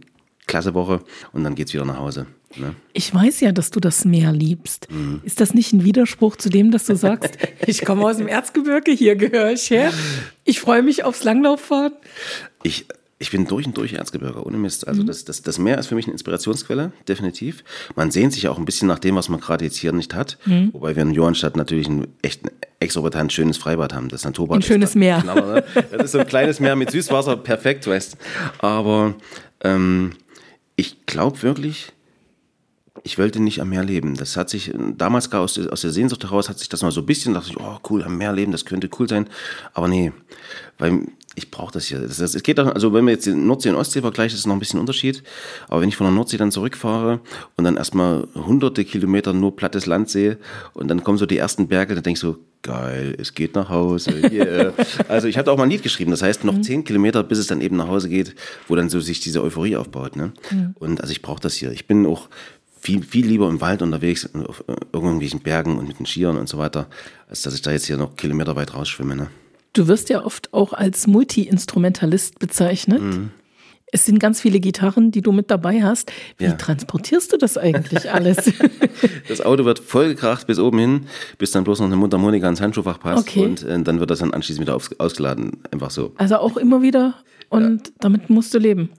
klasse 0.50 0.74
Woche 0.74 1.02
und 1.32 1.44
dann 1.44 1.56
geht's 1.56 1.74
wieder 1.74 1.86
nach 1.86 1.98
Hause. 2.00 2.26
Ne? 2.58 2.76
Ich 2.94 3.14
weiß 3.14 3.40
ja, 3.42 3.52
dass 3.52 3.70
du 3.70 3.80
das 3.80 4.06
Meer 4.06 4.32
liebst. 4.34 4.88
Ist 5.24 5.40
das 5.40 5.54
nicht 5.54 5.72
ein 5.72 5.84
Widerspruch 5.86 6.36
zu 6.36 6.50
dem, 6.50 6.72
dass 6.72 6.86
du 6.86 6.96
sagst, 6.98 7.38
ich 7.66 7.86
komme 7.86 8.04
aus 8.04 8.18
dem 8.18 8.28
Erzgebirge, 8.28 8.92
hier 8.92 9.16
gehöre 9.16 9.52
ich 9.54 9.70
her. 9.70 9.94
Ich 10.44 10.60
freue 10.60 10.82
mich 10.82 11.04
aufs 11.04 11.24
Langlauffahren. 11.24 11.94
Ich, 12.64 12.88
ich 13.20 13.30
bin 13.30 13.46
durch 13.46 13.68
und 13.68 13.78
durch 13.78 13.94
Erzgebirge, 13.94 14.44
ohne 14.44 14.58
Mist. 14.58 14.88
Also 14.88 15.04
das, 15.04 15.26
das, 15.26 15.44
das 15.44 15.60
Meer 15.60 15.78
ist 15.78 15.88
für 15.88 15.96
mich 15.96 16.06
eine 16.06 16.14
Inspirationsquelle, 16.14 16.92
definitiv. 17.08 17.64
Man 17.96 18.10
sehnt 18.12 18.34
sich 18.34 18.48
auch 18.48 18.58
ein 18.58 18.66
bisschen 18.66 18.88
nach 18.88 19.00
dem, 19.00 19.16
was 19.16 19.30
man 19.30 19.40
gerade 19.40 19.64
jetzt 19.66 19.78
hier 19.78 19.92
nicht 19.92 20.16
hat. 20.16 20.38
Wobei 20.72 20.96
wir 20.96 21.04
in 21.04 21.12
Johannstadt 21.14 21.56
natürlich 21.56 21.88
ein 21.88 22.08
echt 22.24 22.46
ein 22.46 22.52
exorbitant 22.80 23.32
schönes 23.32 23.58
Freibad 23.58 23.94
haben. 23.94 24.08
Das 24.10 24.24
Naturbad 24.26 24.58
Ein 24.58 24.62
schönes 24.64 24.94
da- 24.94 25.00
Meer. 25.00 25.22
Knall, 25.22 25.54
ne? 25.54 25.64
Das 25.92 26.06
ist 26.06 26.12
so 26.14 26.20
ein 26.20 26.28
kleines 26.28 26.60
Meer 26.60 26.76
mit 26.76 26.90
Süßwasser, 26.90 27.38
perfekt, 27.38 27.86
weißt. 27.86 28.18
Aber 28.60 29.14
ähm, 29.64 30.14
ich 30.80 31.06
glaube 31.06 31.42
wirklich, 31.42 31.92
ich 33.04 33.18
wollte 33.18 33.40
nicht 33.42 33.62
am 33.62 33.70
Meer 33.70 33.84
leben. 33.84 34.16
Das 34.16 34.36
hat 34.38 34.50
sich 34.50 34.72
damals 34.98 35.30
gar 35.30 35.42
aus, 35.42 35.54
der- 35.56 35.72
aus 35.72 35.82
der 35.82 35.92
Sehnsucht 35.92 36.24
heraus 36.24 36.50
hat 36.50 36.60
sich 36.60 36.70
das 36.70 36.82
mal 36.82 36.92
so 36.92 37.02
ein 37.02 37.06
bisschen, 37.06 37.34
dachte 37.34 37.50
ich, 37.52 37.58
oh 37.60 37.78
cool, 37.90 38.04
am 38.04 38.18
Meer 38.18 38.34
leben, 38.34 38.52
das 38.52 38.66
könnte 38.66 38.90
cool 39.00 39.08
sein. 39.08 39.28
Aber 39.74 39.88
nee, 39.88 40.12
weil 40.78 41.04
ich 41.36 41.52
brauche 41.52 41.72
das 41.72 41.86
hier. 41.86 42.00
Das, 42.00 42.20
es 42.20 42.44
geht 42.44 42.60
auch, 42.60 42.68
also 42.74 42.92
wenn 42.94 43.06
wir 43.06 43.12
jetzt 43.14 43.26
die 43.26 43.32
Nordsee 43.32 43.70
und 43.70 43.76
Ostsee 43.76 44.02
vergleichen, 44.02 44.34
ist 44.34 44.42
es 44.42 44.46
noch 44.48 44.56
ein 44.56 44.60
bisschen 44.60 44.80
Unterschied. 44.80 45.24
Aber 45.70 45.80
wenn 45.82 45.88
ich 45.88 45.96
von 45.96 46.06
der 46.06 46.14
Nordsee 46.14 46.36
dann 46.38 46.52
zurückfahre 46.52 47.22
und 47.56 47.64
dann 47.64 47.78
erstmal 47.78 48.28
hunderte 48.36 48.84
Kilometer 48.84 49.32
nur 49.32 49.56
plattes 49.56 49.86
Land 49.86 50.10
sehe 50.10 50.38
und 50.74 50.90
dann 50.90 51.04
kommen 51.04 51.18
so 51.18 51.26
die 51.26 51.38
ersten 51.38 51.68
Berge, 51.68 51.96
dann 51.96 52.04
denke 52.04 52.18
ich 52.18 52.20
so, 52.22 52.38
geil, 52.62 53.16
es 53.18 53.34
geht 53.36 53.56
nach 53.56 53.70
Hause. 53.70 54.12
Yeah. 54.30 54.74
also 55.08 55.28
ich 55.30 55.38
hatte 55.38 55.50
auch 55.52 55.58
mal 55.58 55.64
ein 55.64 55.70
Lied 55.70 55.84
geschrieben, 55.84 56.12
das 56.12 56.22
heißt 56.22 56.44
noch 56.44 56.60
zehn 56.60 56.84
Kilometer, 56.84 57.24
bis 57.24 57.38
es 57.38 57.48
dann 57.48 57.62
eben 57.62 57.78
nach 57.78 57.88
Hause 57.88 58.10
geht, 58.10 58.36
wo 58.68 58.76
dann 58.76 58.90
so 58.90 59.00
sich 59.00 59.22
diese 59.22 59.42
Euphorie 59.42 59.78
aufbaut. 59.78 60.18
Ne? 60.18 60.34
Und 60.76 61.00
also 61.00 61.12
ich 61.12 61.22
brauche 61.22 61.40
das 61.40 61.54
hier. 61.54 61.72
Ich 61.72 61.88
bin 61.88 62.06
auch 62.06 62.28
viel, 62.82 63.04
viel 63.04 63.26
lieber 63.28 63.48
im 63.50 63.62
Wald 63.62 63.82
unterwegs, 63.82 64.30
auf 64.48 64.64
äh, 64.68 64.76
irgendwelchen 64.94 65.42
Bergen 65.42 65.78
und 65.78 65.88
mit 65.88 66.00
den 66.00 66.06
Skiern 66.06 66.38
und 66.38 66.48
so 66.50 66.58
weiter, 66.58 66.88
als 67.30 67.42
dass 67.44 67.54
ich 67.54 67.62
da 67.62 67.72
jetzt 67.72 67.86
hier 67.88 67.98
noch 67.98 68.16
Kilometer 68.16 68.56
weit 68.56 68.74
rausschwimme. 68.76 69.16
Ne? 69.16 69.28
Du 69.74 69.88
wirst 69.88 70.10
ja 70.10 70.24
oft 70.26 70.54
auch 70.54 70.74
als 70.74 71.08
Multi-Instrumentalist 71.08 72.40
bezeichnet. 72.40 73.02
Mhm. 73.02 73.32
Es 73.92 74.06
sind 74.06 74.20
ganz 74.20 74.40
viele 74.40 74.60
Gitarren, 74.60 75.10
die 75.10 75.22
du 75.24 75.32
mit 75.32 75.50
dabei 75.50 75.82
hast. 75.82 76.12
Wie 76.38 76.44
Ja. 76.46 76.52
transportierst 76.54 77.34
du 77.34 77.38
das 77.38 77.58
eigentlich 77.58 78.12
alles? 78.12 78.38
Das 79.28 79.42
Auto 79.42 79.66
wird 79.66 79.80
vollgekracht 79.80 80.46
bis 80.48 80.60
oben 80.60 80.78
hin, 80.80 81.06
bis 81.38 81.52
dann 81.52 81.64
bloß 81.64 81.80
noch 81.80 81.88
eine 81.88 81.96
Mundharmonika 81.96 82.48
ins 82.48 82.62
Handschuhfach 82.62 83.00
passt 83.00 83.28
Okay. 83.28 83.46
und 83.46 83.64
äh, 83.64 83.82
dann 83.82 84.00
wird 84.00 84.12
das 84.12 84.20
dann 84.20 84.34
anschließend 84.34 84.66
wieder 84.66 84.76
aufs, 84.76 84.90
ausgeladen. 85.00 85.58
Einfach 85.72 85.90
so. 85.92 86.14
also 86.18 86.38
auch 86.38 86.58
immer 86.58 86.82
wieder 86.82 87.16
und 87.50 87.92
damit 88.00 88.30
musst 88.30 88.54
du 88.54 88.60
leben. 88.60 88.90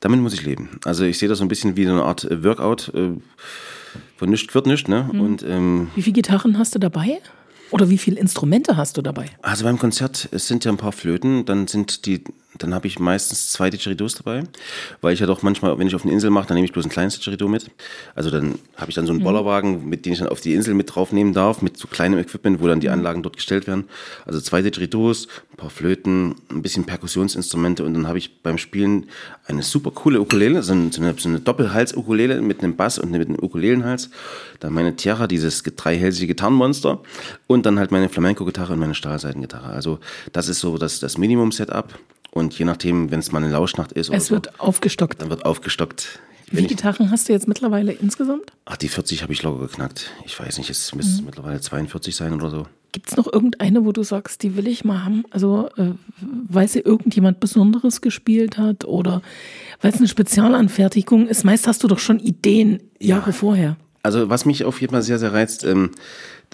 Damit 0.00 0.20
muss 0.20 0.34
ich 0.34 0.44
leben. 0.44 0.68
Also 0.84 1.04
ich 1.04 1.18
sehe 1.18 1.28
das 1.28 1.38
so 1.38 1.44
ein 1.44 1.48
bisschen 1.48 1.76
wie 1.76 1.84
so 1.84 1.92
eine 1.92 2.02
Art 2.02 2.24
äh, 2.24 2.42
Workout. 2.42 2.92
Äh, 2.94 3.12
von 4.16 4.30
nichts 4.30 4.54
wird 4.54 4.66
nichts, 4.66 4.88
ne? 4.88 5.08
Und 5.12 5.42
ähm, 5.42 5.88
Wie 5.94 6.02
viele 6.02 6.14
Gitarren 6.14 6.58
hast 6.58 6.74
du 6.74 6.78
dabei? 6.78 7.20
Oder 7.70 7.90
wie 7.90 7.98
viele 7.98 8.18
Instrumente 8.18 8.76
hast 8.76 8.96
du 8.96 9.02
dabei? 9.02 9.26
Also 9.42 9.64
beim 9.64 9.78
Konzert, 9.78 10.28
es 10.32 10.48
sind 10.48 10.64
ja 10.64 10.72
ein 10.72 10.78
paar 10.78 10.92
Flöten, 10.92 11.44
dann 11.44 11.66
sind 11.66 12.06
die, 12.06 12.24
dann 12.58 12.74
habe 12.74 12.86
ich 12.86 12.98
meistens 12.98 13.50
zwei 13.52 13.70
Didgeridoos 13.70 14.16
dabei, 14.16 14.44
weil 15.00 15.14
ich 15.14 15.20
ja 15.20 15.26
doch 15.26 15.42
manchmal, 15.42 15.78
wenn 15.78 15.86
ich 15.86 15.94
auf 15.94 16.04
eine 16.04 16.12
Insel 16.12 16.30
mache, 16.30 16.48
dann 16.48 16.56
nehme 16.56 16.66
ich 16.66 16.72
bloß 16.72 16.86
ein 16.86 16.90
kleines 16.90 17.14
Didgeridoo 17.14 17.48
mit. 17.48 17.70
Also 18.14 18.30
dann 18.30 18.58
habe 18.76 18.90
ich 18.90 18.94
dann 18.94 19.06
so 19.06 19.12
einen 19.12 19.22
Bollerwagen, 19.22 19.88
mit 19.88 20.06
dem 20.06 20.12
ich 20.12 20.18
dann 20.18 20.28
auf 20.28 20.40
die 20.40 20.54
Insel 20.54 20.74
mit 20.74 20.94
draufnehmen 20.94 21.34
darf, 21.34 21.62
mit 21.62 21.76
so 21.76 21.88
kleinem 21.88 22.18
Equipment, 22.18 22.60
wo 22.60 22.66
dann 22.66 22.80
die 22.80 22.88
Anlagen 22.88 23.22
dort 23.22 23.36
gestellt 23.36 23.66
werden. 23.66 23.84
Also 24.26 24.40
zwei 24.40 24.62
Didgeridoos, 24.62 25.28
ein 25.52 25.56
paar 25.56 25.70
Flöten, 25.70 26.36
ein 26.50 26.62
bisschen 26.62 26.84
Perkussionsinstrumente 26.84 27.84
und 27.84 27.94
dann 27.94 28.06
habe 28.06 28.18
ich 28.18 28.42
beim 28.42 28.58
Spielen 28.58 29.06
eine 29.46 29.62
super 29.62 29.90
coole 29.90 30.20
Ukulele, 30.20 30.62
so 30.62 30.72
eine, 30.72 30.92
so 30.92 31.00
eine, 31.00 31.14
so 31.18 31.28
eine 31.28 31.40
Doppelhals-Ukulele 31.40 32.42
mit 32.42 32.62
einem 32.62 32.76
Bass 32.76 32.98
und 32.98 33.10
mit 33.10 33.26
einem 33.26 33.38
Ukulelenhals. 33.40 34.10
Dann 34.60 34.72
meine 34.72 34.96
Tiara, 34.96 35.26
dieses 35.26 35.62
dreihälsige 35.62 36.28
Gitarrenmonster 36.28 37.00
und 37.46 37.64
dann 37.64 37.78
halt 37.78 37.90
meine 37.90 38.08
Flamenco-Gitarre 38.08 38.74
und 38.74 38.78
meine 38.78 38.94
Stahlseitengitarre. 38.94 39.68
Also 39.68 40.00
das 40.32 40.48
ist 40.48 40.60
so 40.60 40.78
das, 40.78 41.00
das 41.00 41.18
Minimum-Setup. 41.18 41.98
Und 42.30 42.58
je 42.58 42.64
nachdem, 42.64 43.10
wenn 43.10 43.20
es 43.20 43.32
mal 43.32 43.42
eine 43.42 43.50
Lauschnacht 43.52 43.92
ist, 43.92 44.10
oder 44.10 44.18
Es 44.18 44.26
so, 44.26 44.34
wird 44.34 44.60
aufgestockt. 44.60 45.20
dann 45.22 45.30
wird 45.30 45.44
aufgestockt. 45.44 46.20
Wie 46.50 46.56
viele 46.56 46.68
Gitarren 46.68 47.10
hast 47.10 47.28
du 47.28 47.32
jetzt 47.34 47.46
mittlerweile 47.46 47.92
insgesamt? 47.92 48.52
ach, 48.64 48.76
die 48.78 48.88
40 48.88 49.22
habe 49.22 49.32
ich 49.34 49.42
locker 49.42 49.60
geknackt. 49.66 50.10
Ich 50.24 50.38
weiß 50.38 50.56
nicht, 50.58 50.70
es 50.70 50.92
Mhm. 50.92 50.96
müsste 50.98 51.22
mittlerweile 51.22 51.60
42 51.60 52.16
sein 52.16 52.32
oder 52.32 52.48
so. 52.50 52.66
Gibt 52.92 53.10
es 53.10 53.16
noch 53.18 53.30
irgendeine, 53.30 53.84
wo 53.84 53.92
du 53.92 54.02
sagst, 54.02 54.42
die 54.42 54.56
will 54.56 54.66
ich 54.66 54.82
mal 54.82 55.04
haben? 55.04 55.24
Also, 55.30 55.68
äh, 55.76 55.90
weil 56.48 56.66
sie 56.68 56.78
irgendjemand 56.80 57.38
Besonderes 57.38 58.00
gespielt 58.00 58.56
hat 58.56 58.86
oder 58.86 59.20
weil 59.82 59.92
es 59.92 59.98
eine 59.98 60.08
Spezialanfertigung 60.08 61.28
ist? 61.28 61.44
Meist 61.44 61.66
hast 61.66 61.82
du 61.82 61.88
doch 61.88 61.98
schon 61.98 62.18
Ideen 62.18 62.80
Jahre 62.98 63.32
vorher. 63.34 63.76
Also 64.02 64.30
was 64.30 64.46
mich 64.46 64.64
auf 64.64 64.80
jeden 64.80 64.92
Fall 64.92 65.02
sehr, 65.02 65.18
sehr 65.18 65.34
reizt, 65.34 65.64
ähm, 65.64 65.90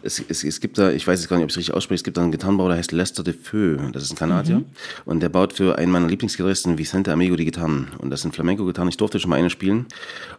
es, 0.03 0.23
es, 0.29 0.45
es 0.45 0.61
gibt 0.61 0.79
da, 0.79 0.91
ich 0.91 1.07
weiß 1.07 1.21
jetzt 1.21 1.29
gar 1.29 1.37
nicht, 1.37 1.45
ob 1.45 1.51
ich 1.51 1.55
es 1.55 1.59
richtig 1.59 1.75
ausspreche, 1.75 2.01
es 2.01 2.05
gibt 2.05 2.17
da 2.17 2.23
einen 2.23 2.33
Gitarrenbauer, 2.33 2.69
der 2.69 2.79
heißt 2.79 2.93
Lester 2.93 3.23
de 3.23 3.35
Feu, 3.35 3.77
das 3.93 4.03
ist 4.03 4.13
ein 4.13 4.17
Kanadier 4.17 4.63
und 5.05 5.21
der 5.21 5.29
baut 5.29 5.53
für 5.53 5.79
einen 5.79 5.93
meiner 5.93 6.09
Lieblingsgitarristen, 6.09 6.79
Vicente 6.79 7.13
Amigo, 7.13 7.37
die 7.37 7.45
Gitarren 7.45 7.89
und 7.99 8.11
das 8.11 8.23
sind 8.23 8.35
Flamenco-Gitarren, 8.35 8.89
ich 8.89 8.97
durfte 8.97 9.19
schon 9.19 9.31
mal 9.31 9.37
eine 9.37 9.51
spielen 9.51 9.87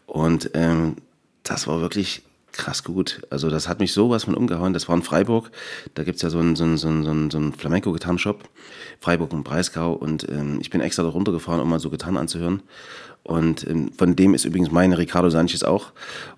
und 0.06 0.52
ähm, 0.54 0.98
das 1.44 1.68
war 1.68 1.82
wirklich 1.82 2.24
krass 2.56 2.84
gut. 2.84 3.22
Also 3.30 3.50
das 3.50 3.68
hat 3.68 3.80
mich 3.80 3.94
sowas 3.94 4.24
von 4.24 4.34
umgehauen. 4.34 4.74
Das 4.74 4.88
war 4.88 4.96
in 4.96 5.04
Freiburg. 5.04 5.52
Da 5.94 6.04
gibt's 6.04 6.22
ja 6.22 6.30
so 6.30 6.40
einen, 6.40 6.56
so 6.56 6.64
einen, 6.64 6.78
so 6.78 6.88
einen, 6.88 7.04
so 7.04 7.12
einen, 7.12 7.32
so 7.32 7.38
einen 7.38 7.54
Flamenco-Gitarrenshop. 7.54 8.44
Freiburg 9.02 9.34
und 9.34 9.44
Breisgau. 9.44 9.94
Und 9.94 10.28
ähm, 10.30 10.60
ich 10.62 10.70
bin 10.70 10.82
extra 10.82 11.04
da 11.04 11.10
runtergefahren, 11.10 11.62
um 11.62 11.70
mal 11.70 11.80
so 11.80 11.90
Gitarren 11.90 12.18
anzuhören. 12.18 12.62
Und 13.26 13.68
ähm, 13.68 13.92
von 13.98 14.16
dem 14.16 14.36
ist 14.36 14.46
übrigens 14.46 14.72
meine 14.72 15.00
Ricardo 15.00 15.32
Sanchez 15.32 15.64
auch. 15.64 15.94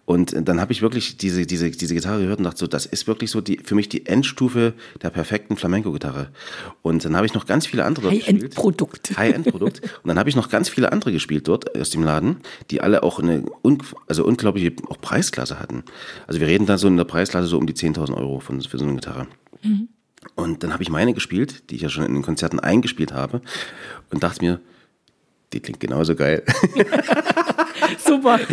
Und 0.05 0.31
äh, 0.31 0.41
dann 0.41 0.61
habe 0.61 0.71
ich 0.71 0.81
wirklich 0.81 1.17
diese, 1.17 1.45
diese, 1.45 1.69
diese 1.69 1.93
Gitarre 1.93 2.21
gehört 2.21 2.39
und 2.39 2.45
dachte 2.45 2.59
so, 2.59 2.67
das 2.67 2.85
ist 2.85 3.07
wirklich 3.07 3.29
so 3.29 3.41
die, 3.41 3.59
für 3.61 3.75
mich 3.75 3.89
die 3.89 4.05
Endstufe 4.05 4.73
der 5.01 5.09
perfekten 5.09 5.57
Flamenco-Gitarre. 5.57 6.29
Und 6.83 7.03
dann 7.03 7.17
habe 7.17 7.25
ich 7.25 7.33
noch 7.33 7.45
ganz 7.45 7.67
viele 7.67 7.83
andere. 7.83 8.09
High-End-Produkt. 8.09 9.11
High-End-Produkt. 9.17 9.81
Und 9.81 10.07
dann 10.07 10.17
habe 10.17 10.29
ich 10.29 10.37
noch 10.37 10.47
ganz 10.47 10.69
viele 10.69 10.93
andere 10.93 11.11
gespielt 11.11 11.49
dort 11.49 11.77
aus 11.77 11.89
dem 11.89 12.03
Laden, 12.03 12.37
die 12.71 12.79
alle 12.79 13.03
auch 13.03 13.19
eine 13.19 13.43
un 13.63 13.79
also 14.07 14.23
unglaubliche 14.23 14.71
auch 14.87 15.01
Preisklasse 15.01 15.59
hatten. 15.59 15.83
Also 16.25 16.39
wir 16.39 16.47
reden 16.47 16.67
da 16.67 16.77
so 16.77 16.87
in 16.87 16.95
der 16.95 17.03
Preisklasse 17.03 17.47
so 17.47 17.57
um 17.57 17.67
die 17.67 17.73
10.000 17.73 18.15
Euro 18.15 18.39
von, 18.39 18.61
für 18.61 18.77
so 18.77 18.85
eine 18.85 18.95
Gitarre. 18.95 19.27
Und 20.35 20.63
dann 20.63 20.71
habe 20.71 20.83
ich 20.83 20.89
meine 20.89 21.13
gespielt, 21.13 21.69
die 21.69 21.75
ich 21.75 21.81
ja 21.81 21.89
schon 21.89 22.05
in 22.05 22.13
den 22.13 22.23
Konzerten 22.23 22.61
eingespielt 22.61 23.11
habe 23.11 23.41
und 24.09 24.23
dachte 24.23 24.43
mir, 24.43 24.61
die 25.57 25.61
klingt 25.61 25.79
genauso 25.79 26.15
geil. 26.15 26.43
Super. 28.05 28.39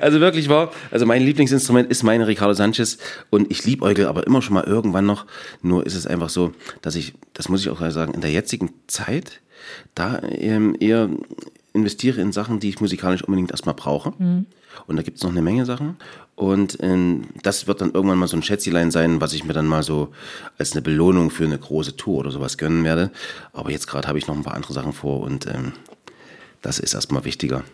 Also 0.00 0.20
wirklich 0.20 0.48
war, 0.48 0.72
also 0.90 1.06
mein 1.06 1.22
Lieblingsinstrument 1.22 1.90
ist 1.90 2.02
meine 2.02 2.26
Ricardo 2.26 2.54
Sanchez 2.54 2.98
und 3.30 3.50
ich 3.50 3.64
liebäugel 3.64 4.06
aber 4.06 4.26
immer 4.26 4.42
schon 4.42 4.54
mal 4.54 4.64
irgendwann 4.64 5.06
noch. 5.06 5.26
Nur 5.62 5.86
ist 5.86 5.94
es 5.94 6.06
einfach 6.06 6.28
so, 6.28 6.52
dass 6.82 6.94
ich, 6.94 7.14
das 7.32 7.48
muss 7.48 7.60
ich 7.60 7.70
auch 7.70 7.80
sagen, 7.90 8.14
in 8.14 8.20
der 8.20 8.30
jetzigen 8.30 8.70
Zeit 8.86 9.40
da 9.94 10.20
ähm, 10.22 10.76
eher 10.78 11.08
investiere 11.72 12.20
in 12.20 12.32
Sachen, 12.32 12.60
die 12.60 12.68
ich 12.68 12.80
musikalisch 12.80 13.22
unbedingt 13.22 13.50
erstmal 13.50 13.74
brauche. 13.74 14.12
Und 14.86 14.96
da 14.96 15.02
gibt 15.02 15.18
es 15.18 15.22
noch 15.22 15.30
eine 15.30 15.42
Menge 15.42 15.64
Sachen. 15.64 15.96
Und 16.34 16.78
ähm, 16.80 17.28
das 17.42 17.66
wird 17.66 17.80
dann 17.80 17.92
irgendwann 17.92 18.18
mal 18.18 18.26
so 18.26 18.36
ein 18.36 18.42
Schätzelein 18.42 18.90
sein, 18.90 19.20
was 19.20 19.32
ich 19.32 19.44
mir 19.44 19.52
dann 19.52 19.66
mal 19.66 19.82
so 19.82 20.08
als 20.58 20.72
eine 20.72 20.82
Belohnung 20.82 21.30
für 21.30 21.44
eine 21.44 21.58
große 21.58 21.96
Tour 21.96 22.20
oder 22.20 22.30
sowas 22.30 22.58
gönnen 22.58 22.84
werde. 22.84 23.10
Aber 23.52 23.70
jetzt 23.70 23.86
gerade 23.86 24.08
habe 24.08 24.18
ich 24.18 24.26
noch 24.26 24.36
ein 24.36 24.42
paar 24.42 24.54
andere 24.54 24.72
Sachen 24.72 24.92
vor 24.92 25.20
und 25.20 25.46
ähm, 25.46 25.72
das 26.62 26.78
ist 26.78 26.94
erstmal 26.94 27.24
wichtiger. 27.24 27.64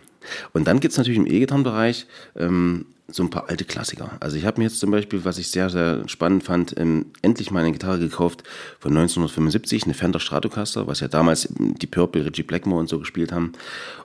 Und 0.53 0.67
dann 0.67 0.79
gibt 0.79 0.91
es 0.91 0.97
natürlich 0.97 1.19
im 1.19 1.27
E-Gitarrenbereich 1.27 2.07
ähm, 2.35 2.85
so 3.11 3.23
ein 3.23 3.29
paar 3.29 3.49
alte 3.49 3.65
Klassiker. 3.65 4.17
Also 4.19 4.37
ich 4.37 4.45
habe 4.45 4.59
mir 4.59 4.67
jetzt 4.67 4.79
zum 4.79 4.91
Beispiel, 4.91 5.25
was 5.25 5.37
ich 5.37 5.49
sehr, 5.49 5.69
sehr 5.69 6.07
spannend 6.07 6.43
fand, 6.43 6.75
ähm, 6.77 7.07
endlich 7.21 7.51
mal 7.51 7.61
eine 7.61 7.71
Gitarre 7.71 7.99
gekauft 7.99 8.43
von 8.79 8.91
1975, 8.91 9.83
eine 9.83 9.93
Fender 9.93 10.19
Stratocaster, 10.19 10.87
was 10.87 10.99
ja 10.99 11.07
damals 11.07 11.49
die 11.57 11.87
Purple, 11.87 12.25
Richie 12.25 12.43
Blackmore 12.43 12.79
und 12.79 12.89
so 12.89 12.99
gespielt 12.99 13.31
haben. 13.31 13.53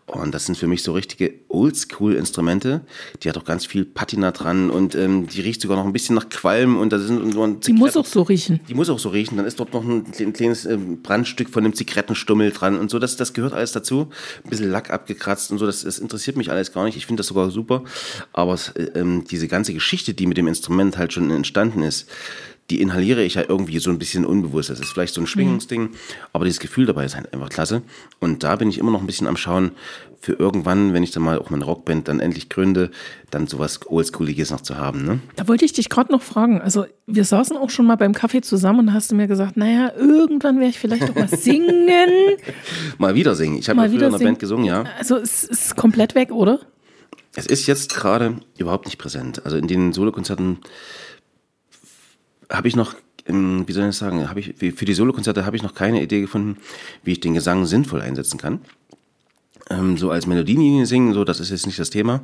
Und 0.07 0.35
das 0.35 0.45
sind 0.45 0.57
für 0.59 0.67
mich 0.67 0.83
so 0.83 0.93
richtige 0.93 1.33
Oldschool-Instrumente. 1.49 2.83
Die 3.23 3.29
hat 3.29 3.39
auch 3.39 3.45
ganz 3.45 3.65
viel 3.65 3.87
Patina 3.87 4.33
dran 4.33 4.69
und 4.69 4.95
ähm, 4.95 5.27
die 5.29 5.41
riecht 5.41 5.63
sogar 5.63 5.79
noch 5.79 5.87
ein 5.87 5.95
bisschen 5.95 6.15
nach 6.15 6.29
Qualm 6.29 6.77
und 6.77 6.93
da 6.93 6.99
sind 6.99 7.33
so 7.33 7.43
ein 7.43 7.61
Die 7.61 7.73
muss 7.73 7.97
auch 7.97 8.05
so 8.05 8.21
riechen. 8.21 8.61
Die 8.69 8.75
muss 8.75 8.91
auch 8.91 8.99
so 8.99 9.09
riechen. 9.09 9.39
Dann 9.39 9.47
ist 9.47 9.59
dort 9.59 9.73
noch 9.73 9.83
ein, 9.83 10.05
ein 10.19 10.33
kleines 10.35 10.67
ähm, 10.67 11.01
Brandstück 11.01 11.49
von 11.49 11.65
einem 11.65 11.73
Zigarettenstummel 11.73 12.51
dran 12.51 12.79
und 12.79 12.91
so. 12.91 12.99
Das, 12.99 13.17
das 13.17 13.33
gehört 13.33 13.55
alles 13.55 13.73
dazu. 13.73 14.09
Ein 14.45 14.51
bisschen 14.51 14.71
Lack 14.71 14.91
abgekratzt 14.91 15.51
und 15.51 15.59
so. 15.59 15.65
Das, 15.65 15.83
das 15.85 15.99
interessiert 15.99 16.37
mich 16.37 16.51
alles 16.51 16.73
gar 16.73 16.85
nicht. 16.85 16.99
Ich 16.99 17.07
finde 17.07 17.21
das 17.21 17.29
sogar 17.29 17.51
super. 17.51 17.83
Aber 18.35 18.59
ähm, 18.95 19.25
diese 19.31 19.49
ganze 19.49 19.75
Geschichte, 19.75 20.15
die 20.15 20.27
mit 20.27 20.37
dem 20.37 20.47
Instrument 20.47 20.99
halt 20.99 21.13
schon 21.13 21.31
entstanden 21.31 21.83
ist, 21.83 22.09
die 22.71 22.81
inhaliere 22.81 23.23
ich 23.23 23.35
ja 23.35 23.43
irgendwie 23.47 23.79
so 23.79 23.91
ein 23.91 23.99
bisschen 23.99 24.25
unbewusst. 24.25 24.71
Das 24.71 24.81
ist 24.81 24.89
vielleicht 24.89 25.15
so 25.15 25.21
ein 25.21 25.27
Schwingungsding, 25.27 25.83
mhm. 25.83 25.91
aber 26.33 26.47
dieses 26.47 26.61
Gefühl 26.61 26.87
dabei 26.87 27.05
ist 27.05 27.15
halt 27.15 27.33
einfach 27.35 27.51
klasse. 27.51 27.83
Und 28.21 28.43
da 28.43 28.57
bin 28.57 28.69
ich 28.69 28.79
immer 28.79 28.91
noch 28.91 29.01
ein 29.01 29.07
bisschen 29.07 29.27
am 29.27 29.37
Schauen 29.37 29.73
für 30.21 30.33
irgendwann, 30.33 30.95
wenn 30.95 31.03
ich 31.03 31.11
dann 31.11 31.23
mal 31.23 31.39
auch 31.39 31.51
meine 31.51 31.67
Rockband 31.67 32.09
dann 32.09 32.21
endlich 32.21 32.49
gründe, 32.49 32.91
dann 33.31 33.47
sowas 33.47 33.81
Oldschooliges 33.87 34.51
noch 34.51 34.63
zu 34.63 34.79
haben. 34.79 35.05
Ne? 35.05 35.21
Da 35.37 35.47
wollte 35.49 35.67
ich 35.67 35.75
dich 35.75 35.91
gerade 35.91 36.11
noch 36.11 36.23
fragen. 36.23 36.63
Also 36.63 36.87
wir 37.07 37.25
saßen 37.25 37.59
auch 37.59 37.69
schon 37.69 37.85
mal 37.85 37.97
beim 37.97 38.15
Kaffee 38.15 38.41
zusammen 38.41 38.81
und 38.81 38.95
hast 38.95 39.11
du 39.11 39.15
mir 39.15 39.27
gesagt, 39.27 39.59
naja, 39.59 39.93
irgendwann 39.95 40.57
werde 40.57 40.71
ich 40.71 40.79
vielleicht 40.79 41.11
auch 41.11 41.15
mal 41.15 41.29
singen. 41.37 41.91
mal 42.97 43.15
wieder 43.15 43.35
singen. 43.35 43.59
Ich 43.59 43.69
habe 43.69 43.83
ja 43.83 43.89
früher 43.89 44.07
in 44.07 44.13
der 44.13 44.19
Band 44.19 44.39
gesungen, 44.39 44.65
ja. 44.65 44.85
Also 44.99 45.17
es 45.17 45.45
ist 45.45 45.77
komplett 45.77 46.15
weg, 46.15 46.33
oder? 46.33 46.61
Es 47.37 47.47
ist 47.47 47.67
jetzt 47.67 47.95
gerade 47.95 48.37
überhaupt 48.59 48.87
nicht 48.87 48.99
präsent. 48.99 49.45
Also 49.45 49.57
in 49.57 49.67
den 49.67 49.93
Solokonzerten 49.93 50.59
habe 52.51 52.69
ich 52.69 52.77
noch, 52.77 52.95
wie 53.27 53.73
soll 53.73 53.89
ich 53.89 53.97
sagen, 53.97 54.29
habe 54.29 54.41
ich, 54.41 54.55
für 54.75 54.85
die 54.85 54.95
Solokonzerte 54.95 55.45
habe 55.47 55.57
ich 55.57 55.63
noch 55.63 55.75
keine 55.75 56.03
Idee 56.03 56.21
gefunden, 56.21 56.59
wie 57.03 57.13
ich 57.13 57.21
den 57.21 57.35
Gesang 57.35 57.67
sinnvoll 57.67 58.01
einsetzen 58.01 58.39
kann 58.39 58.61
ähm, 59.71 59.97
so 59.97 60.11
als 60.11 60.27
Melodienlinie 60.27 60.87
singen, 60.87 61.15
so 61.15 61.25
das 61.25 61.41
ist 61.41 61.51
jetzt 61.51 61.67
nicht 61.67 61.79
das 61.79 61.91
Thema. 61.91 62.21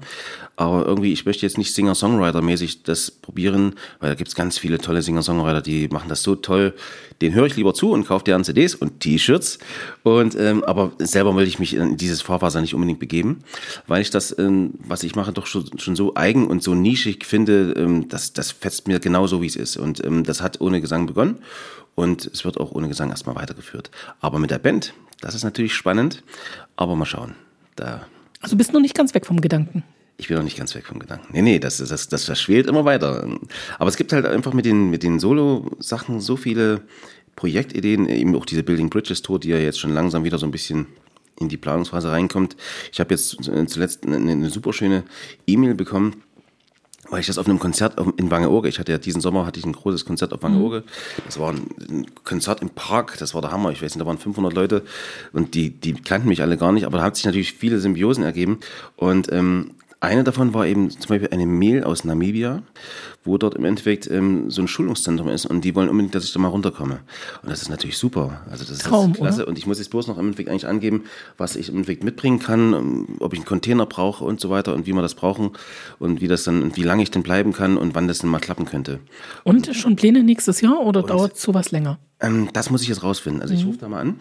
Aber 0.57 0.87
irgendwie, 0.87 1.13
ich 1.13 1.25
möchte 1.25 1.47
jetzt 1.47 1.59
nicht 1.59 1.75
Singer-Songwriter-mäßig 1.75 2.83
das 2.83 3.11
probieren, 3.11 3.75
weil 3.99 4.11
da 4.11 4.15
gibt's 4.15 4.35
ganz 4.35 4.59
viele 4.59 4.79
tolle 4.79 5.03
Singer-Songwriter, 5.03 5.63
die 5.63 5.89
machen 5.89 6.09
das 6.09 6.23
so 6.23 6.37
toll. 6.37 6.75
Den 7.23 7.35
höre 7.35 7.47
ich 7.47 7.57
lieber 7.57 7.75
zu 7.75 7.93
und 7.93 8.07
kaufe 8.07 8.25
deren 8.25 8.45
CDs 8.45 8.75
und 8.75 9.01
T-Shirts. 9.01 9.59
Und 10.03 10.37
ähm, 10.39 10.65
aber 10.65 10.93
selber 10.99 11.35
will 11.37 11.47
ich 11.47 11.59
mich 11.59 11.75
in 11.75 11.97
dieses 11.97 12.23
Fahrwasser 12.23 12.61
nicht 12.61 12.75
unbedingt 12.75 12.99
begeben, 12.99 13.41
weil 13.87 14.03
ich 14.03 14.11
das, 14.11 14.37
ähm, 14.39 14.75
was 14.87 15.03
ich 15.03 15.15
mache, 15.15 15.33
doch 15.33 15.47
schon, 15.47 15.79
schon 15.79 15.97
so 15.97 16.15
eigen 16.15 16.47
und 16.47 16.63
so 16.63 16.75
nischig 16.75 17.25
finde, 17.25 17.75
ähm, 17.77 18.09
das, 18.09 18.33
das 18.33 18.51
fetzt 18.51 18.89
mir 18.89 19.01
genauso, 19.01 19.43
wie 19.43 19.47
es 19.47 19.57
ist. 19.57 19.77
Und 19.77 20.05
ähm, 20.05 20.25
das 20.25 20.43
hat 20.43 20.61
ohne 20.61 20.81
Gesang 20.81 21.07
begonnen 21.07 21.39
und 21.95 22.27
es 22.27 22.45
wird 22.45 22.59
auch 22.59 22.73
ohne 22.73 22.89
Gesang 22.89 23.11
erstmal 23.11 23.37
weitergeführt. 23.37 23.91
Aber 24.21 24.39
mit 24.39 24.51
der 24.51 24.59
Band, 24.59 24.95
das 25.21 25.35
ist 25.35 25.45
natürlich 25.45 25.75
spannend, 25.75 26.23
aber 26.77 26.97
mal 26.97 27.05
schauen. 27.05 27.35
Da 27.77 28.07
also 28.41 28.57
bist 28.57 28.71
du 28.71 28.75
noch 28.75 28.81
nicht 28.81 28.97
ganz 28.97 29.15
weg 29.15 29.27
vom 29.27 29.41
Gedanken. 29.41 29.85
Ich 30.17 30.29
bin 30.29 30.37
noch 30.37 30.45
nicht 30.45 30.59
ganz 30.59 30.75
weg 30.75 30.87
vom 30.87 30.99
Gedanken. 30.99 31.29
Nee, 31.33 31.43
nee, 31.43 31.59
das, 31.59 31.79
das, 31.79 32.09
das, 32.09 32.27
das 32.27 32.41
schwelt 32.41 32.67
immer 32.67 32.85
weiter. 32.85 33.27
Aber 33.79 33.89
es 33.89 33.97
gibt 33.97 34.13
halt 34.13 34.27
einfach 34.27 34.53
mit 34.53 34.67
den, 34.67 34.91
mit 34.91 35.03
den 35.03 35.19
Solo-Sachen 35.19 36.21
so 36.21 36.37
viele 36.37 36.83
Projektideen, 37.37 38.07
eben 38.07 38.35
auch 38.37 38.45
diese 38.45 38.63
Building 38.63 38.91
Bridges 38.91 39.23
Tour, 39.23 39.41
die 39.41 39.49
ja 39.49 39.57
jetzt 39.57 39.81
schon 39.81 39.95
langsam 39.95 40.25
wieder 40.25 40.37
so 40.37 40.47
ein 40.47 40.53
bisschen 40.53 40.87
in 41.39 41.49
die 41.49 41.57
Planungsphase 41.57 42.11
reinkommt. 42.11 42.57
Ich 42.93 43.01
habe 43.01 43.15
jetzt 43.15 43.39
zuletzt 43.67 44.07
eine, 44.07 44.17
eine 44.17 44.51
super 44.51 44.75
schöne 44.75 45.05
E-Mail 45.47 45.75
bekommen 45.75 46.23
weil 47.11 47.21
ich 47.21 47.27
das 47.27 47.39
auf 47.39 47.47
einem 47.47 47.59
Konzert 47.59 48.01
in 48.17 48.31
Wangeoge, 48.31 48.69
ich 48.69 48.79
hatte 48.79 48.93
ja 48.93 48.99
diesen 48.99 49.21
Sommer 49.21 49.47
hatte 49.47 49.59
ich 49.59 49.67
ein 49.67 49.73
großes 49.73 50.05
Konzert 50.05 50.33
auf 50.33 50.43
Wangeoge. 50.43 50.81
Mhm. 50.81 51.23
Das 51.27 51.39
war 51.39 51.53
ein 51.53 52.07
Konzert 52.25 52.63
im 52.63 52.71
Park, 52.71 53.17
das 53.19 53.35
war 53.35 53.43
der 53.43 53.51
Hammer. 53.51 53.71
Ich 53.71 53.83
weiß 53.83 53.95
nicht, 53.95 54.01
da 54.01 54.07
waren 54.07 54.19
500 54.19 54.53
Leute 54.53 54.83
und 55.33 55.55
die, 55.55 55.71
die 55.71 55.95
kannten 55.95 56.29
mich 56.29 56.43
alle 56.43 56.57
gar 56.57 56.73
nicht, 56.73 56.87
aber 56.87 56.99
da 56.99 57.05
hat 57.05 57.17
sich 57.17 57.25
natürlich 57.25 57.53
viele 57.53 57.81
Symbiosen 57.81 58.25
ergeben. 58.25 58.61
Und 58.97 59.31
ähm, 59.33 59.73
eine 60.01 60.25
davon 60.25 60.55
war 60.55 60.67
eben 60.67 60.91
zum 60.91 61.09
Beispiel 61.11 61.29
eine 61.31 61.45
Mail 61.45 61.85
aus 61.85 62.05
Namibia, 62.05 62.63
wo 63.23 63.37
dort 63.37 63.55
im 63.55 63.67
Endeffekt 63.67 64.11
ähm, 64.11 64.51
so 64.51 64.63
ein 64.63 64.69
Schulungszentrum 64.69 65.29
ist 65.29 65.45
und 65.45 65.63
die 65.63 65.75
wollen 65.75 65.91
unbedingt, 65.91 66.15
dass 66.15 66.25
ich 66.25 66.33
da 66.33 66.39
mal 66.39 66.49
runterkomme. 66.49 67.01
Und 67.43 67.51
das 67.51 67.61
ist 67.61 67.69
natürlich 67.69 67.99
super. 67.99 68.41
Also 68.51 68.65
das 68.65 68.79
Traum, 68.79 69.11
ist 69.11 69.19
klasse. 69.19 69.43
Oder? 69.43 69.49
Und 69.49 69.59
ich 69.59 69.67
muss 69.67 69.79
jetzt 69.79 69.91
bloß 69.91 70.07
noch 70.07 70.17
im 70.17 70.27
Endeffekt 70.27 70.49
eigentlich 70.49 70.67
angeben, 70.67 71.05
was 71.37 71.55
ich 71.55 71.69
im 71.69 71.77
Endeffekt 71.77 72.03
mitbringen 72.03 72.39
kann, 72.39 72.73
ähm, 72.73 73.07
ob 73.21 73.35
ich 73.35 73.41
einen 73.41 73.47
Container 73.47 73.85
brauche 73.85 74.25
und 74.25 74.41
so 74.41 74.49
weiter 74.49 74.75
und 74.75 74.87
wie 74.87 74.95
wir 74.95 75.03
das 75.03 75.15
brauchen 75.15 75.51
und 75.99 76.23
wie 76.23 76.29
das 76.29 76.45
dann 76.45 76.63
und 76.63 76.79
wie 76.79 76.83
lange 76.83 77.03
ich 77.03 77.11
denn 77.11 77.23
bleiben 77.23 77.53
kann 77.53 77.77
und 77.77 77.95
wann 77.95 78.09
das 78.09 78.21
denn 78.21 78.31
mal 78.31 78.41
klappen 78.41 78.65
könnte. 78.65 79.01
Und 79.45 79.77
schon 79.77 79.97
Pläne 79.97 80.23
nächstes 80.23 80.63
Jahr 80.63 80.81
oder 80.81 81.03
dauert 81.03 81.37
sowas 81.37 81.73
länger? 81.73 81.99
Ähm, 82.21 82.49
das 82.55 82.71
muss 82.71 82.81
ich 82.83 82.89
jetzt 82.89 83.03
rausfinden. 83.03 83.43
Also 83.43 83.53
mhm. 83.53 83.61
ich 83.61 83.67
rufe 83.67 83.79
da 83.79 83.89
mal 83.89 84.01
an 84.01 84.21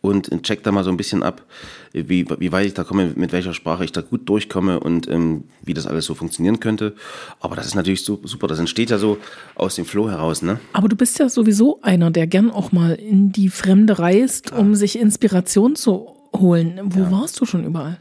und 0.00 0.42
check 0.42 0.62
da 0.62 0.72
mal 0.72 0.84
so 0.84 0.90
ein 0.90 0.96
bisschen 0.96 1.22
ab, 1.22 1.44
wie, 1.92 2.26
wie 2.38 2.52
weit 2.52 2.66
ich 2.66 2.74
da 2.74 2.84
komme, 2.84 3.12
mit 3.16 3.32
welcher 3.32 3.54
Sprache 3.54 3.84
ich 3.84 3.92
da 3.92 4.00
gut 4.00 4.28
durchkomme 4.28 4.80
und 4.80 5.08
ähm, 5.08 5.44
wie 5.62 5.74
das 5.74 5.86
alles 5.86 6.06
so 6.06 6.14
funktionieren 6.14 6.60
könnte. 6.60 6.94
Aber 7.40 7.56
das 7.56 7.66
ist 7.66 7.74
natürlich 7.74 8.04
so, 8.04 8.20
super. 8.24 8.46
Das 8.46 8.58
entsteht 8.58 8.90
ja 8.90 8.98
so 8.98 9.18
aus 9.54 9.74
dem 9.74 9.84
Flow 9.84 10.08
heraus, 10.08 10.42
ne? 10.42 10.60
Aber 10.72 10.88
du 10.88 10.96
bist 10.96 11.18
ja 11.18 11.28
sowieso 11.28 11.80
einer, 11.82 12.10
der 12.10 12.26
gern 12.26 12.50
auch 12.50 12.72
mal 12.72 12.94
in 12.94 13.32
die 13.32 13.48
Fremde 13.48 13.98
reist, 13.98 14.52
um 14.52 14.74
sich 14.74 14.98
Inspiration 14.98 15.74
zu 15.76 16.14
holen. 16.34 16.80
Wo 16.84 17.00
ja. 17.00 17.10
warst 17.10 17.40
du 17.40 17.44
schon 17.44 17.64
überall? 17.64 17.98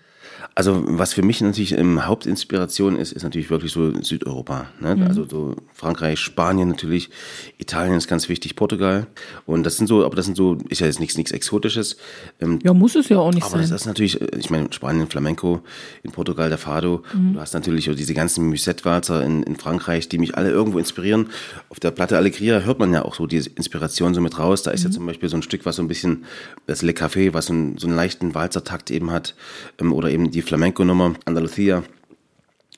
Also 0.58 0.84
was 0.88 1.14
für 1.14 1.22
mich 1.22 1.40
natürlich 1.40 1.78
ähm, 1.78 2.08
Hauptinspiration 2.08 2.98
ist, 2.98 3.12
ist 3.12 3.22
natürlich 3.22 3.52
wirklich 3.52 3.72
so 3.72 3.94
Südeuropa. 4.02 4.66
Ne? 4.80 4.96
Mhm. 4.96 5.04
Also 5.04 5.24
so 5.24 5.56
Frankreich, 5.72 6.20
Spanien 6.20 6.68
natürlich, 6.68 7.12
Italien 7.60 7.94
ist 7.94 8.08
ganz 8.08 8.28
wichtig, 8.28 8.56
Portugal. 8.56 9.06
Und 9.46 9.68
das 9.68 9.78
sind 9.78 9.86
so, 9.86 10.04
aber 10.04 10.16
das 10.16 10.26
sind 10.26 10.36
so, 10.36 10.58
ist 10.70 10.82
ja 10.82 10.88
jetzt 10.88 11.00
nichts, 11.00 11.16
nichts 11.16 11.32
Exotisches. 11.32 11.98
Ähm, 12.42 12.58
ja, 12.64 12.74
muss 12.74 12.96
es 12.96 13.08
ja 13.08 13.20
auch 13.20 13.32
nicht 13.32 13.44
aber 13.44 13.52
sein. 13.52 13.60
Aber 13.60 13.70
das 13.70 13.82
ist 13.82 13.86
natürlich, 13.86 14.20
äh, 14.20 14.36
ich 14.36 14.50
meine, 14.50 14.74
Spanien 14.74 15.08
Flamenco, 15.08 15.62
in 16.02 16.12
Portugal 16.12 16.50
der 16.50 16.58
Fado. 16.58 17.04
Mhm. 17.14 17.34
Du 17.36 17.40
hast 17.40 17.54
natürlich 17.54 17.88
auch 17.92 17.96
diese 17.96 18.16
ganzen 18.16 18.48
Musette-Walzer 18.48 19.24
in, 19.24 19.44
in 19.44 19.58
Frankreich, 19.58 20.10
die 20.10 20.18
mich 20.18 20.40
alle 20.40 20.50
irgendwo 20.50 20.80
inspirieren. 20.80 21.30
Auf 21.70 21.80
der 21.80 21.92
Platte 21.92 22.18
Allegria 22.18 22.62
hört 22.62 22.80
man 22.80 22.92
ja 22.92 23.06
auch 23.06 23.14
so 23.14 23.28
diese 23.28 23.52
Inspiration 23.52 24.16
so 24.16 24.22
mit 24.22 24.40
raus. 24.40 24.64
Da 24.64 24.72
ist 24.72 24.84
mhm. 24.84 24.90
ja 24.90 24.96
zum 24.96 25.06
Beispiel 25.06 25.30
so 25.30 25.38
ein 25.38 25.44
Stück, 25.44 25.68
was 25.68 25.76
so 25.76 25.84
ein 25.84 25.88
bisschen, 25.88 26.26
das 26.66 26.82
Le 26.82 26.94
Café, 26.94 27.36
was 27.36 27.46
so, 27.46 27.54
ein, 27.54 27.78
so 27.78 27.86
einen 27.86 27.96
leichten 27.96 28.34
Walzertakt 28.34 28.90
eben 28.90 29.12
hat. 29.12 29.36
Ähm, 29.80 29.94
oder 29.94 30.10
eben 30.10 30.32
die 30.32 30.47
Flamenco-Nummer, 30.48 31.14
Andalusia. 31.26 31.84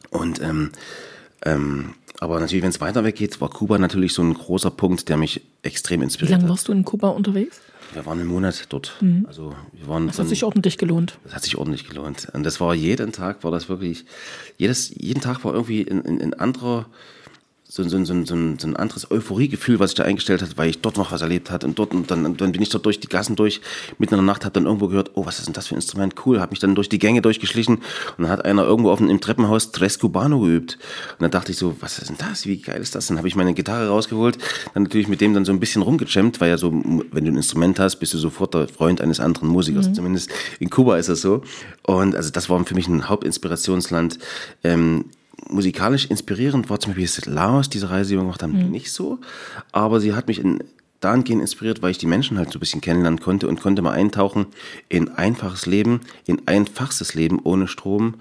Und 0.09 0.41
ähm, 0.41 0.71
ähm, 1.45 1.93
aber 2.19 2.39
natürlich, 2.39 2.63
wenn 2.63 2.69
es 2.69 2.81
weiter 2.81 3.03
weg 3.03 3.15
geht, 3.15 3.39
war 3.39 3.49
Kuba 3.49 3.77
natürlich 3.77 4.13
so 4.13 4.21
ein 4.21 4.33
großer 4.33 4.71
Punkt, 4.71 5.07
der 5.07 5.15
mich 5.15 5.41
extrem 5.61 6.01
inspiriert 6.01 6.37
Wie 6.37 6.41
lange 6.41 6.49
warst 6.49 6.67
du 6.67 6.73
in 6.73 6.83
Kuba 6.83 7.09
unterwegs? 7.09 7.61
Wir 7.93 8.05
waren 8.05 8.19
einen 8.19 8.27
Monat 8.27 8.65
dort. 8.69 8.97
Mhm. 8.99 9.25
Also 9.27 9.55
wir 9.71 9.87
waren 9.87 10.07
das 10.07 10.19
hat 10.19 10.27
sich 10.27 10.43
ordentlich 10.43 10.77
gelohnt. 10.77 11.17
Das 11.23 11.33
hat 11.33 11.43
sich 11.43 11.57
ordentlich 11.57 11.87
gelohnt. 11.87 12.27
Und 12.33 12.43
das 12.43 12.59
war 12.59 12.75
jeden 12.75 13.13
Tag, 13.13 13.43
war 13.43 13.51
das 13.51 13.69
wirklich, 13.69 14.05
jedes, 14.57 14.93
jeden 14.95 15.21
Tag 15.21 15.43
war 15.45 15.53
irgendwie 15.53 15.89
ein, 15.89 16.05
ein, 16.05 16.21
ein 16.21 16.33
anderer 16.33 16.87
so, 17.71 17.83
so, 17.83 18.03
so, 18.03 18.25
so, 18.25 18.33
ein, 18.33 18.57
so 18.57 18.67
ein 18.67 18.75
anderes 18.75 19.11
Euphoriegefühl, 19.11 19.79
was 19.79 19.91
sich 19.91 19.97
da 19.97 20.03
eingestellt 20.03 20.41
hat, 20.41 20.57
weil 20.57 20.71
ich 20.71 20.81
dort 20.81 20.97
noch 20.97 21.11
was 21.11 21.21
erlebt 21.21 21.51
hat 21.51 21.63
und 21.63 21.77
dort 21.77 21.93
und 21.93 22.09
dann, 22.09 22.35
dann 22.35 22.51
bin 22.51 22.61
ich 22.63 22.69
dort 22.69 22.83
durch 22.83 22.99
die 22.99 23.07
Gassen 23.07 23.35
durch, 23.35 23.61
mitten 23.99 24.15
in 24.15 24.17
der 24.21 24.25
Nacht, 24.25 24.43
habe 24.43 24.53
dann 24.53 24.65
irgendwo 24.65 24.87
gehört, 24.87 25.11
oh, 25.13 25.27
was 25.27 25.37
ist 25.37 25.45
denn 25.45 25.53
das 25.53 25.67
für 25.67 25.75
ein 25.75 25.77
Instrument, 25.77 26.15
cool, 26.25 26.41
habe 26.41 26.49
mich 26.49 26.57
dann 26.57 26.73
durch 26.73 26.89
die 26.89 26.97
Gänge 26.97 27.21
durchgeschlichen 27.21 27.75
und 27.75 27.83
dann 28.17 28.29
hat 28.29 28.43
einer 28.43 28.63
irgendwo 28.63 28.89
auf 28.89 28.97
dem, 28.97 29.07
im 29.07 29.21
Treppenhaus 29.21 29.71
Tres 29.71 29.99
Cubano 29.99 30.39
geübt. 30.39 30.79
Und 31.11 31.21
dann 31.21 31.29
dachte 31.29 31.51
ich 31.51 31.59
so, 31.59 31.75
was 31.79 31.99
ist 31.99 32.09
denn 32.09 32.17
das, 32.17 32.47
wie 32.47 32.59
geil 32.59 32.81
ist 32.81 32.95
das, 32.95 33.05
dann 33.05 33.19
habe 33.19 33.27
ich 33.27 33.35
meine 33.35 33.53
Gitarre 33.53 33.89
rausgeholt, 33.89 34.39
dann 34.73 34.83
natürlich 34.83 35.07
mit 35.07 35.21
dem 35.21 35.35
dann 35.35 35.45
so 35.45 35.51
ein 35.51 35.59
bisschen 35.59 35.83
rumgejammt, 35.83 36.41
weil 36.41 36.49
ja 36.49 36.57
so, 36.57 36.71
wenn 36.71 37.25
du 37.25 37.31
ein 37.31 37.37
Instrument 37.37 37.79
hast, 37.79 37.97
bist 37.97 38.15
du 38.15 38.17
sofort 38.17 38.55
der 38.55 38.67
Freund 38.67 38.99
eines 38.99 39.19
anderen 39.19 39.47
Musikers, 39.47 39.89
mhm. 39.89 39.93
zumindest 39.93 40.31
in 40.59 40.71
Kuba 40.71 40.97
ist 40.97 41.09
das 41.09 41.21
so. 41.21 41.43
Und 41.85 42.15
also 42.15 42.31
das 42.31 42.49
war 42.49 42.65
für 42.65 42.73
mich 42.73 42.87
ein 42.87 43.07
Hauptinspirationsland, 43.07 44.17
ähm, 44.63 45.05
musikalisch 45.47 46.05
inspirierend 46.05 46.69
war 46.69 46.79
zum 46.79 46.93
Beispiel 46.93 47.33
Laos, 47.33 47.69
diese 47.69 47.89
Reise, 47.89 48.09
die 48.09 48.15
wir 48.15 48.23
gemacht 48.23 48.43
haben, 48.43 48.57
mhm. 48.57 48.71
nicht 48.71 48.91
so. 48.91 49.19
Aber 49.71 49.99
sie 49.99 50.13
hat 50.13 50.27
mich 50.27 50.39
in, 50.39 50.63
dahingehend 50.99 51.41
inspiriert, 51.41 51.81
weil 51.81 51.91
ich 51.91 51.97
die 51.97 52.07
Menschen 52.07 52.37
halt 52.37 52.51
so 52.51 52.57
ein 52.57 52.59
bisschen 52.59 52.81
kennenlernen 52.81 53.19
konnte 53.19 53.47
und 53.47 53.61
konnte 53.61 53.81
mal 53.81 53.91
eintauchen 53.91 54.47
in 54.89 55.09
einfaches 55.09 55.65
Leben, 55.65 56.01
in 56.25 56.47
einfachstes 56.47 57.13
Leben 57.13 57.39
ohne 57.43 57.67
Strom 57.67 58.15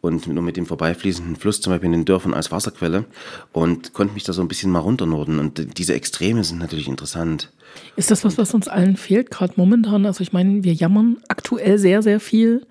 und 0.00 0.26
nur 0.26 0.42
mit 0.42 0.56
dem 0.56 0.66
vorbeifließenden 0.66 1.36
Fluss, 1.36 1.60
zum 1.60 1.72
Beispiel 1.72 1.86
in 1.86 1.92
den 1.92 2.04
Dörfern 2.04 2.34
als 2.34 2.50
Wasserquelle 2.50 3.04
und 3.52 3.92
konnte 3.92 4.14
mich 4.14 4.24
da 4.24 4.32
so 4.32 4.42
ein 4.42 4.48
bisschen 4.48 4.70
mal 4.70 4.80
runternorden. 4.80 5.38
Und 5.38 5.78
diese 5.78 5.94
Extreme 5.94 6.42
sind 6.42 6.58
natürlich 6.58 6.88
interessant. 6.88 7.50
Ist 7.96 8.10
das 8.10 8.24
was, 8.24 8.36
was 8.36 8.52
uns 8.52 8.68
allen 8.68 8.96
fehlt, 8.96 9.30
gerade 9.30 9.54
momentan? 9.56 10.04
Also 10.04 10.22
ich 10.22 10.32
meine, 10.32 10.64
wir 10.64 10.74
jammern 10.74 11.18
aktuell 11.28 11.78
sehr, 11.78 12.02
sehr 12.02 12.20
viel 12.20 12.66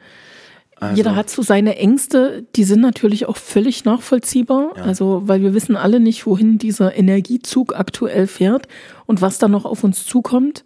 also, 0.82 0.96
Jeder 0.96 1.16
hat 1.16 1.30
so 1.30 1.44
seine 1.44 1.78
Ängste, 1.78 2.44
die 2.56 2.64
sind 2.64 2.82
natürlich 2.82 3.28
auch 3.28 3.38
völlig 3.38 3.86
nachvollziehbar. 3.86 4.74
Ja. 4.76 4.84
Also, 4.84 5.22
weil 5.26 5.44
wir 5.44 5.54
wissen 5.54 5.76
alle 5.76 6.00
nicht, 6.00 6.26
wohin 6.26 6.58
dieser 6.58 6.98
Energiezug 6.98 7.76
aktuell 7.76 8.26
fährt 8.26 8.68
und 9.06 9.22
was 9.22 9.38
da 9.38 9.48
noch 9.48 9.66
auf 9.66 9.84
uns 9.84 10.08
zukommt. 10.08 10.64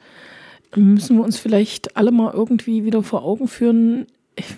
Müssen 0.74 1.18
wir 1.18 1.24
uns 1.24 1.38
vielleicht 1.38 1.98
alle 1.98 2.12
mal 2.12 2.34
irgendwie 2.34 2.86
wieder 2.86 3.04
vor 3.04 3.24
Augen 3.26 3.50
führen, 3.50 4.08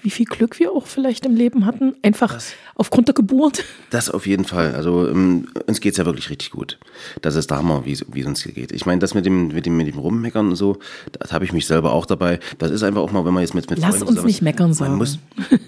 wie 0.02 0.10
viel 0.10 0.26
Glück 0.26 0.58
wir 0.60 0.72
auch 0.72 0.88
vielleicht 0.88 1.26
im 1.26 1.36
Leben 1.36 1.66
hatten, 1.66 1.94
einfach 2.02 2.34
Das- 2.34 2.54
aufgrund 2.76 3.08
der 3.08 3.14
Geburt. 3.16 3.64
Das 3.92 4.10
auf 4.10 4.26
jeden 4.26 4.44
Fall. 4.46 4.74
Also 4.74 5.08
ähm, 5.08 5.48
uns 5.68 5.82
geht's 5.82 5.98
ja 5.98 6.06
wirklich 6.06 6.30
richtig 6.30 6.52
gut. 6.52 6.80
Das 7.22 7.36
ist 7.36 7.52
der 7.52 7.58
Hammer, 7.58 7.86
wie 7.86 7.92
es 7.92 8.02
es 8.02 8.26
uns 8.26 8.42
hier 8.44 8.54
geht. 8.54 8.72
Ich 8.72 8.86
meine, 8.86 9.00
das 9.00 9.14
mit 9.14 9.26
dem, 9.26 9.50
mit 9.50 9.66
dem, 9.66 9.78
mit 9.78 9.88
dem 9.88 10.00
Rummeckern 10.00 10.50
und 10.50 10.56
so, 10.56 10.78
das 11.20 11.32
habe 11.32 11.46
ich 11.46 11.54
mich 11.54 11.68
selber 11.68 11.92
auch 11.94 12.06
dabei. 12.08 12.40
Das 12.58 12.72
ist 12.72 12.82
einfach 12.84 13.02
auch 13.02 13.12
mal, 13.12 13.24
wenn 13.26 13.34
man 13.34 13.42
jetzt 13.44 13.54
mit, 13.54 13.70
mit 13.70 13.80
Lass 13.80 13.90
Freunden 13.90 14.02
uns 14.04 14.10
zusammen- 14.16 14.28
nicht 14.28 14.42
meckern 14.42 14.74
sagen. 14.74 14.92
Man 14.92 14.98
muss, 15.00 15.20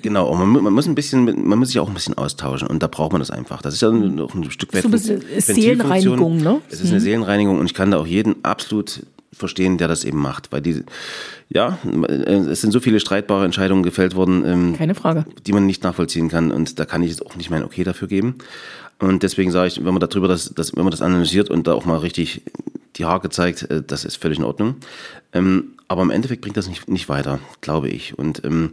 genau, 0.01 0.34
man, 0.36 0.63
man 0.63 0.73
muss 0.73 0.88
ein 0.88 0.95
bisschen, 0.95 1.25
man 1.47 1.59
muss 1.59 1.69
sich 1.69 1.79
auch 1.79 1.88
ein 1.88 1.93
bisschen 1.93 2.17
austauschen 2.17 2.67
und 2.67 2.81
da 2.81 2.88
braucht 2.88 3.11
man 3.11 3.19
das 3.21 3.29
einfach. 3.31 3.61
Das 3.61 3.73
ist 3.75 3.81
ja 3.81 3.91
noch 3.91 4.34
ein 4.34 4.49
Stück 4.51 4.73
weit 4.73 4.81
So 4.84 4.88
ein 4.88 4.91
bisschen. 4.91 5.21
Seelenreinigung, 5.39 6.38
ne? 6.38 6.61
Es 6.69 6.81
ist 6.81 6.89
eine 6.89 6.99
Seelenreinigung 6.99 7.59
und 7.59 7.65
ich 7.65 7.73
kann 7.73 7.91
da 7.91 7.97
auch 7.99 8.07
jeden 8.07 8.43
absolut 8.43 9.01
verstehen, 9.32 9.77
der 9.77 9.88
das 9.88 10.03
eben 10.03 10.19
macht, 10.19 10.51
weil 10.51 10.61
die, 10.61 10.84
ja, 11.49 11.77
es 12.17 12.61
sind 12.61 12.71
so 12.71 12.80
viele 12.80 12.99
streitbare 12.99 13.45
Entscheidungen 13.45 13.84
gefällt 13.84 14.15
worden. 14.15 14.43
Ähm, 14.45 14.75
Keine 14.77 14.95
Frage. 14.95 15.25
die 15.45 15.53
man 15.53 15.65
nicht 15.65 15.84
nachvollziehen 15.84 16.30
kann. 16.30 16.51
Und 16.51 16.80
da 16.80 16.86
kann 16.86 17.03
ich 17.03 17.11
jetzt 17.11 17.25
auch 17.25 17.36
nicht 17.36 17.49
mein 17.49 17.63
Okay 17.63 17.84
dafür 17.84 18.07
geben. 18.07 18.36
Und 18.99 19.23
deswegen 19.23 19.51
sage 19.51 19.67
ich, 19.67 19.77
wenn 19.77 19.93
man 19.93 19.99
darüber 19.99 20.27
das, 20.27 20.53
das, 20.53 20.75
wenn 20.75 20.84
man 20.84 20.91
das 20.91 21.01
analysiert 21.01 21.49
und 21.49 21.67
da 21.67 21.73
auch 21.73 21.86
mal 21.86 21.97
richtig 21.99 22.41
die 22.97 23.05
Haare 23.05 23.30
zeigt, 23.30 23.63
äh, 23.69 23.82
das 23.86 24.05
ist 24.05 24.17
völlig 24.17 24.39
in 24.39 24.43
Ordnung. 24.43 24.75
Ähm, 25.32 25.75
aber 25.88 26.01
im 26.01 26.11
Endeffekt 26.11 26.41
bringt 26.41 26.57
das 26.57 26.67
nicht, 26.67 26.89
nicht 26.89 27.09
weiter, 27.09 27.39
glaube 27.61 27.89
ich. 27.89 28.17
Und 28.17 28.43
ähm, 28.45 28.71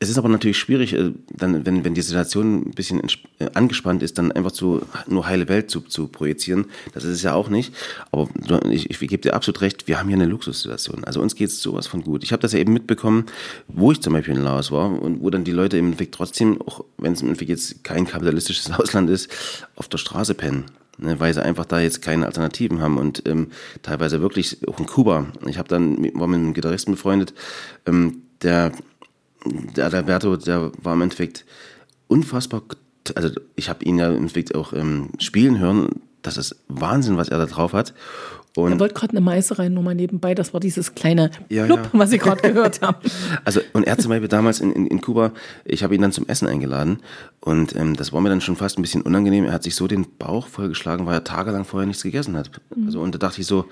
es 0.00 0.08
ist 0.08 0.18
aber 0.18 0.28
natürlich 0.28 0.58
schwierig, 0.58 0.92
äh, 0.94 1.12
dann, 1.32 1.66
wenn, 1.66 1.84
wenn 1.84 1.94
die 1.94 2.02
Situation 2.02 2.68
ein 2.68 2.70
bisschen 2.70 3.00
äh, 3.38 3.48
angespannt 3.54 4.02
ist, 4.02 4.18
dann 4.18 4.30
einfach 4.30 4.52
zu, 4.52 4.82
nur 5.08 5.26
heile 5.26 5.48
Welt 5.48 5.70
zu, 5.70 5.80
zu 5.80 6.06
projizieren. 6.06 6.66
Das 6.94 7.04
ist 7.04 7.16
es 7.16 7.22
ja 7.22 7.34
auch 7.34 7.48
nicht. 7.48 7.74
Aber 8.12 8.28
ich, 8.70 8.90
ich 8.90 8.98
gebe 8.98 9.18
dir 9.18 9.34
absolut 9.34 9.60
recht, 9.60 9.88
wir 9.88 9.98
haben 9.98 10.08
hier 10.08 10.16
eine 10.16 10.26
Luxussituation. 10.26 11.02
Also 11.04 11.20
uns 11.20 11.34
geht 11.34 11.48
es 11.48 11.60
sowas 11.60 11.88
von 11.88 12.02
gut. 12.02 12.22
Ich 12.22 12.32
habe 12.32 12.40
das 12.40 12.52
ja 12.52 12.60
eben 12.60 12.72
mitbekommen, 12.72 13.26
wo 13.66 13.90
ich 13.90 14.00
zum 14.00 14.12
Beispiel 14.12 14.34
in 14.34 14.42
Laos 14.42 14.70
war 14.70 14.90
und 15.02 15.20
wo 15.20 15.30
dann 15.30 15.44
die 15.44 15.52
Leute 15.52 15.78
im 15.78 15.86
Endeffekt 15.86 16.14
trotzdem, 16.14 16.60
auch 16.62 16.84
wenn 16.96 17.14
es 17.14 17.22
im 17.22 17.28
Endeffekt 17.28 17.50
jetzt 17.50 17.82
kein 17.82 18.06
kapitalistisches 18.06 18.70
Ausland 18.78 19.10
ist, 19.10 19.30
auf 19.74 19.88
der 19.88 19.98
Straße 19.98 20.34
pennen. 20.34 20.66
Ne, 21.00 21.20
weil 21.20 21.32
sie 21.32 21.44
einfach 21.44 21.64
da 21.64 21.78
jetzt 21.78 22.02
keine 22.02 22.26
Alternativen 22.26 22.80
haben 22.80 22.98
und 22.98 23.22
ähm, 23.28 23.52
teilweise 23.82 24.20
wirklich 24.20 24.66
auch 24.66 24.80
in 24.80 24.86
Kuba. 24.86 25.26
Ich 25.46 25.56
habe 25.56 25.68
dann 25.68 25.96
war 26.14 26.26
mit 26.26 26.40
einem 26.40 26.54
Gitarristen 26.54 26.90
befreundet, 26.90 27.34
ähm, 27.86 28.22
der 28.42 28.72
der 29.76 29.92
Alberto, 29.92 30.36
der 30.36 30.72
war 30.82 30.94
im 30.94 31.02
Endeffekt 31.02 31.44
unfassbar, 32.06 32.62
also 33.14 33.30
ich 33.56 33.68
habe 33.68 33.84
ihn 33.84 33.98
ja 33.98 34.08
im 34.08 34.16
Endeffekt 34.16 34.54
auch 34.54 34.72
ähm, 34.72 35.10
spielen 35.18 35.58
hören, 35.58 35.88
das 36.22 36.36
ist 36.36 36.56
Wahnsinn, 36.68 37.16
was 37.16 37.28
er 37.28 37.38
da 37.38 37.46
drauf 37.46 37.72
hat. 37.72 37.94
Er 38.56 38.62
Und 38.62 38.80
wollte 38.80 38.94
gerade 38.94 39.12
eine 39.12 39.20
Meise 39.20 39.58
rein, 39.58 39.74
nur 39.74 39.82
mal 39.82 39.94
nebenbei. 39.94 40.34
Das 40.34 40.52
war 40.52 40.60
dieses 40.60 40.94
kleine 40.94 41.30
Ja, 41.48 41.66
Plupp, 41.66 41.80
ja. 41.84 41.90
was 41.92 42.10
Sie 42.10 42.18
gerade 42.18 42.42
gehört 42.42 42.82
haben. 42.82 42.98
also 43.44 43.60
und 43.72 43.86
er 43.86 43.98
zum 43.98 44.08
Beispiel 44.10 44.28
damals 44.28 44.60
in, 44.60 44.72
in, 44.72 44.86
in 44.86 45.00
Kuba, 45.00 45.32
ich 45.64 45.84
habe 45.84 45.94
ihn 45.94 46.02
dann 46.02 46.12
zum 46.12 46.26
Essen 46.26 46.48
eingeladen 46.48 46.98
und 47.40 47.76
ähm, 47.76 47.94
das 47.94 48.12
war 48.12 48.20
mir 48.20 48.28
dann 48.30 48.40
schon 48.40 48.56
fast 48.56 48.78
ein 48.78 48.82
bisschen 48.82 49.02
unangenehm. 49.02 49.44
Er 49.44 49.52
hat 49.52 49.62
sich 49.62 49.74
so 49.74 49.86
den 49.86 50.06
Bauch 50.18 50.46
vollgeschlagen, 50.46 51.06
weil 51.06 51.14
er 51.14 51.24
tagelang 51.24 51.64
vorher 51.64 51.86
nichts 51.86 52.02
gegessen 52.02 52.36
hat. 52.36 52.50
Also 52.84 53.00
und 53.00 53.14
da 53.14 53.18
dachte 53.18 53.40
ich 53.40 53.46
so, 53.46 53.66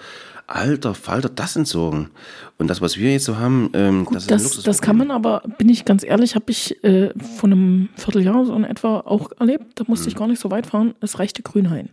alter 0.47 0.95
Falter, 0.95 1.29
das 1.29 1.57
entsorgen. 1.57 2.11
Und 2.59 2.69
das, 2.69 2.81
was 2.81 2.97
wir 2.97 3.13
jetzt 3.13 3.25
so 3.25 3.37
haben, 3.37 3.71
ähm, 3.73 4.07
das 4.13 4.25
ist 4.25 4.33
ein 4.33 4.39
Das, 4.39 4.63
das 4.63 4.81
kann 4.83 4.97
man 4.97 5.11
aber, 5.11 5.43
bin 5.59 5.69
ich 5.69 5.85
ganz 5.85 6.05
ehrlich, 6.05 6.35
habe 6.35 6.51
ich 6.51 6.83
äh, 6.85 7.11
vor 7.39 7.49
einem 7.49 7.89
Vierteljahr 7.97 8.45
so 8.45 8.55
in 8.55 8.65
etwa 8.65 9.01
auch 9.01 9.33
erlebt. 9.39 9.81
Da 9.81 9.85
musste 9.87 10.09
ich 10.09 10.15
gar 10.15 10.29
nicht 10.29 10.41
so 10.41 10.51
weit 10.51 10.67
fahren. 10.67 10.95
Es 11.01 11.19
reichte 11.19 11.43
Grünhain. 11.43 11.89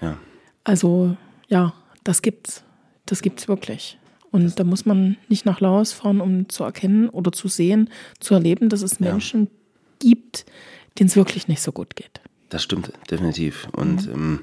Ja. 0.00 0.16
Also 0.64 1.16
ja, 1.48 1.74
das 2.04 2.22
gibt's. 2.22 2.62
Das 3.06 3.22
gibt's 3.22 3.48
wirklich. 3.48 3.98
Und 4.30 4.58
da 4.58 4.64
muss 4.64 4.86
man 4.86 5.16
nicht 5.28 5.46
nach 5.46 5.60
Laos 5.60 5.92
fahren, 5.92 6.20
um 6.20 6.48
zu 6.48 6.64
erkennen 6.64 7.08
oder 7.08 7.32
zu 7.32 7.48
sehen, 7.48 7.90
zu 8.18 8.34
erleben, 8.34 8.68
dass 8.68 8.82
es 8.82 8.98
Menschen 8.98 9.48
gibt, 10.00 10.44
denen 10.98 11.08
es 11.08 11.16
wirklich 11.16 11.46
nicht 11.48 11.62
so 11.62 11.72
gut 11.72 11.94
geht. 11.96 12.20
Das 12.48 12.62
stimmt, 12.62 12.92
definitiv. 13.10 13.68
Und 13.72 14.08
ähm, 14.08 14.40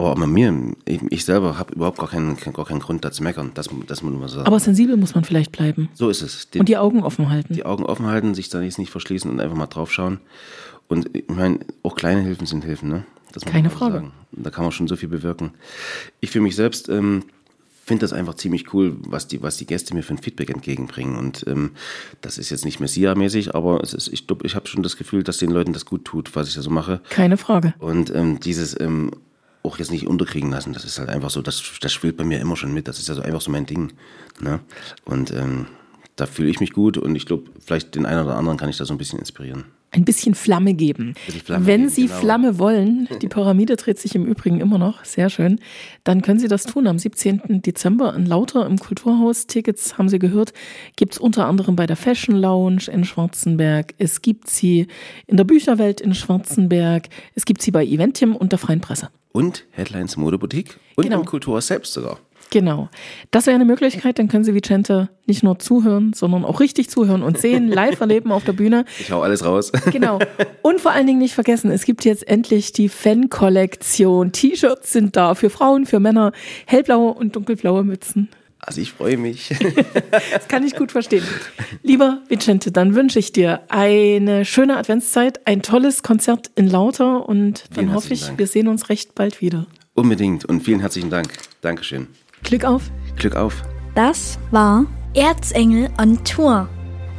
aber 0.00 0.14
bei 0.14 0.26
mir, 0.26 0.74
ich, 0.86 1.00
ich 1.10 1.24
selber 1.26 1.58
habe 1.58 1.74
überhaupt 1.74 1.98
gar 1.98 2.08
keinen, 2.08 2.34
gar 2.36 2.64
keinen 2.64 2.80
Grund, 2.80 3.04
da 3.04 3.12
zu 3.12 3.22
meckern. 3.22 3.50
Das, 3.52 3.68
das 3.86 4.02
muss 4.02 4.14
man 4.14 4.28
sagen. 4.28 4.46
Aber 4.46 4.58
sensibel 4.58 4.96
muss 4.96 5.14
man 5.14 5.24
vielleicht 5.24 5.52
bleiben 5.52 5.90
so 5.92 6.08
ist 6.08 6.22
es. 6.22 6.48
Den, 6.48 6.60
und 6.60 6.68
die 6.70 6.78
Augen 6.78 7.02
offen 7.02 7.28
halten. 7.28 7.52
die 7.52 7.66
Augen 7.66 7.84
offen 7.84 8.06
halten, 8.06 8.34
sich 8.34 8.48
da 8.48 8.62
jetzt 8.62 8.78
nicht 8.78 8.90
verschließen 8.90 9.30
und 9.30 9.40
einfach 9.40 9.56
mal 9.56 9.66
drauf 9.66 9.92
schauen. 9.92 10.20
Und 10.88 11.14
ich 11.14 11.28
meine, 11.28 11.60
auch 11.82 11.96
kleine 11.96 12.22
Hilfen 12.22 12.46
sind 12.46 12.64
Hilfen, 12.64 12.88
ne? 12.88 13.04
Das 13.32 13.44
Keine 13.44 13.70
Frage. 13.70 13.94
Sagen. 13.94 14.12
Da 14.32 14.50
kann 14.50 14.64
man 14.64 14.72
schon 14.72 14.88
so 14.88 14.96
viel 14.96 15.08
bewirken. 15.08 15.52
Ich 16.20 16.30
für 16.30 16.40
mich 16.40 16.56
selbst 16.56 16.88
ähm, 16.88 17.24
finde 17.84 18.02
das 18.02 18.12
einfach 18.12 18.34
ziemlich 18.34 18.72
cool, 18.72 18.96
was 19.00 19.26
die, 19.26 19.42
was 19.42 19.56
die 19.56 19.66
Gäste 19.66 19.94
mir 19.94 20.02
für 20.02 20.14
ein 20.14 20.18
Feedback 20.22 20.50
entgegenbringen. 20.50 21.16
Und 21.16 21.44
ähm, 21.48 21.72
das 22.20 22.38
ist 22.38 22.50
jetzt 22.50 22.64
nicht 22.64 22.80
Messia-mäßig, 22.80 23.54
aber 23.54 23.82
ist, 23.82 24.08
ich, 24.08 24.26
ich 24.44 24.54
habe 24.54 24.68
schon 24.68 24.82
das 24.82 24.96
Gefühl, 24.96 25.22
dass 25.22 25.38
den 25.38 25.50
Leuten 25.50 25.72
das 25.72 25.86
gut 25.86 26.04
tut, 26.04 26.34
was 26.36 26.48
ich 26.48 26.54
da 26.54 26.62
so 26.62 26.70
mache. 26.70 27.00
Keine 27.10 27.36
Frage. 27.36 27.74
Und 27.78 28.14
ähm, 28.14 28.38
dieses 28.38 28.78
ähm, 28.78 29.10
auch 29.62 29.78
jetzt 29.78 29.90
nicht 29.90 30.06
unterkriegen 30.06 30.50
lassen, 30.50 30.72
das 30.72 30.84
ist 30.84 30.98
halt 30.98 31.08
einfach 31.08 31.30
so, 31.30 31.42
das, 31.42 31.62
das 31.80 31.92
spielt 31.92 32.16
bei 32.16 32.24
mir 32.24 32.40
immer 32.40 32.56
schon 32.56 32.72
mit. 32.72 32.88
Das 32.88 32.98
ist 32.98 33.08
ja 33.08 33.14
so 33.14 33.22
einfach 33.22 33.40
so 33.40 33.50
mein 33.50 33.66
Ding. 33.66 33.92
Ne? 34.40 34.60
Und 35.04 35.32
ähm, 35.32 35.66
da 36.16 36.26
fühle 36.26 36.50
ich 36.50 36.60
mich 36.60 36.72
gut 36.72 36.96
und 36.96 37.16
ich 37.16 37.26
glaube, 37.26 37.50
vielleicht 37.64 37.94
den 37.94 38.06
einen 38.06 38.24
oder 38.24 38.36
anderen 38.36 38.58
kann 38.58 38.68
ich 38.68 38.76
da 38.76 38.84
so 38.84 38.94
ein 38.94 38.98
bisschen 38.98 39.18
inspirieren. 39.18 39.64
Ein 39.92 40.04
bisschen 40.04 40.36
Flamme 40.36 40.74
geben. 40.74 41.14
Flamme 41.44 41.66
Wenn 41.66 41.80
geben, 41.82 41.90
Sie 41.92 42.06
genau. 42.06 42.18
Flamme 42.20 42.58
wollen, 42.60 43.08
die 43.20 43.26
Pyramide 43.28 43.74
dreht 43.76 43.98
sich 43.98 44.14
im 44.14 44.24
Übrigen 44.24 44.60
immer 44.60 44.78
noch, 44.78 45.04
sehr 45.04 45.30
schön, 45.30 45.58
dann 46.04 46.22
können 46.22 46.38
Sie 46.38 46.46
das 46.46 46.62
tun 46.64 46.86
am 46.86 46.98
17. 46.98 47.60
Dezember 47.62 48.14
in 48.14 48.24
Lauter 48.26 48.66
im 48.66 48.78
Kulturhaus. 48.78 49.46
Tickets, 49.48 49.98
haben 49.98 50.08
Sie 50.08 50.18
gehört, 50.20 50.52
gibt's 50.96 51.18
unter 51.18 51.46
anderem 51.46 51.74
bei 51.74 51.86
der 51.86 51.96
Fashion 51.96 52.36
Lounge 52.36 52.86
in 52.92 53.04
Schwarzenberg. 53.04 53.94
Es 53.98 54.22
gibt 54.22 54.48
sie 54.48 54.86
in 55.26 55.36
der 55.36 55.44
Bücherwelt 55.44 56.00
in 56.00 56.14
Schwarzenberg. 56.14 57.08
Es 57.34 57.44
gibt 57.44 57.60
sie 57.60 57.72
bei 57.72 57.84
Eventium 57.84 58.36
und 58.36 58.52
der 58.52 58.58
Freien 58.60 58.80
Presse. 58.80 59.10
Und 59.32 59.64
Headlines 59.72 60.16
Modeboutique 60.16 60.78
und 60.96 61.04
Genau. 61.04 61.20
im 61.20 61.24
Kulturhaus 61.24 61.66
selbst 61.68 61.92
sogar. 61.92 62.18
Genau. 62.50 62.88
Das 63.30 63.46
wäre 63.46 63.54
eine 63.54 63.64
Möglichkeit, 63.64 64.18
dann 64.18 64.28
können 64.28 64.42
Sie 64.44 64.54
Vicente 64.54 65.08
nicht 65.26 65.44
nur 65.44 65.60
zuhören, 65.60 66.12
sondern 66.12 66.44
auch 66.44 66.58
richtig 66.58 66.90
zuhören 66.90 67.22
und 67.22 67.38
sehen, 67.38 67.68
live 67.72 68.00
erleben 68.00 68.32
auf 68.32 68.44
der 68.44 68.52
Bühne. 68.52 68.84
Ich 68.98 69.12
hau 69.12 69.22
alles 69.22 69.44
raus. 69.44 69.70
Genau. 69.92 70.18
Und 70.62 70.80
vor 70.80 70.90
allen 70.90 71.06
Dingen 71.06 71.20
nicht 71.20 71.34
vergessen, 71.34 71.70
es 71.70 71.84
gibt 71.84 72.04
jetzt 72.04 72.26
endlich 72.26 72.72
die 72.72 72.88
Fan-Kollektion. 72.88 74.32
T-Shirts 74.32 74.92
sind 74.92 75.16
da 75.16 75.34
für 75.34 75.50
Frauen, 75.50 75.86
für 75.86 76.00
Männer, 76.00 76.32
hellblaue 76.66 77.14
und 77.14 77.36
dunkelblaue 77.36 77.84
Mützen. 77.84 78.28
Also 78.58 78.80
ich 78.80 78.92
freue 78.92 79.16
mich. 79.16 79.54
Das 80.32 80.48
kann 80.48 80.64
ich 80.66 80.74
gut 80.76 80.92
verstehen. 80.92 81.24
Lieber 81.82 82.22
Vicente, 82.28 82.72
dann 82.72 82.94
wünsche 82.94 83.18
ich 83.18 83.32
dir 83.32 83.60
eine 83.68 84.44
schöne 84.44 84.76
Adventszeit, 84.76 85.46
ein 85.46 85.62
tolles 85.62 86.02
Konzert 86.02 86.50
in 86.56 86.68
Lauter 86.68 87.28
und 87.28 87.64
dann 87.74 87.84
Vielen 87.86 87.94
hoffe 87.94 88.12
ich, 88.12 88.26
Dank. 88.26 88.38
wir 88.38 88.46
sehen 88.46 88.68
uns 88.68 88.88
recht 88.88 89.14
bald 89.14 89.40
wieder. 89.40 89.66
Unbedingt 89.94 90.44
und 90.44 90.62
vielen 90.62 90.80
herzlichen 90.80 91.10
Dank. 91.10 91.32
Dankeschön. 91.60 92.08
Glück 92.42 92.64
auf! 92.64 92.90
Glück 93.16 93.36
auf. 93.36 93.62
Das 93.94 94.38
war 94.50 94.86
Erzengel 95.14 95.88
on 96.00 96.22
Tour, 96.24 96.68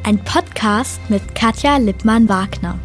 ein 0.04 0.24
Podcast 0.24 1.00
mit 1.10 1.36
Katja 1.36 1.78
Lippmann-Wagner. 1.78 2.78